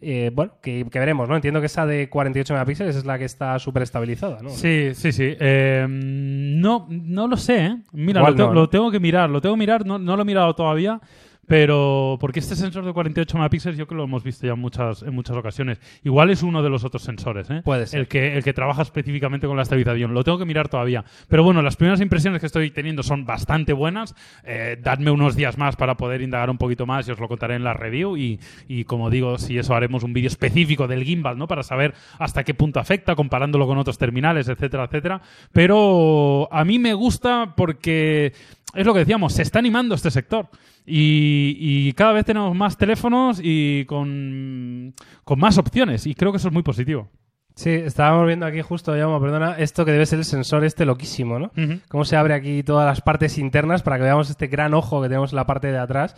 Eh, 0.00 0.30
bueno, 0.34 0.52
que, 0.62 0.86
que 0.90 0.98
veremos, 0.98 1.28
¿no? 1.28 1.36
Entiendo 1.36 1.60
que 1.60 1.66
esa 1.66 1.86
de 1.86 2.08
48 2.08 2.52
megapíxeles 2.54 2.96
es 2.96 3.04
la 3.04 3.18
que 3.18 3.24
está 3.24 3.58
súper 3.58 3.82
estabilizada, 3.82 4.38
¿no? 4.42 4.50
Sí, 4.50 4.90
sí, 4.94 5.12
sí. 5.12 5.34
Eh, 5.38 5.86
no, 5.88 6.86
no 6.90 7.26
lo 7.28 7.36
sé, 7.36 7.66
¿eh? 7.66 7.76
Mira, 7.92 8.20
lo, 8.20 8.26
tengo- 8.34 8.48
no, 8.48 8.54
¿no? 8.54 8.60
lo 8.60 8.68
tengo 8.68 8.90
que 8.90 9.00
mirar, 9.00 9.30
lo 9.30 9.40
tengo 9.40 9.54
que 9.54 9.58
mirar, 9.60 9.86
no, 9.86 9.98
no 9.98 10.16
lo 10.16 10.22
he 10.22 10.26
mirado 10.26 10.54
todavía, 10.54 11.00
pero 11.48 12.18
porque 12.20 12.40
este 12.40 12.54
sensor 12.54 12.84
de 12.84 12.92
48 12.92 13.38
megapíxeles 13.38 13.78
yo 13.78 13.86
creo 13.86 13.96
que 13.96 14.00
lo 14.00 14.04
hemos 14.04 14.22
visto 14.22 14.46
ya 14.46 14.52
en 14.52 14.60
muchas, 14.60 15.02
en 15.02 15.14
muchas 15.14 15.36
ocasiones. 15.36 15.80
Igual 16.04 16.28
es 16.30 16.42
uno 16.42 16.62
de 16.62 16.68
los 16.68 16.84
otros 16.84 17.02
sensores, 17.02 17.48
¿eh? 17.50 17.62
Puede 17.64 17.86
ser. 17.86 18.00
El 18.00 18.08
que, 18.08 18.36
el 18.36 18.44
que 18.44 18.52
trabaja 18.52 18.82
específicamente 18.82 19.46
con 19.46 19.56
la 19.56 19.62
estabilización. 19.62 20.12
Lo 20.12 20.22
tengo 20.22 20.38
que 20.38 20.44
mirar 20.44 20.68
todavía. 20.68 21.04
Pero 21.26 21.42
bueno, 21.42 21.62
las 21.62 21.76
primeras 21.76 22.02
impresiones 22.02 22.40
que 22.40 22.46
estoy 22.46 22.70
teniendo 22.70 23.02
son 23.02 23.24
bastante 23.24 23.72
buenas. 23.72 24.14
Eh, 24.44 24.78
dadme 24.82 25.10
unos 25.10 25.36
días 25.36 25.56
más 25.56 25.76
para 25.76 25.96
poder 25.96 26.20
indagar 26.20 26.50
un 26.50 26.58
poquito 26.58 26.84
más 26.84 27.08
y 27.08 27.12
os 27.12 27.18
lo 27.18 27.28
contaré 27.28 27.54
en 27.54 27.64
la 27.64 27.72
review. 27.72 28.18
Y, 28.18 28.38
y 28.68 28.84
como 28.84 29.08
digo, 29.08 29.38
si 29.38 29.56
eso 29.56 29.74
haremos 29.74 30.04
un 30.04 30.12
vídeo 30.12 30.28
específico 30.28 30.86
del 30.86 31.02
gimbal, 31.02 31.38
¿no? 31.38 31.48
Para 31.48 31.62
saber 31.62 31.94
hasta 32.18 32.44
qué 32.44 32.52
punto 32.52 32.78
afecta, 32.78 33.16
comparándolo 33.16 33.66
con 33.66 33.78
otros 33.78 33.96
terminales, 33.96 34.48
etcétera, 34.48 34.84
etcétera. 34.84 35.22
Pero 35.52 36.52
a 36.52 36.64
mí 36.66 36.78
me 36.78 36.92
gusta 36.92 37.54
porque 37.56 38.34
es 38.74 38.86
lo 38.86 38.92
que 38.92 39.00
decíamos, 39.00 39.32
se 39.32 39.42
está 39.42 39.58
animando 39.58 39.94
este 39.94 40.10
sector. 40.10 40.48
Y, 40.84 41.56
y 41.58 41.92
cada 41.94 42.12
vez 42.12 42.24
tenemos 42.24 42.54
más 42.54 42.76
teléfonos 42.76 43.40
y 43.42 43.84
con, 43.86 44.94
con 45.24 45.38
más 45.38 45.58
opciones. 45.58 46.06
Y 46.06 46.14
creo 46.14 46.32
que 46.32 46.38
eso 46.38 46.48
es 46.48 46.54
muy 46.54 46.62
positivo. 46.62 47.10
Sí, 47.54 47.70
estábamos 47.70 48.24
viendo 48.24 48.46
aquí 48.46 48.62
justo, 48.62 48.92
Jaume, 48.92 49.18
perdona, 49.18 49.58
esto 49.58 49.84
que 49.84 49.90
debe 49.90 50.06
ser 50.06 50.20
el 50.20 50.24
sensor 50.24 50.64
este 50.64 50.84
loquísimo, 50.84 51.40
¿no? 51.40 51.50
Cómo 51.88 52.04
se 52.04 52.16
abre 52.16 52.34
aquí 52.34 52.62
todas 52.62 52.86
las 52.86 53.00
partes 53.00 53.36
internas 53.36 53.82
para 53.82 53.96
que 53.96 54.04
veamos 54.04 54.30
este 54.30 54.46
gran 54.46 54.74
ojo 54.74 55.02
que 55.02 55.08
tenemos 55.08 55.32
en 55.32 55.36
la 55.36 55.46
parte 55.46 55.72
de 55.72 55.78
atrás. 55.78 56.14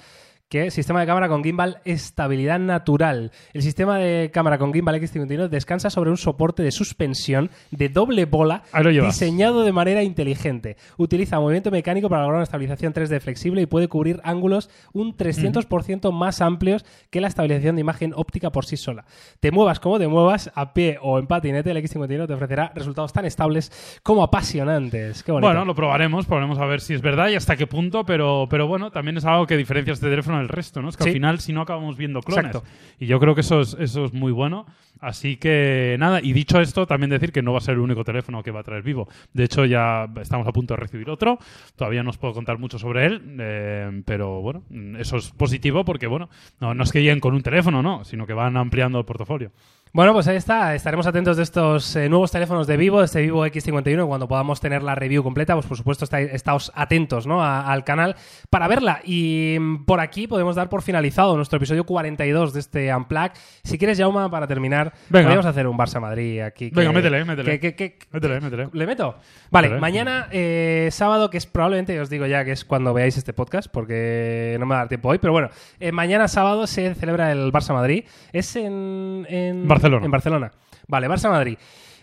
Que 0.51 0.73
sistema 0.73 0.99
de 0.99 1.07
cámara 1.07 1.29
con 1.29 1.45
gimbal 1.45 1.79
estabilidad 1.85 2.59
natural. 2.59 3.31
El 3.53 3.63
sistema 3.63 3.99
de 3.99 4.33
cámara 4.33 4.59
con 4.59 4.75
gimbal 4.75 4.97
X51 4.97 5.49
descansa 5.49 5.91
sobre 5.91 6.11
un 6.11 6.17
soporte 6.17 6.65
de 6.65 6.73
suspensión 6.73 7.51
de 7.71 7.89
doble 7.89 8.25
bola 8.25 8.65
diseñado 8.83 9.63
de 9.63 9.71
manera 9.71 10.03
inteligente. 10.03 10.77
Utiliza 10.97 11.39
movimiento 11.39 11.71
mecánico 11.71 12.09
para 12.09 12.23
lograr 12.23 12.39
una 12.39 12.43
estabilización 12.43 12.93
3D 12.93 13.21
flexible 13.21 13.63
y 13.63 13.67
puede 13.67 13.87
cubrir 13.87 14.21
ángulos 14.25 14.71
un 14.93 15.17
300% 15.17 16.11
más 16.11 16.41
amplios 16.41 16.85
que 17.11 17.21
la 17.21 17.29
estabilización 17.29 17.77
de 17.77 17.83
imagen 17.83 18.13
óptica 18.17 18.51
por 18.51 18.67
sí 18.67 18.77
sola. 18.77 19.05
Te 19.39 19.53
muevas 19.53 19.79
como 19.79 20.01
te 20.01 20.09
muevas, 20.09 20.51
a 20.57 20.75
pie 20.75 20.99
o 21.01 21.21
en 21.21 21.29
patinete, 21.29 21.71
el 21.71 21.77
X51 21.77 22.27
te 22.27 22.35
ofrecerá 22.35 22.73
resultados 22.75 23.13
tan 23.13 23.25
estables 23.25 24.01
como 24.03 24.25
apasionantes. 24.25 25.23
Qué. 25.23 25.31
Bueno, 25.31 25.65
lo 25.65 25.77
probaremos, 25.77 26.27
probaremos 26.27 26.59
a 26.59 26.67
ver 26.67 26.81
si 26.81 26.95
es 26.95 27.03
verdad 27.03 27.29
y 27.29 27.37
hasta 27.37 27.55
qué 27.55 27.69
punto, 27.69 28.05
pero, 28.05 28.49
pero 28.51 28.67
bueno, 28.67 28.91
también 28.91 29.17
es 29.17 29.25
algo 29.25 29.47
que 29.47 29.57
diferencia 29.57 29.93
este 29.93 30.11
teléfono 30.11 30.39
del 30.41 30.49
resto, 30.49 30.82
¿no? 30.82 30.88
Es 30.88 30.97
que 30.97 31.05
Sí. 31.05 31.09
al 31.11 31.14
final, 31.14 31.41
si 31.41 31.53
no, 31.53 31.62
acabamos 31.62 31.97
viendo 31.97 32.20
clones. 32.20 32.47
Exacto. 32.47 32.68
Y 32.99 33.07
yo 33.07 33.18
creo 33.20 33.34
que 33.34 33.41
eso 33.43 33.61
es, 33.61 33.76
eso 33.78 34.05
es 34.05 34.12
muy 34.12 34.32
bueno. 34.32 34.66
Así 35.01 35.36
que 35.38 35.97
nada, 35.99 36.20
y 36.22 36.34
dicho 36.34 36.61
esto, 36.61 36.86
también 36.86 37.09
decir 37.09 37.32
que 37.32 37.41
no 37.41 37.53
va 37.53 37.59
a 37.59 37.62
ser 37.62 37.74
el 37.74 37.80
único 37.80 38.05
teléfono 38.05 38.43
que 38.43 38.51
va 38.51 38.61
a 38.61 38.62
traer 38.64 38.82
vivo. 38.82 39.09
De 39.32 39.45
hecho, 39.45 39.64
ya 39.64 40.07
estamos 40.20 40.47
a 40.47 40.53
punto 40.53 40.74
de 40.74 40.80
recibir 40.80 41.09
otro. 41.09 41.38
Todavía 41.76 42.03
no 42.03 42.11
os 42.11 42.18
puedo 42.18 42.34
contar 42.34 42.59
mucho 42.59 42.78
sobre 42.78 43.07
él, 43.07 43.36
eh, 43.41 44.03
pero 44.05 44.43
bueno, 44.43 44.62
eso 44.99 45.16
es 45.16 45.30
positivo 45.30 45.84
porque, 45.86 46.07
bueno, 46.07 46.28
no, 46.61 46.74
no 46.74 46.82
es 46.84 46.93
que 46.93 47.01
lleguen 47.03 47.20
con 47.20 47.32
un 47.34 47.43
teléfono, 47.43 47.82
no, 47.82 48.05
sino 48.05 48.26
que 48.26 48.34
van 48.34 48.59
ampliando 48.59 48.99
el 48.99 49.07
portafolio. 49.07 49.53
Bueno, 49.93 50.12
pues 50.12 50.28
ahí 50.28 50.36
está. 50.36 50.72
Estaremos 50.76 51.09
atentos 51.09 51.36
de 51.36 51.43
estos 51.43 51.97
eh, 51.97 52.09
nuevos 52.09 52.30
teléfonos 52.30 52.68
de 52.68 52.76
Vivo, 52.76 53.01
de 53.01 53.07
este 53.07 53.22
Vivo 53.22 53.45
X51. 53.45 54.07
Cuando 54.07 54.28
podamos 54.28 54.61
tener 54.61 54.84
la 54.84 54.95
review 54.95 55.24
completa, 55.24 55.55
pues 55.55 55.66
por 55.66 55.76
supuesto 55.76 56.05
estáis, 56.05 56.32
estáos 56.32 56.70
atentos 56.76 57.26
¿no? 57.26 57.43
a- 57.43 57.62
al 57.72 57.82
canal 57.82 58.14
para 58.51 58.68
verla. 58.68 59.01
Y 59.03 59.57
mm, 59.59 59.84
por 59.86 59.99
aquí 59.99 60.28
podemos 60.28 60.55
dar 60.55 60.68
por 60.68 60.82
finalizado 60.82 61.34
nuestro 61.34 61.57
episodio 61.57 61.82
42 61.84 62.53
de 62.53 62.61
este 62.61 62.95
Unplug. 62.95 63.32
Si 63.64 63.78
quieres, 63.78 63.99
Jauma, 63.99 64.30
para 64.30 64.47
terminar, 64.47 64.93
podríamos 65.24 65.47
hacer 65.47 65.66
un 65.66 65.76
Barça-Madrid 65.76 66.41
aquí. 66.43 66.70
que- 66.70 66.76
Venga, 66.76 66.93
métele, 66.93 67.24
métele. 67.24 67.59
que- 67.59 67.74
que- 67.74 67.99
Métele, 68.12 68.41
métele. 68.41 68.68
¿Le 68.72 68.86
meto? 68.86 69.16
Vale, 69.51 69.66
Métele. 69.70 69.80
mañana, 69.80 70.28
eh, 70.30 70.88
sábado, 70.93 71.30
que 71.30 71.38
es 71.38 71.47
probablemente, 71.47 71.99
os 72.01 72.09
digo 72.09 72.26
ya 72.26 72.45
que 72.45 72.53
es 72.53 72.64
cuando 72.64 72.95
veáis 72.95 73.16
este 73.16 73.32
podcast, 73.32 73.68
porque 73.68 74.57
no 74.61 74.66
me 74.66 74.70
va 74.70 74.76
a 74.76 74.82
dar 74.82 74.88
tiempo 74.88 75.09
hoy, 75.09 75.18
pero 75.18 75.32
bueno, 75.32 75.49
eh, 75.80 75.91
mañana 75.91 76.28
sábado 76.28 76.68
se 76.68 76.95
celebra 76.95 77.32
el 77.32 77.51
Barça-Madrid. 77.51 78.05
Es 78.32 78.55
en, 78.55 79.26
en 79.28 79.66
Barcelona. 79.81 80.05
En 80.05 80.11
Barcelona. 80.11 80.51
Vale, 80.89 81.09
Barça-Madrid. 81.09 81.57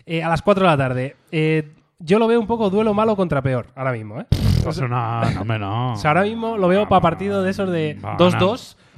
Eh, 0.06 0.22
a 0.22 0.28
las 0.28 0.42
4 0.42 0.64
de 0.64 0.70
la 0.70 0.76
tarde. 0.76 1.16
Eh, 1.30 1.70
yo 1.98 2.18
lo 2.18 2.26
veo 2.28 2.40
un 2.40 2.46
poco 2.46 2.70
duelo 2.70 2.94
malo 2.94 3.16
contra 3.16 3.42
peor, 3.42 3.66
ahora 3.74 3.92
mismo, 3.92 4.20
¿eh? 4.20 4.26
Una- 4.84 5.22
no, 5.34 5.40
hombre, 5.42 5.58
no. 5.58 5.92
O 5.92 5.96
sea, 5.96 6.10
ahora 6.10 6.22
mismo 6.22 6.56
lo 6.56 6.68
veo 6.68 6.88
para 6.88 7.00
partido 7.00 7.42
de 7.42 7.50
esos 7.50 7.70
de 7.70 7.98
Va 8.04 8.14
a 8.14 8.16
2-2. 8.16 8.30
ganar- 8.32 8.48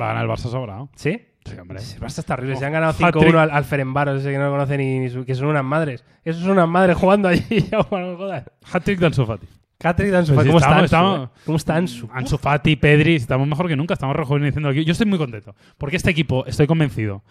Va 0.01 0.05
a 0.05 0.09
ganar 0.09 0.25
el 0.25 0.31
Barça 0.31 0.51
sobrado. 0.51 0.89
¿Sí? 0.95 1.21
Sí, 1.45 1.59
hombre. 1.59 1.79
El 1.79 2.01
Barça 2.01 2.19
está 2.19 2.35
horrible. 2.35 2.57
Se 2.57 2.67
han 2.67 2.73
ganado 2.73 2.93
Hat-trick. 2.93 3.15
5-1 3.33 3.39
al, 3.39 3.51
al 3.51 3.65
Ferenbaros, 3.65 4.21
ese 4.21 4.31
que 4.31 4.39
no 4.39 4.45
lo 4.47 4.51
conoce 4.53 4.77
ni, 4.77 4.99
ni 4.99 5.09
su- 5.11 5.25
que 5.25 5.35
son 5.35 5.49
unas 5.49 5.65
madres. 5.65 6.05
Esos 6.25 6.43
son 6.43 6.53
unas 6.53 6.69
madres 6.69 6.97
jugando 6.97 7.29
allí, 7.29 7.45
no. 7.73 7.87
Hat-trick 8.73 8.99
de 8.99 9.07
Ansu 9.07 9.27
Fati. 9.27 9.47
Catri 9.79 10.11
de 10.11 10.19
Ansu 10.19 10.35
Pues 10.35 10.47
Fati. 10.47 10.49
¿Cómo 10.49 10.59
está 10.59 10.73
Ansu? 10.75 10.85
estamos- 10.85 11.29
eh? 11.29 11.31
¿Cómo 11.47 11.57
está 11.57 11.77
Ansu? 11.77 12.09
Ansu 12.13 12.37
Fati, 12.39 12.77
Pedri, 12.77 13.15
estamos 13.17 13.49
mejor 13.49 13.67
que 13.69 13.77
nunca, 13.77 13.95
estamos 13.95 14.15
rejuveneciendo 14.15 14.69
aquí. 14.69 14.85
Yo 14.85 14.93
estoy 14.93 15.07
muy 15.07 15.19
contento, 15.19 15.55
porque 15.79 15.97
este 15.97 16.11
equipo, 16.11 16.45
estoy 16.47 16.67
convencido 16.67 17.23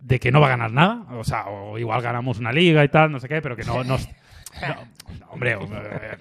de 0.00 0.18
que 0.18 0.32
no 0.32 0.40
va 0.40 0.46
a 0.46 0.50
ganar 0.50 0.72
nada, 0.72 1.04
o 1.12 1.24
sea, 1.24 1.46
o 1.46 1.78
igual 1.78 2.00
ganamos 2.02 2.38
una 2.38 2.52
liga 2.52 2.82
y 2.84 2.88
tal, 2.88 3.12
no 3.12 3.20
sé 3.20 3.28
qué, 3.28 3.40
pero 3.42 3.56
que 3.56 3.64
no... 3.64 3.84
no, 3.84 3.96
no, 3.96 3.98
no, 5.20 5.26
hombre, 5.30 5.52
eh, 5.52 6.16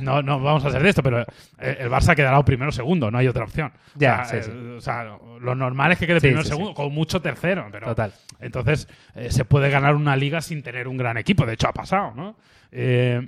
no, 0.00 0.22
no 0.22 0.40
vamos 0.40 0.64
a 0.64 0.68
hacer 0.68 0.82
de 0.82 0.88
esto, 0.88 1.02
pero 1.02 1.20
eh, 1.22 1.76
el 1.80 1.88
Barça 1.90 2.14
quedará 2.16 2.38
o 2.38 2.44
primero 2.44 2.70
o 2.70 2.72
segundo, 2.72 3.10
no 3.10 3.18
hay 3.18 3.28
otra 3.28 3.44
opción. 3.44 3.72
Ya, 3.94 4.22
o 4.22 4.28
sea, 4.28 4.42
sí, 4.42 4.50
sí. 4.50 4.56
eh, 4.56 4.74
o 4.78 4.80
sea, 4.80 5.04
lo 5.40 5.54
normal 5.54 5.92
es 5.92 5.98
que 5.98 6.06
quede 6.06 6.18
Sí, 6.20 6.26
primero 6.28 6.40
o 6.40 6.44
sí, 6.44 6.48
sí. 6.48 6.54
segundo, 6.56 6.74
con 6.74 6.92
mucho 6.92 7.20
tercero, 7.20 7.68
pero 7.70 7.86
Total. 7.86 8.12
entonces 8.40 8.88
eh, 9.14 9.30
se 9.30 9.44
puede 9.44 9.70
ganar 9.70 9.94
una 9.94 10.16
liga 10.16 10.40
sin 10.40 10.62
tener 10.62 10.88
un 10.88 10.96
gran 10.96 11.16
equipo, 11.16 11.46
de 11.46 11.54
hecho 11.54 11.68
ha 11.68 11.72
pasado, 11.72 12.12
¿no? 12.14 12.36
Eh, 12.72 13.20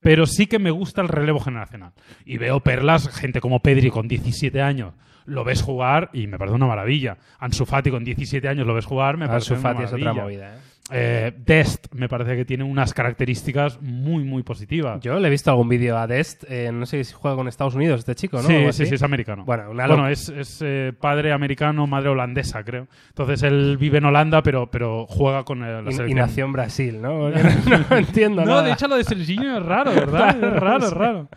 pero 0.00 0.26
sí 0.26 0.46
que 0.46 0.58
me 0.58 0.70
gusta 0.70 1.00
el 1.00 1.08
relevo 1.08 1.40
generacional. 1.40 1.92
Y 2.24 2.38
veo 2.38 2.60
perlas, 2.60 3.08
gente 3.08 3.40
como 3.40 3.60
Pedri 3.60 3.90
con 3.90 4.06
17 4.06 4.60
años, 4.60 4.92
lo 5.26 5.44
ves 5.44 5.62
jugar 5.62 6.10
y 6.12 6.26
me 6.26 6.38
parece 6.38 6.54
una 6.56 6.66
maravilla. 6.66 7.18
Ansu 7.38 7.66
Fati 7.66 7.90
con 7.90 8.04
17 8.04 8.48
años 8.48 8.66
lo 8.66 8.74
ves 8.74 8.86
jugar, 8.86 9.16
me 9.16 9.26
parece 9.28 9.54
Ansu 9.54 9.54
una 9.54 9.62
Fati 9.74 9.82
es 9.84 9.92
otra 9.92 10.12
maravilla. 10.14 10.22
movida, 10.22 10.54
¿eh? 10.56 10.58
Eh, 10.92 11.32
Dest 11.44 11.86
me 11.94 12.08
parece 12.08 12.36
que 12.36 12.44
tiene 12.44 12.62
unas 12.64 12.94
características 12.94 13.80
muy, 13.82 14.22
muy 14.24 14.42
positivas. 14.44 15.00
Yo 15.00 15.18
le 15.18 15.26
he 15.26 15.30
visto 15.30 15.50
algún 15.50 15.68
vídeo 15.68 15.98
a 15.98 16.06
Dest, 16.06 16.44
eh, 16.48 16.70
no 16.72 16.86
sé 16.86 17.02
si 17.02 17.12
juega 17.12 17.36
con 17.36 17.48
Estados 17.48 17.74
Unidos 17.74 18.00
este 18.00 18.14
chico, 18.14 18.36
¿no? 18.36 18.44
Sí, 18.48 18.54
sí, 18.56 18.64
así. 18.66 18.86
sí, 18.86 18.94
es 18.94 19.02
americano. 19.02 19.44
Bueno, 19.44 20.08
es, 20.08 20.28
es, 20.28 20.60
eh, 20.64 20.92
padre 20.98 21.32
americano, 21.32 21.86
madre 21.86 22.10
holandesa, 22.10 22.62
creo. 22.62 22.86
Entonces 23.08 23.42
él 23.42 23.76
vive 23.78 23.98
en 23.98 24.04
Holanda, 24.04 24.42
pero, 24.42 24.70
pero 24.70 25.06
juega 25.06 25.44
con 25.44 25.60
la 25.60 25.80
Y, 25.82 25.88
y 25.88 25.92
selección. 25.92 26.18
nació 26.18 26.44
en 26.44 26.52
Brasil, 26.52 26.98
¿no? 27.02 27.30
No, 27.30 27.96
entiendo 27.96 28.42
No, 28.42 28.50
nada. 28.52 28.62
de 28.62 28.72
hecho 28.72 28.86
lo 28.86 28.96
de 28.96 29.04
Serginho 29.04 29.58
es 29.58 29.64
raro, 29.64 29.90
¿verdad? 29.92 30.36
Es 30.36 30.52
raro, 30.60 30.84
es 30.86 30.92
raro. 30.92 31.28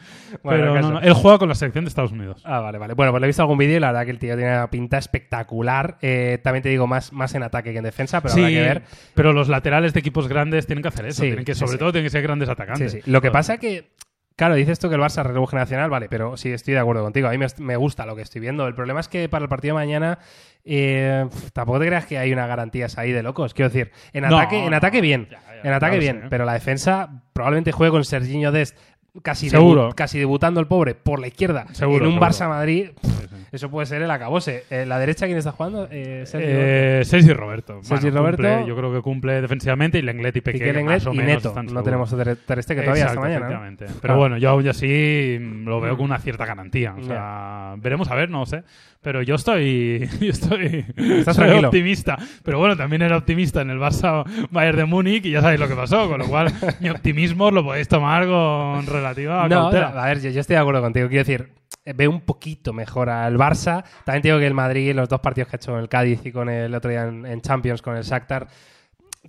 Bueno, 0.43 0.73
Pero 0.73 0.81
no, 0.81 0.91
no, 0.91 0.99
él 1.01 1.13
juega 1.13 1.39
con 1.39 1.49
la 1.49 1.55
selección 1.55 1.85
de 1.85 1.89
Estados 1.89 2.11
Unidos. 2.11 2.41
Ah, 2.45 2.59
vale, 2.59 2.77
vale. 2.77 2.93
Bueno, 2.93 3.11
pues 3.11 3.21
le 3.21 3.25
he 3.25 3.29
visto 3.29 3.41
algún 3.41 3.57
vídeo 3.57 3.77
y 3.77 3.79
la 3.79 3.87
verdad 3.87 4.05
que 4.05 4.11
el 4.11 4.19
tío 4.19 4.35
tiene 4.35 4.51
una 4.53 4.69
pinta 4.69 4.97
espectacular. 4.97 5.97
Eh, 6.01 6.39
también 6.43 6.61
te 6.63 6.69
digo, 6.69 6.85
más, 6.87 7.11
más 7.13 7.33
en 7.35 7.43
ataque 7.43 7.71
que 7.71 7.79
en 7.79 7.83
defensa, 7.83 8.21
pero 8.21 8.33
habrá 8.35 8.47
que 8.49 8.59
ver. 8.61 8.83
pero 9.15 9.33
los 9.39 9.49
laterales 9.49 9.93
de 9.93 9.99
equipos 9.99 10.27
grandes 10.27 10.65
tienen 10.67 10.81
que 10.81 10.89
hacer 10.89 11.05
eso. 11.05 11.21
Sí, 11.21 11.27
tienen 11.27 11.45
que, 11.45 11.55
sobre 11.55 11.73
sí. 11.73 11.77
todo, 11.77 11.91
tienen 11.91 12.05
que 12.05 12.11
ser 12.11 12.21
grandes 12.21 12.49
atacantes. 12.49 13.07
Lo 13.07 13.21
que 13.21 13.31
pasa 13.31 13.57
que 13.57 13.91
Claro, 14.39 14.55
dices 14.55 14.79
tú 14.79 14.87
que 14.87 14.95
el 14.95 15.01
Barça 15.01 15.21
relevo 15.21 15.47
generacional, 15.47 15.89
vale, 15.89 16.07
pero 16.07 16.37
sí 16.37 16.49
estoy 16.53 16.73
de 16.73 16.79
acuerdo 16.79 17.03
contigo. 17.03 17.27
A 17.27 17.31
mí 17.31 17.37
me, 17.37 17.47
me 17.57 17.75
gusta 17.75 18.05
lo 18.05 18.15
que 18.15 18.21
estoy 18.21 18.39
viendo. 18.39 18.65
El 18.67 18.73
problema 18.73 19.01
es 19.01 19.09
que 19.09 19.27
para 19.27 19.43
el 19.43 19.49
partido 19.49 19.75
de 19.75 19.81
mañana 19.81 20.17
eh, 20.63 21.27
tampoco 21.51 21.79
te 21.81 21.87
creas 21.87 22.05
que 22.05 22.17
hay 22.17 22.31
una 22.31 22.47
garantías 22.47 22.97
ahí 22.97 23.11
de 23.11 23.21
locos. 23.21 23.53
Quiero 23.53 23.67
decir, 23.67 23.91
en 24.13 24.23
No, 24.23 24.37
ataque, 24.39 24.65
en 24.65 24.73
ataque 24.73 25.01
bien, 25.01 25.27
Ya, 25.29 25.41
ya, 25.41 25.61
en 25.69 25.73
ataque 25.73 25.99
bien, 25.99 26.27
pero 26.29 26.45
la 26.45 26.53
defensa 26.53 27.21
probablemente 27.33 27.73
juegue 27.73 27.91
con 27.91 28.05
Serginho 28.05 28.53
Dest 28.53 28.77
casi, 29.21 29.49
debu- 29.49 29.93
casi 29.95 30.19
debutando 30.19 30.59
el 30.59 30.67
pobre 30.67 30.95
por 30.95 31.19
la 31.19 31.27
izquierda 31.27 31.65
Seguro, 31.73 32.05
en 32.05 32.13
un 32.13 32.19
seguro. 32.19 32.31
Barça 32.31 32.47
Madrid. 32.49 32.89
Sí, 33.01 33.09
sí. 33.29 33.35
Eso 33.51 33.69
puede 33.71 33.87
ser 33.87 34.01
el 34.03 34.11
acabose. 34.11 34.63
Eh, 34.69 34.85
la 34.85 34.99
derecha, 34.99 35.25
¿quién 35.25 35.37
está 35.37 35.51
jugando? 35.51 35.87
Eh, 35.89 36.23
Sergio 36.27 36.49
Eh, 36.51 37.01
Sergi 37.03 37.33
Roberto. 37.33 37.79
Sergi 37.83 38.03
Bueno, 38.11 38.17
Roberto. 38.19 38.43
cumple- 38.43 38.67
yo 38.67 38.75
creo 38.75 38.93
que 38.93 39.01
cumple 39.01 39.41
defensivamente 39.41 39.97
y 39.97 40.01
Lenglet 40.03 40.35
y 40.35 40.41
Piqué, 40.41 40.59
Piqué, 40.71 40.83
más 40.83 41.05
o 41.07 41.13
y 41.13 41.17
menos 41.17 41.35
Neto. 41.37 41.49
están 41.49 41.65
No 41.67 41.81
tenemos 41.81 42.13
a 42.13 42.17
Ter 42.17 42.35
Ter 42.35 42.61
Stegen 42.63 42.83
todavía 42.83 43.05
esta 43.05 43.13
Exacto, 43.13 43.21
mañana. 43.21 43.39
¿no? 43.39 43.45
efectivamente. 43.65 43.85
Pero 43.87 43.99
Claro. 44.01 44.17
bueno, 44.19 44.37
yo 44.37 44.49
aún 44.49 44.67
así 44.67 45.37
mm, 45.41 45.65
lo 45.67 45.81
veo 45.81 45.95
con 45.97 46.05
una 46.05 46.19
cierta 46.19 46.45
garantía. 46.45 46.93
O 46.99 47.03
sea, 47.03 47.73
veremos 47.79 48.09
a 48.11 48.15
ver, 48.15 48.29
no 48.29 48.45
sé. 48.45 48.63
Pero 49.01 49.21
yo 49.21 49.35
estoy, 49.35 50.09
yo 50.19 50.29
estoy 50.31 50.85
Estás 50.97 51.35
soy 51.35 51.45
tranquilo. 51.45 51.67
optimista. 51.69 52.17
Pero 52.43 52.59
bueno, 52.59 52.75
también 52.75 53.01
era 53.01 53.15
optimista 53.17 53.61
en 53.61 53.69
el 53.69 53.77
Barça 53.79 54.23
Bayern 54.51 54.77
de 54.77 54.85
Múnich 54.85 55.25
y 55.25 55.31
ya 55.31 55.41
sabéis 55.41 55.59
lo 55.59 55.67
que 55.69 55.75
pasó. 55.75 56.07
Con 56.09 56.19
lo 56.19 56.27
cual, 56.27 56.51
mi 56.81 56.89
optimismo 56.89 57.49
lo 57.51 57.63
podéis 57.63 57.87
tomar 57.87 58.25
con 58.27 58.85
relativa 58.85 59.43
No, 59.47 59.69
cautela. 59.71 59.87
a 59.89 60.05
ver, 60.07 60.21
yo, 60.21 60.29
yo 60.31 60.41
estoy 60.41 60.55
de 60.55 60.59
acuerdo 60.61 60.81
contigo. 60.81 61.07
Quiero 61.07 61.23
decir, 61.23 61.53
eh, 61.85 61.93
veo 61.93 62.09
un 62.11 62.21
poquito 62.21 62.73
mejor 62.73 63.09
al 63.09 63.37
Barça. 63.37 63.83
También 64.03 64.21
digo 64.21 64.39
que 64.39 64.47
el 64.47 64.53
Madrid, 64.53 64.93
los 64.93 65.07
dos 65.07 65.21
partidos 65.21 65.47
que 65.49 65.55
ha 65.55 65.59
hecho 65.59 65.71
con 65.71 65.79
el 65.79 65.87
Cádiz 65.87 66.25
y 66.25 66.31
con 66.33 66.49
el 66.49 66.75
otro 66.75 66.91
día 66.91 67.03
en, 67.03 67.25
en 67.25 67.41
Champions 67.41 67.81
con 67.81 67.95
el 67.95 68.03
Shakhtar, 68.03 68.47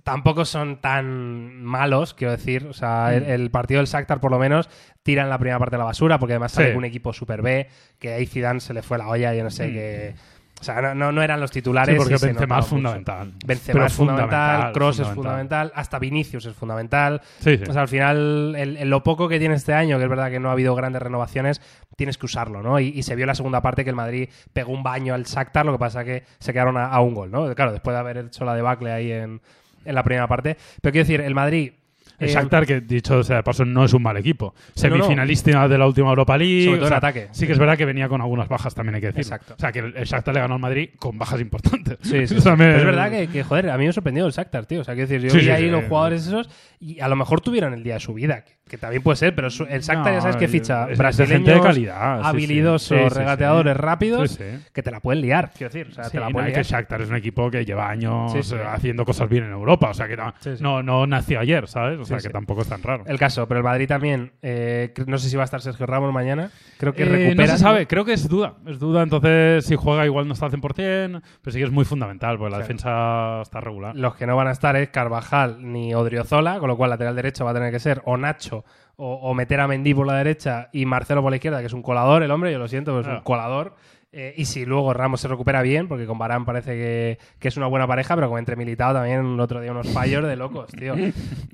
tampoco 0.03 0.45
son 0.45 0.81
tan 0.81 1.63
malos, 1.63 2.13
quiero 2.13 2.31
decir. 2.31 2.65
O 2.67 2.73
sea, 2.73 3.07
Mm. 3.11 3.13
el, 3.15 3.23
el 3.25 3.51
partido 3.51 3.79
del 3.79 3.87
Shakhtar 3.87 4.19
por 4.19 4.31
lo 4.31 4.39
menos 4.39 4.69
tiran 5.03 5.29
la 5.29 5.37
primera 5.37 5.59
parte 5.59 5.75
de 5.75 5.79
la 5.79 5.85
basura 5.85 6.19
porque 6.19 6.33
además 6.33 6.51
sale 6.51 6.71
Sí. 6.71 6.77
un 6.77 6.85
equipo 6.85 7.13
super 7.13 7.41
B, 7.41 7.67
que 7.99 8.13
ahí 8.13 8.25
Zidane 8.25 8.59
se 8.59 8.73
le 8.73 8.81
fue 8.81 8.97
la 8.97 9.07
olla, 9.07 9.33
yo 9.33 9.43
no 9.43 9.49
sé 9.51 9.67
Mm. 9.67 9.73
qué... 9.73 10.15
O 10.59 10.63
sea, 10.63 10.79
no, 10.79 10.93
no, 10.93 11.11
no 11.11 11.23
eran 11.23 11.39
los 11.39 11.49
titulares. 11.49 11.95
Sí, 11.95 11.97
porque 11.97 12.23
Benzema 12.23 12.59
es 12.59 12.67
fundamental. 12.67 13.33
Benzema 13.43 13.87
es 13.87 13.93
fundamental, 13.93 14.71
Cross 14.73 14.99
es 14.99 15.07
fundamental. 15.07 15.15
fundamental, 15.15 15.71
hasta 15.73 15.97
Vinicius 15.97 16.45
es 16.45 16.53
fundamental. 16.55 17.19
Sí, 17.39 17.57
sí. 17.57 17.63
O 17.67 17.73
sea, 17.73 17.81
al 17.81 17.87
final, 17.87 18.53
el- 18.55 18.77
el- 18.77 18.87
lo 18.91 19.01
poco 19.01 19.27
que 19.27 19.39
tiene 19.39 19.55
este 19.55 19.73
año, 19.73 19.97
que 19.97 20.03
es 20.03 20.09
verdad 20.09 20.29
que 20.29 20.39
no 20.39 20.49
ha 20.49 20.51
habido 20.51 20.75
grandes 20.75 21.01
renovaciones, 21.01 21.61
tienes 21.97 22.19
que 22.19 22.27
usarlo, 22.27 22.61
¿no? 22.61 22.79
Y, 22.79 22.89
y 22.89 23.01
se 23.01 23.15
vio 23.15 23.23
en 23.23 23.29
la 23.29 23.35
segunda 23.35 23.63
parte 23.63 23.83
que 23.83 23.89
el 23.89 23.95
Madrid 23.95 24.29
pegó 24.53 24.71
un 24.71 24.83
baño 24.83 25.15
al 25.15 25.23
Shakhtar, 25.23 25.65
lo 25.65 25.71
que 25.71 25.79
pasa 25.79 26.03
que 26.03 26.25
se 26.37 26.53
quedaron 26.53 26.77
a, 26.77 26.85
a 26.89 27.01
un 27.01 27.15
gol, 27.15 27.31
¿no? 27.31 27.51
Claro, 27.55 27.71
después 27.71 27.95
de 27.95 27.99
haber 27.99 28.17
hecho 28.17 28.45
la 28.45 28.53
debacle 28.53 28.91
ahí 28.91 29.11
en, 29.11 29.41
en 29.85 29.95
la 29.95 30.03
primera 30.03 30.27
parte. 30.27 30.57
Pero 30.81 30.91
quiero 30.91 31.05
decir, 31.05 31.21
el 31.21 31.35
Madrid... 31.35 31.73
El 32.21 32.29
eh, 32.29 32.33
Shakhtar, 32.33 32.65
que 32.65 32.81
dicho 32.81 33.23
sea 33.23 33.37
de 33.37 33.43
paso, 33.43 33.65
no 33.65 33.83
es 33.83 33.93
un 33.93 34.01
mal 34.03 34.15
equipo. 34.17 34.53
no. 34.55 34.61
Semifinalista 34.75 35.67
de 35.67 35.77
la 35.77 35.87
última 35.87 36.09
Europa 36.09 36.37
League. 36.37 36.65
Sobre 36.65 36.77
todo 36.77 36.85
o 36.85 36.89
sea, 36.89 36.97
en 36.97 37.03
ataque. 37.05 37.27
Sí 37.31 37.45
que 37.45 37.53
es 37.53 37.59
verdad 37.59 37.77
que 37.77 37.85
venía 37.85 38.07
con 38.07 38.21
algunas 38.21 38.47
bajas, 38.47 38.73
también 38.75 38.95
hay 38.95 39.01
que 39.01 39.07
decir. 39.07 39.21
Exacto. 39.21 39.55
O 39.57 39.59
sea, 39.59 39.71
que 39.71 39.79
el 39.79 39.93
Shakhtar 40.05 40.33
le 40.33 40.39
ganó 40.41 40.53
al 40.55 40.59
Madrid 40.59 40.89
con 40.97 41.17
bajas 41.17 41.41
importantes. 41.41 41.97
Sí, 42.01 42.27
sí, 42.27 42.35
es 42.37 42.43
verdad 42.45 43.09
que, 43.11 43.27
que, 43.27 43.43
joder, 43.43 43.69
a 43.69 43.77
mí 43.77 43.85
me 43.85 43.93
sorprendió 43.93 44.25
el 44.25 44.31
Shakhtar, 44.31 44.65
tío. 44.65 44.81
O 44.81 44.83
sea, 44.83 44.93
quiero 44.93 45.07
decir, 45.09 45.21
yo 45.23 45.29
Sí, 45.31 45.37
vi 45.37 45.43
sí, 45.45 45.49
ahí 45.49 45.69
los 45.69 45.85
jugadores 45.85 46.27
esos 46.27 46.49
y 46.79 46.99
a 46.99 47.07
lo 47.07 47.15
mejor 47.15 47.41
tuvieron 47.41 47.73
el 47.73 47.83
día 47.83 47.95
de 47.95 47.99
su 47.99 48.13
vida, 48.13 48.43
que, 48.43 48.53
que 48.67 48.77
también 48.77 49.03
puede 49.03 49.15
ser, 49.15 49.35
pero 49.35 49.47
el 49.47 49.81
Shakhtar 49.81 50.13
ya 50.13 50.21
sabes 50.21 50.37
que 50.37 50.47
ficha 50.47 50.83
es- 50.83 50.89
de 50.89 50.95
brasileños, 50.95 51.33
gente 51.33 51.51
de 51.53 51.61
calidad, 51.61 52.21
habilidosos, 52.23 53.13
regateadores 53.13 53.77
rápidos, 53.77 54.39
que 54.73 54.83
te 54.83 54.91
la 54.91 54.99
pueden 54.99 55.21
liar, 55.21 55.51
quiero 55.55 55.71
decir. 55.71 55.91
O 55.91 55.93
sea, 55.93 56.09
te 56.09 56.19
la 56.19 56.29
pueden 56.29 56.49
es 56.49 56.53
que 56.53 56.61
liar. 56.61 56.81
Shakhtar 56.81 57.01
es 57.01 57.09
un 57.09 57.15
equipo 57.15 57.49
que 57.51 57.65
lleva 57.65 57.89
años 57.89 58.33
haciendo 58.67 59.05
cosas 59.05 59.29
bien 59.29 59.43
en 59.45 59.51
Europa. 59.51 59.89
O 59.89 59.93
sea, 59.93 60.07
que 60.07 60.17
no, 60.59 60.83
no 60.83 61.05
nació 61.07 61.39
ayer, 61.39 61.67
¿sabes? 61.67 61.99
O 62.15 62.19
sea, 62.19 62.19
Sí, 62.19 62.27
que 62.27 62.29
sí. 62.29 62.33
tampoco 62.33 62.61
es 62.61 62.67
tan 62.67 62.81
raro. 62.83 63.03
El 63.07 63.17
caso, 63.17 63.47
pero 63.47 63.59
el 63.59 63.63
Madrid 63.63 63.87
también, 63.87 64.33
eh, 64.41 64.93
no 65.07 65.17
sé 65.17 65.29
si 65.29 65.35
va 65.37 65.43
a 65.43 65.45
estar 65.45 65.61
Sergio 65.61 65.85
Ramos 65.85 66.13
mañana, 66.13 66.49
creo 66.77 66.93
que 66.93 67.03
Eh, 67.03 67.05
recupera. 67.05 67.47
no 67.51 67.57
se 67.57 67.57
sabe, 67.57 67.87
creo 67.87 68.05
que 68.05 68.13
es 68.13 68.27
duda. 68.27 68.55
Es 68.65 68.79
duda, 68.79 69.03
entonces 69.03 69.65
si 69.65 69.75
juega 69.75 70.05
igual 70.05 70.27
no 70.27 70.33
está 70.33 70.45
al 70.45 70.51
100%, 70.51 71.21
pero 71.41 71.51
sí 71.53 71.59
que 71.59 71.65
es 71.65 71.71
muy 71.71 71.85
fundamental, 71.85 72.37
porque 72.37 72.51
la 72.51 72.59
defensa 72.59 73.41
está 73.41 73.61
regular. 73.61 73.95
Los 73.95 74.15
que 74.15 74.25
no 74.27 74.35
van 74.35 74.47
a 74.47 74.51
estar 74.51 74.75
es 74.75 74.89
Carvajal 74.89 75.57
ni 75.71 75.93
Odriozola, 75.93 76.59
con 76.59 76.67
lo 76.67 76.77
cual 76.77 76.89
lateral 76.89 77.15
derecho 77.15 77.45
va 77.45 77.51
a 77.51 77.53
tener 77.53 77.71
que 77.71 77.79
ser 77.79 78.01
o 78.05 78.17
Nacho 78.17 78.63
o, 78.97 79.13
o 79.15 79.33
meter 79.33 79.59
a 79.59 79.67
Mendy 79.67 79.93
por 79.93 80.05
la 80.05 80.15
derecha 80.15 80.69
y 80.71 80.85
Marcelo 80.85 81.21
por 81.21 81.31
la 81.31 81.37
izquierda, 81.37 81.59
que 81.61 81.65
es 81.67 81.73
un 81.73 81.81
colador, 81.81 82.21
el 82.23 82.29
hombre, 82.31 82.51
yo 82.51 82.59
lo 82.59 82.67
siento, 82.67 82.91
pero 82.91 83.01
es 83.01 83.07
un 83.07 83.11
Claro. 83.13 83.23
colador. 83.23 83.75
Eh, 84.13 84.33
y 84.35 84.43
si 84.45 84.65
luego 84.65 84.93
Ramos 84.93 85.21
se 85.21 85.29
recupera 85.29 85.61
bien, 85.61 85.87
porque 85.87 86.05
con 86.05 86.17
Barán 86.17 86.43
parece 86.43 86.71
que, 86.71 87.17
que 87.39 87.47
es 87.47 87.55
una 87.55 87.67
buena 87.67 87.87
pareja, 87.87 88.13
pero 88.15 88.27
como 88.27 88.39
entre 88.39 88.57
militado 88.57 88.95
también 88.95 89.19
el 89.35 89.39
otro 89.39 89.61
día 89.61 89.71
unos 89.71 89.87
fallos 89.89 90.27
de 90.27 90.35
locos, 90.35 90.69
tío. 90.71 90.95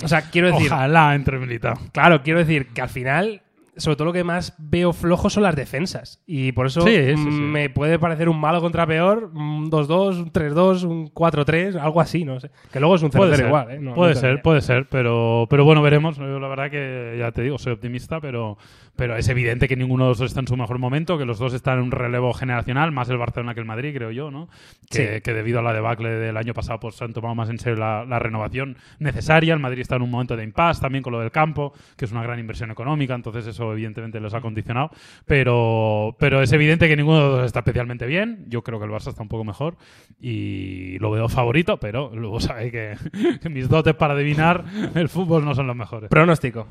O 0.04 0.08
sea, 0.08 0.24
quiero 0.32 0.52
decir, 0.52 0.72
Ojalá 0.72 1.14
entre 1.14 1.38
militar. 1.38 1.78
claro, 1.92 2.24
quiero 2.24 2.40
decir 2.40 2.68
que 2.74 2.82
al 2.82 2.90
final, 2.90 3.42
sobre 3.78 3.96
todo 3.96 4.06
lo 4.06 4.14
que 4.14 4.24
más 4.24 4.56
veo 4.58 4.94
flojo 4.94 5.30
son 5.30 5.44
las 5.44 5.56
defensas. 5.56 6.22
Y 6.26 6.52
por 6.52 6.68
eso 6.68 6.82
Sí, 6.82 6.96
sí, 6.96 7.16
mm, 7.16 7.24
sí. 7.24 7.30
me 7.42 7.70
puede 7.70 8.00
parecer 8.00 8.30
un 8.30 8.40
malo 8.40 8.60
contra 8.62 8.86
peor, 8.86 9.32
un 9.34 9.70
2-2, 9.70 10.18
un 10.22 10.32
3-2, 10.32 10.84
un 10.84 11.08
4-3, 11.14 11.76
algo 11.76 12.02
así, 12.02 12.26
no 12.26 12.40
sé. 12.40 12.50
Que 12.72 12.80
luego 12.80 12.96
es 12.96 13.04
un 13.04 13.12
0-0 13.12 13.18
Puede 13.18 13.36
ser, 13.38 13.46
igual, 13.48 13.72
¿eh? 13.72 13.80
No- 13.80 13.94
puede 13.94 14.12
no 14.14 14.20
ser, 14.20 14.24
tendría. 14.30 14.44
puede 14.44 14.62
ser, 14.62 14.88
pero, 14.90 15.48
pero 15.50 15.64
bueno, 15.66 15.82
veremos. 15.82 16.18
Yo 16.18 16.40
la 16.40 16.48
verdad 16.48 16.70
que 16.72 17.16
ya 17.20 17.32
te 17.32 17.42
digo, 17.42 17.58
soy 17.58 17.74
optimista, 17.74 18.20
pero, 18.22 18.58
pero 18.96 19.16
es 19.16 19.28
evidente 19.30 19.68
que 19.68 19.76
ninguno 19.76 20.06
de 20.06 20.10
los 20.10 20.18
dos 20.20 20.32
está 20.32 20.40
en 20.40 20.48
su 20.48 20.58
mejor 20.58 20.80
momento, 20.80 21.18
que 21.18 21.26
los 21.26 21.40
dos 21.40 21.54
están 21.54 21.78
en 21.80 21.86
un 21.86 21.92
relevo 21.92 22.34
generacional, 22.34 22.92
más 22.92 23.10
el 23.10 23.18
Barcelona 23.18 23.54
que 23.54 23.60
el 23.60 23.66
Madrid, 23.66 23.94
creo 23.96 24.12
yo, 24.12 24.32
¿no? 24.32 24.50
Que, 24.90 25.22
que 25.22 25.34
debido 25.34 25.60
a 25.60 25.62
la 25.62 25.74
debacle 25.74 26.10
del 26.10 26.38
año 26.38 26.54
pasado, 26.54 26.80
pues 26.80 27.02
han 27.02 27.14
tomado 27.14 27.36
más 27.36 27.50
en 27.50 27.60
serio 27.60 27.78
la, 27.80 28.06
la 28.06 28.20
renovación 28.20 28.78
necesaria. 29.00 29.54
El 29.54 29.60
Madrid 29.60 29.82
está 29.82 29.96
en 29.98 30.02
un 30.02 30.12
momento 30.12 30.36
de 30.36 30.44
impasse 30.44 30.82
también 30.82 31.04
con 31.04 31.14
lo 31.14 31.20
del 31.20 31.32
campo, 31.32 31.74
que 31.96 32.06
es 32.06 32.12
una 32.12 32.24
gran 32.24 32.40
inversión 32.40 32.72
económica, 32.72 33.14
entonces 33.16 33.46
eso 33.48 33.67
evidentemente 33.74 34.20
les 34.20 34.34
ha 34.34 34.42
condicionado. 34.42 34.92
Pero, 35.26 36.16
pero 36.20 36.42
es 36.42 36.52
evidente 36.52 36.88
que 36.88 36.96
ninguno 36.96 37.18
de 37.18 37.24
los 37.28 37.38
dos 37.38 37.46
está 37.46 37.60
especialmente 37.60 38.06
bien. 38.06 38.46
Yo 38.48 38.64
creo 38.64 38.80
que 38.80 38.86
el 38.86 38.92
Barça 38.92 39.10
está 39.10 39.22
un 39.22 39.30
poco 39.30 39.44
mejor 39.44 39.78
y 40.20 40.98
lo 41.00 41.12
veo 41.12 41.30
favorito, 41.30 41.78
pero 41.78 42.12
luego 42.14 42.40
sabéis 42.40 42.72
que, 42.72 42.96
que 43.42 43.50
mis 43.50 43.70
dotes 43.70 43.94
para 43.96 44.14
adivinar 44.14 44.64
el 44.96 45.10
fútbol 45.10 45.46
no 45.46 45.54
son 45.56 45.68
los 45.68 45.76
mejores. 45.76 46.10
Pronóstico. 46.10 46.68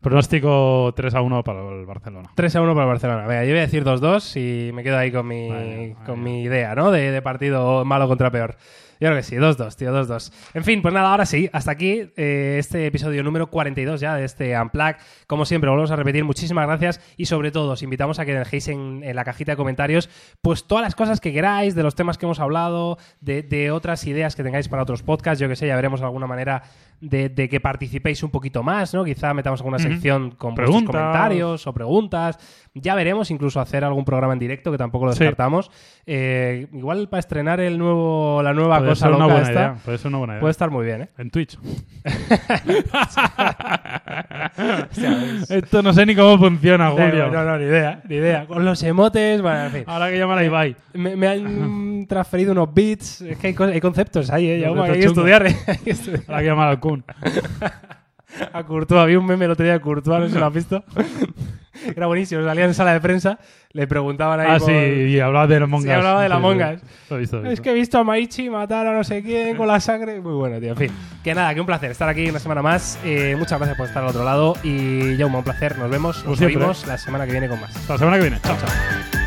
Pronóstico 0.00 0.92
3 0.96 1.14
a 1.14 1.20
1 1.20 1.44
para 1.44 1.60
el 1.78 1.86
Barcelona. 1.86 2.30
3 2.34 2.56
a 2.56 2.62
1 2.62 2.74
para 2.74 2.84
el 2.84 2.88
Barcelona. 2.90 3.26
Venga, 3.26 3.44
yo 3.44 3.50
voy 3.50 3.58
a 3.58 3.62
decir 3.62 3.84
2-2 3.84 4.68
y 4.68 4.72
me 4.72 4.82
quedo 4.82 4.98
ahí 4.98 5.12
con 5.12 5.26
mi, 5.26 5.48
Vale, 5.48 5.96
con 6.06 6.18
vale. 6.18 6.22
mi 6.22 6.42
idea, 6.42 6.74
¿no? 6.74 6.90
De, 6.90 7.10
de 7.10 7.22
partido 7.22 7.84
malo 7.84 8.08
contra 8.08 8.30
peor. 8.30 8.56
Yo 9.00 9.08
creo 9.08 9.16
que 9.16 9.22
sí, 9.22 9.36
2-2, 9.36 9.76
tío, 9.76 9.94
2-2. 9.94 10.30
En 10.52 10.62
fin, 10.62 10.82
pues 10.82 10.92
nada, 10.92 11.10
ahora 11.10 11.24
sí, 11.24 11.48
hasta 11.54 11.70
aquí 11.70 12.10
eh, 12.16 12.56
este 12.58 12.86
episodio 12.86 13.22
número 13.22 13.46
42 13.50 13.98
ya 13.98 14.14
de 14.14 14.26
este 14.26 14.60
Unplug. 14.60 14.96
Como 15.26 15.46
siempre, 15.46 15.70
volvemos 15.70 15.90
a 15.90 15.96
repetir, 15.96 16.22
muchísimas 16.22 16.66
gracias 16.66 17.00
y 17.16 17.24
sobre 17.24 17.50
todo 17.50 17.72
os 17.72 17.82
invitamos 17.82 18.18
a 18.18 18.26
que 18.26 18.34
dejéis 18.34 18.68
en, 18.68 19.02
la 19.14 19.24
cajita 19.24 19.52
de 19.52 19.56
comentarios 19.56 20.10
pues 20.42 20.66
todas 20.66 20.84
las 20.84 20.94
cosas 20.94 21.18
que 21.18 21.32
queráis, 21.32 21.74
de 21.74 21.82
los 21.82 21.94
temas 21.94 22.18
que 22.18 22.26
hemos 22.26 22.40
hablado, 22.40 22.98
de, 23.22 23.42
de 23.42 23.70
otras 23.70 24.06
ideas 24.06 24.36
que 24.36 24.42
tengáis 24.42 24.68
para 24.68 24.82
otros 24.82 25.02
podcasts, 25.02 25.40
yo 25.40 25.48
que 25.48 25.56
sé, 25.56 25.66
ya 25.66 25.76
veremos 25.76 26.02
alguna 26.02 26.26
manera 26.26 26.62
de, 27.00 27.28
de 27.30 27.48
que 27.48 27.60
participéis 27.60 28.22
un 28.22 28.30
poquito 28.30 28.62
más, 28.62 28.92
¿no? 28.94 29.04
Quizá 29.04 29.32
metamos 29.34 29.60
alguna 29.60 29.78
sección 29.78 30.32
con 30.32 30.54
Preguntas. 30.54 30.94
comentarios 30.94 31.66
o 31.66 31.72
preguntas. 31.72 32.38
Ya 32.74 32.94
veremos, 32.94 33.30
incluso 33.30 33.58
hacer 33.60 33.82
algún 33.84 34.04
programa 34.04 34.32
en 34.34 34.38
directo, 34.38 34.70
que 34.70 34.78
tampoco 34.78 35.06
lo 35.06 35.12
Sí. 35.12 35.18
descartamos. 35.20 35.70
Eh, 36.06 36.68
igual 36.72 37.08
para 37.08 37.18
estrenar 37.20 37.58
el 37.60 37.78
nuevo, 37.78 38.42
la 38.42 38.52
nueva 38.52 38.78
Puede 38.78 38.90
cosa 38.90 39.06
ser 39.06 39.14
una 39.14 39.24
loca 39.24 39.32
buena 39.34 39.48
esta, 39.48 39.60
idea. 39.60 39.74
Puede 39.84 39.98
ser 39.98 40.08
una 40.08 40.18
buena 40.18 40.32
idea. 40.34 40.40
puede 40.40 40.50
estar 40.52 40.70
muy 40.70 40.84
bien, 40.86 41.02
¿eh? 41.02 41.08
En 41.18 41.30
Twitch. 41.30 41.58
Esto 45.48 45.82
no 45.82 45.92
sé 45.92 46.06
ni 46.06 46.14
cómo 46.14 46.38
funciona, 46.38 46.90
Julio. 46.90 47.28
no, 47.30 47.44
no, 47.44 47.58
ni 47.58 47.64
idea, 47.64 48.00
ni 48.08 48.16
idea. 48.16 48.46
Con 48.46 48.64
los 48.64 48.82
emotes, 48.82 49.40
bueno, 49.42 49.64
en 49.66 49.72
fin. 49.72 49.84
Ahora 49.86 50.10
que 50.10 50.18
llamar 50.18 50.38
a 50.38 50.44
Ibai. 50.44 50.76
Me, 50.94 51.16
me 51.16 51.26
han 51.28 52.06
transferido 52.08 52.52
unos 52.52 52.72
bits. 52.72 53.20
Es 53.22 53.38
que 53.38 53.48
hay, 53.48 53.56
hay 53.72 53.80
conceptos 53.80 54.30
ahí, 54.30 54.48
¿eh? 54.48 54.66
Hay 54.66 55.00
que 55.00 55.06
estudiar, 55.06 55.46
¿eh? 55.46 55.56
Hay 55.66 55.78
que 55.78 55.90
estudiar. 55.90 56.22
Ahora 56.28 56.40
que 56.40 56.46
llamar 56.46 56.68
al 56.68 56.80
Kun. 56.90 57.04
A 58.52 58.62
Courtois, 58.64 59.00
había 59.02 59.18
un 59.18 59.26
meme 59.26 59.44
el 59.44 59.50
otro 59.50 59.64
día 59.64 59.72
de 59.74 59.80
Courtois, 59.80 60.20
no 60.20 60.26
sé 60.28 60.32
si 60.34 60.38
lo 60.38 60.46
has 60.46 60.54
visto. 60.54 60.84
Era 61.96 62.06
buenísimo, 62.06 62.44
salía 62.44 62.64
en 62.66 62.74
sala 62.74 62.92
de 62.92 63.00
prensa, 63.00 63.38
le 63.72 63.86
preguntaban 63.86 64.38
ahí 64.38 64.46
Ah, 64.50 64.58
por- 64.58 64.68
sí, 64.68 64.72
y 64.74 65.18
hablaba 65.18 65.46
de 65.46 65.56
Among 65.56 65.80
Us. 65.80 65.84
Sí, 65.84 65.90
hablaba 65.90 66.22
de 66.22 66.28
la 66.28 66.34
Sí, 66.36 66.38
Among 66.38 66.58
sí. 66.58 66.64
Us. 66.74 66.80
Lo 67.10 67.16
he 67.16 67.20
visto, 67.20 67.36
lo 67.38 67.42
he 67.42 67.46
Es 67.46 67.50
visto. 67.50 67.62
que 67.62 67.70
he 67.70 67.74
visto 67.74 67.98
a 67.98 68.04
Maichi 68.04 68.50
matar 68.50 68.86
a 68.86 68.92
no 68.92 69.02
sé 69.02 69.22
quién 69.22 69.56
con 69.56 69.66
la 69.66 69.80
sangre. 69.80 70.20
Muy 70.20 70.34
bueno, 70.34 70.60
tío. 70.60 70.70
En 70.70 70.76
fin, 70.76 70.90
que 71.24 71.34
nada, 71.34 71.54
que 71.54 71.60
un 71.60 71.66
placer 71.66 71.90
estar 71.90 72.08
aquí 72.08 72.28
una 72.28 72.38
semana 72.38 72.60
más. 72.62 72.98
Eh, 73.04 73.34
muchas 73.38 73.58
gracias 73.58 73.76
por 73.78 73.86
estar 73.86 74.02
al 74.02 74.10
otro 74.10 74.24
lado. 74.24 74.54
Y 74.62 75.16
Jaume, 75.18 75.38
un 75.38 75.44
placer. 75.44 75.78
Nos 75.78 75.90
vemos, 75.90 76.24
nos 76.24 76.38
vemos 76.38 76.86
la 76.86 76.98
semana 76.98 77.24
que 77.26 77.32
viene 77.32 77.48
con 77.48 77.60
más. 77.60 77.74
Hasta 77.74 77.94
la 77.94 77.98
semana 77.98 78.16
que 78.18 78.22
viene. 78.22 78.38
Chao. 78.42 78.56
Chao. 78.58 79.19